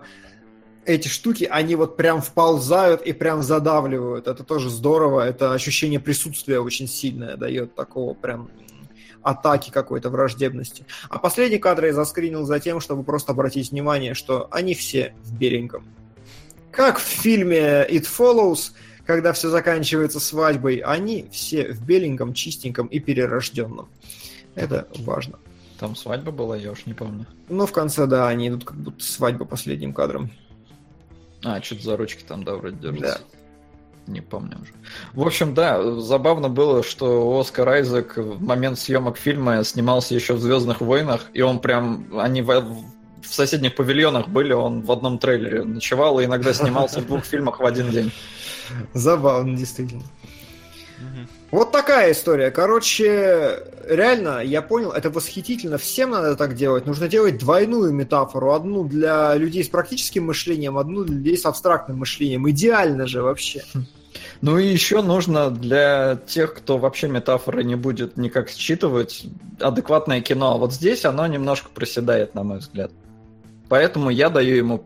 эти 0.89 1.07
штуки, 1.07 1.47
они 1.49 1.75
вот 1.75 1.97
прям 1.97 2.21
вползают 2.21 3.03
и 3.03 3.13
прям 3.13 3.43
задавливают. 3.43 4.27
Это 4.27 4.43
тоже 4.43 4.69
здорово. 4.69 5.21
Это 5.21 5.53
ощущение 5.53 5.99
присутствия 5.99 6.59
очень 6.59 6.87
сильное 6.87 7.37
дает 7.37 7.75
такого 7.75 8.13
прям 8.13 8.49
атаки 9.21 9.69
какой-то 9.69 10.09
враждебности. 10.09 10.85
А 11.09 11.19
последний 11.19 11.59
кадр 11.59 11.85
я 11.85 11.93
заскринил 11.93 12.45
за 12.45 12.59
тем, 12.59 12.79
чтобы 12.79 13.03
просто 13.03 13.33
обратить 13.33 13.71
внимание, 13.71 14.13
что 14.13 14.47
они 14.51 14.73
все 14.73 15.13
в 15.23 15.37
беленьком. 15.37 15.85
Как 16.71 16.97
в 16.97 17.03
фильме 17.03 17.85
It 17.87 18.05
Follows, 18.05 18.71
когда 19.05 19.33
все 19.33 19.49
заканчивается 19.49 20.19
свадьбой, 20.19 20.77
они 20.77 21.27
все 21.31 21.71
в 21.71 21.85
беленьком, 21.85 22.33
чистеньком 22.33 22.87
и 22.87 22.99
перерожденном. 22.99 23.89
Это 24.55 24.87
важно. 24.99 25.39
Там 25.79 25.95
свадьба 25.95 26.31
была, 26.31 26.57
я 26.57 26.71
уж 26.71 26.85
не 26.85 26.93
помню. 26.93 27.25
Но 27.47 27.65
в 27.65 27.71
конце, 27.71 28.05
да, 28.07 28.27
они 28.27 28.47
идут 28.47 28.65
как 28.65 28.77
будто 28.77 29.03
свадьба 29.03 29.45
последним 29.45 29.93
кадром. 29.93 30.31
А, 31.43 31.61
что-то 31.61 31.83
за 31.83 31.97
ручки 31.97 32.23
там, 32.23 32.43
да, 32.43 32.55
вроде 32.55 32.77
держится. 32.77 33.19
Да. 33.19 33.39
Не 34.11 34.21
помню 34.21 34.57
уже. 34.61 34.71
В 35.13 35.21
общем, 35.25 35.53
да, 35.53 35.99
забавно 35.99 36.49
было, 36.49 36.83
что 36.83 37.39
Оскар 37.39 37.69
Айзек 37.69 38.17
в 38.17 38.41
момент 38.43 38.79
съемок 38.79 39.17
фильма 39.17 39.63
снимался 39.63 40.15
еще 40.15 40.33
в 40.33 40.39
Звездных 40.39 40.81
войнах, 40.81 41.27
и 41.33 41.41
он 41.41 41.59
прям, 41.59 42.07
они 42.17 42.41
в, 42.41 42.47
в 42.49 43.27
соседних 43.27 43.75
павильонах 43.75 44.27
были, 44.27 44.51
он 44.51 44.81
в 44.81 44.91
одном 44.91 45.19
трейлере 45.19 45.63
ночевал 45.63 46.19
и 46.19 46.25
иногда 46.25 46.53
снимался 46.53 47.01
в 47.01 47.05
двух 47.05 47.23
фильмах 47.25 47.59
в 47.59 47.65
один 47.65 47.91
день. 47.91 48.11
Забавно, 48.93 49.55
действительно. 49.55 50.03
Вот 51.51 51.71
такая 51.71 52.11
история. 52.11 52.51
Короче, 52.51 53.63
реально, 53.87 54.41
я 54.43 54.61
понял, 54.61 54.91
это 54.91 55.09
восхитительно. 55.09 55.79
Всем 55.79 56.11
надо 56.11 56.35
так 56.35 56.53
делать. 56.53 56.85
Нужно 56.85 57.07
делать 57.07 57.39
двойную 57.39 57.91
метафору. 57.91 58.53
Одну 58.53 58.83
для 58.83 59.35
людей 59.35 59.63
с 59.63 59.67
практическим 59.67 60.25
мышлением, 60.25 60.77
одну 60.77 61.03
для 61.03 61.15
людей 61.15 61.37
с 61.37 61.45
абстрактным 61.45 61.97
мышлением. 61.97 62.47
Идеально 62.49 63.07
же 63.07 63.23
вообще. 63.23 63.63
Ну 64.41 64.57
и 64.57 64.67
еще 64.67 65.01
нужно 65.01 65.49
для 65.49 66.19
тех, 66.27 66.53
кто 66.53 66.77
вообще 66.77 67.07
метафоры 67.07 67.63
не 67.63 67.75
будет 67.75 68.15
никак 68.15 68.49
считывать, 68.49 69.25
адекватное 69.59 70.21
кино. 70.21 70.53
А 70.53 70.57
вот 70.57 70.73
здесь 70.73 71.03
оно 71.03 71.25
немножко 71.25 71.69
проседает, 71.73 72.35
на 72.35 72.43
мой 72.43 72.59
взгляд. 72.59 72.91
Поэтому 73.69 74.11
я 74.11 74.29
даю 74.29 74.55
ему 74.55 74.83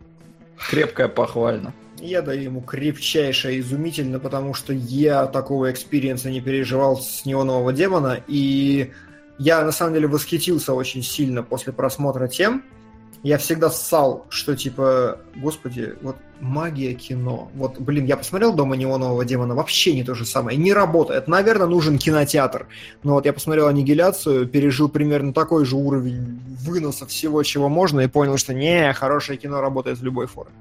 крепкое 0.70 1.08
похвально. 1.08 1.74
Я 2.04 2.20
даю 2.20 2.42
ему 2.42 2.60
крепчайшее 2.60 3.60
изумительно, 3.60 4.18
потому 4.18 4.52
что 4.52 4.74
я 4.74 5.24
такого 5.24 5.72
экспириенса 5.72 6.28
не 6.28 6.42
переживал 6.42 6.98
с 6.98 7.24
неонового 7.24 7.72
демона, 7.72 8.22
и 8.28 8.92
я 9.38 9.64
на 9.64 9.72
самом 9.72 9.94
деле 9.94 10.06
восхитился 10.06 10.74
очень 10.74 11.02
сильно 11.02 11.42
после 11.42 11.72
просмотра 11.72 12.28
тем. 12.28 12.62
Я 13.22 13.38
всегда 13.38 13.70
ссал, 13.70 14.26
что 14.28 14.54
типа, 14.54 15.18
господи, 15.34 15.94
вот 16.02 16.16
магия 16.40 16.92
кино. 16.92 17.50
Вот, 17.54 17.80
блин, 17.80 18.04
я 18.04 18.18
посмотрел 18.18 18.52
«Дома 18.52 18.76
неонового 18.76 19.24
демона», 19.24 19.54
вообще 19.54 19.94
не 19.94 20.04
то 20.04 20.14
же 20.14 20.26
самое, 20.26 20.58
не 20.58 20.74
работает. 20.74 21.26
Наверное, 21.26 21.68
нужен 21.68 21.96
кинотеатр. 21.96 22.66
Но 23.02 23.14
вот 23.14 23.24
я 23.24 23.32
посмотрел 23.32 23.68
«Аннигиляцию», 23.68 24.46
пережил 24.46 24.90
примерно 24.90 25.32
такой 25.32 25.64
же 25.64 25.76
уровень 25.76 26.38
выноса 26.60 27.06
всего, 27.06 27.42
чего 27.44 27.70
можно, 27.70 28.00
и 28.00 28.08
понял, 28.08 28.36
что 28.36 28.52
не, 28.52 28.92
хорошее 28.92 29.38
кино 29.38 29.62
работает 29.62 30.00
в 30.00 30.04
любой 30.04 30.26
форме. 30.26 30.52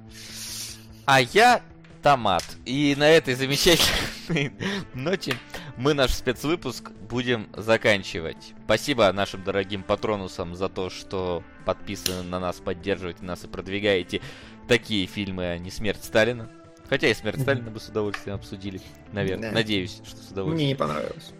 А 1.05 1.21
я 1.21 1.61
томат. 2.01 2.43
И 2.65 2.95
на 2.97 3.09
этой 3.09 3.33
замечательной 3.33 4.53
ноте 4.93 5.35
мы 5.77 5.93
наш 5.93 6.11
спецвыпуск 6.11 6.91
будем 7.09 7.47
заканчивать. 7.55 8.53
Спасибо 8.65 9.11
нашим 9.11 9.43
дорогим 9.43 9.83
патронусам 9.83 10.55
за 10.55 10.69
то, 10.69 10.89
что 10.89 11.43
подписаны 11.65 12.23
на 12.23 12.39
нас, 12.39 12.57
поддерживаете 12.57 13.23
нас 13.23 13.43
и 13.43 13.47
продвигаете 13.47 14.21
такие 14.67 15.07
фильмы, 15.07 15.45
а 15.45 15.57
не 15.57 15.71
«Смерть 15.71 16.03
Сталина». 16.03 16.49
Хотя 16.89 17.07
и 17.07 17.13
«Смерть 17.13 17.41
Сталина» 17.41 17.71
бы 17.71 17.79
с 17.79 17.87
удовольствием 17.89 18.35
обсудили, 18.35 18.81
наверное. 19.11 19.49
Да. 19.49 19.55
Надеюсь, 19.55 20.01
что 20.05 20.17
с 20.17 20.31
удовольствием. 20.31 20.55
Мне 20.55 20.67
не 20.67 20.75
понравилось. 20.75 21.31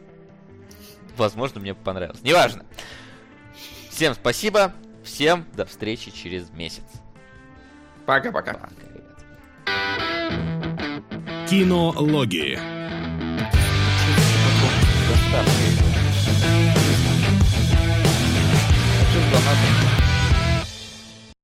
Возможно, 1.17 1.59
мне 1.59 1.75
понравилось. 1.75 2.21
Неважно. 2.23 2.65
Всем 3.89 4.13
спасибо. 4.15 4.73
Всем 5.03 5.45
до 5.53 5.65
встречи 5.65 6.11
через 6.11 6.49
месяц. 6.51 6.85
Пока-пока. 8.05 8.69
Кинологии. 11.49 12.57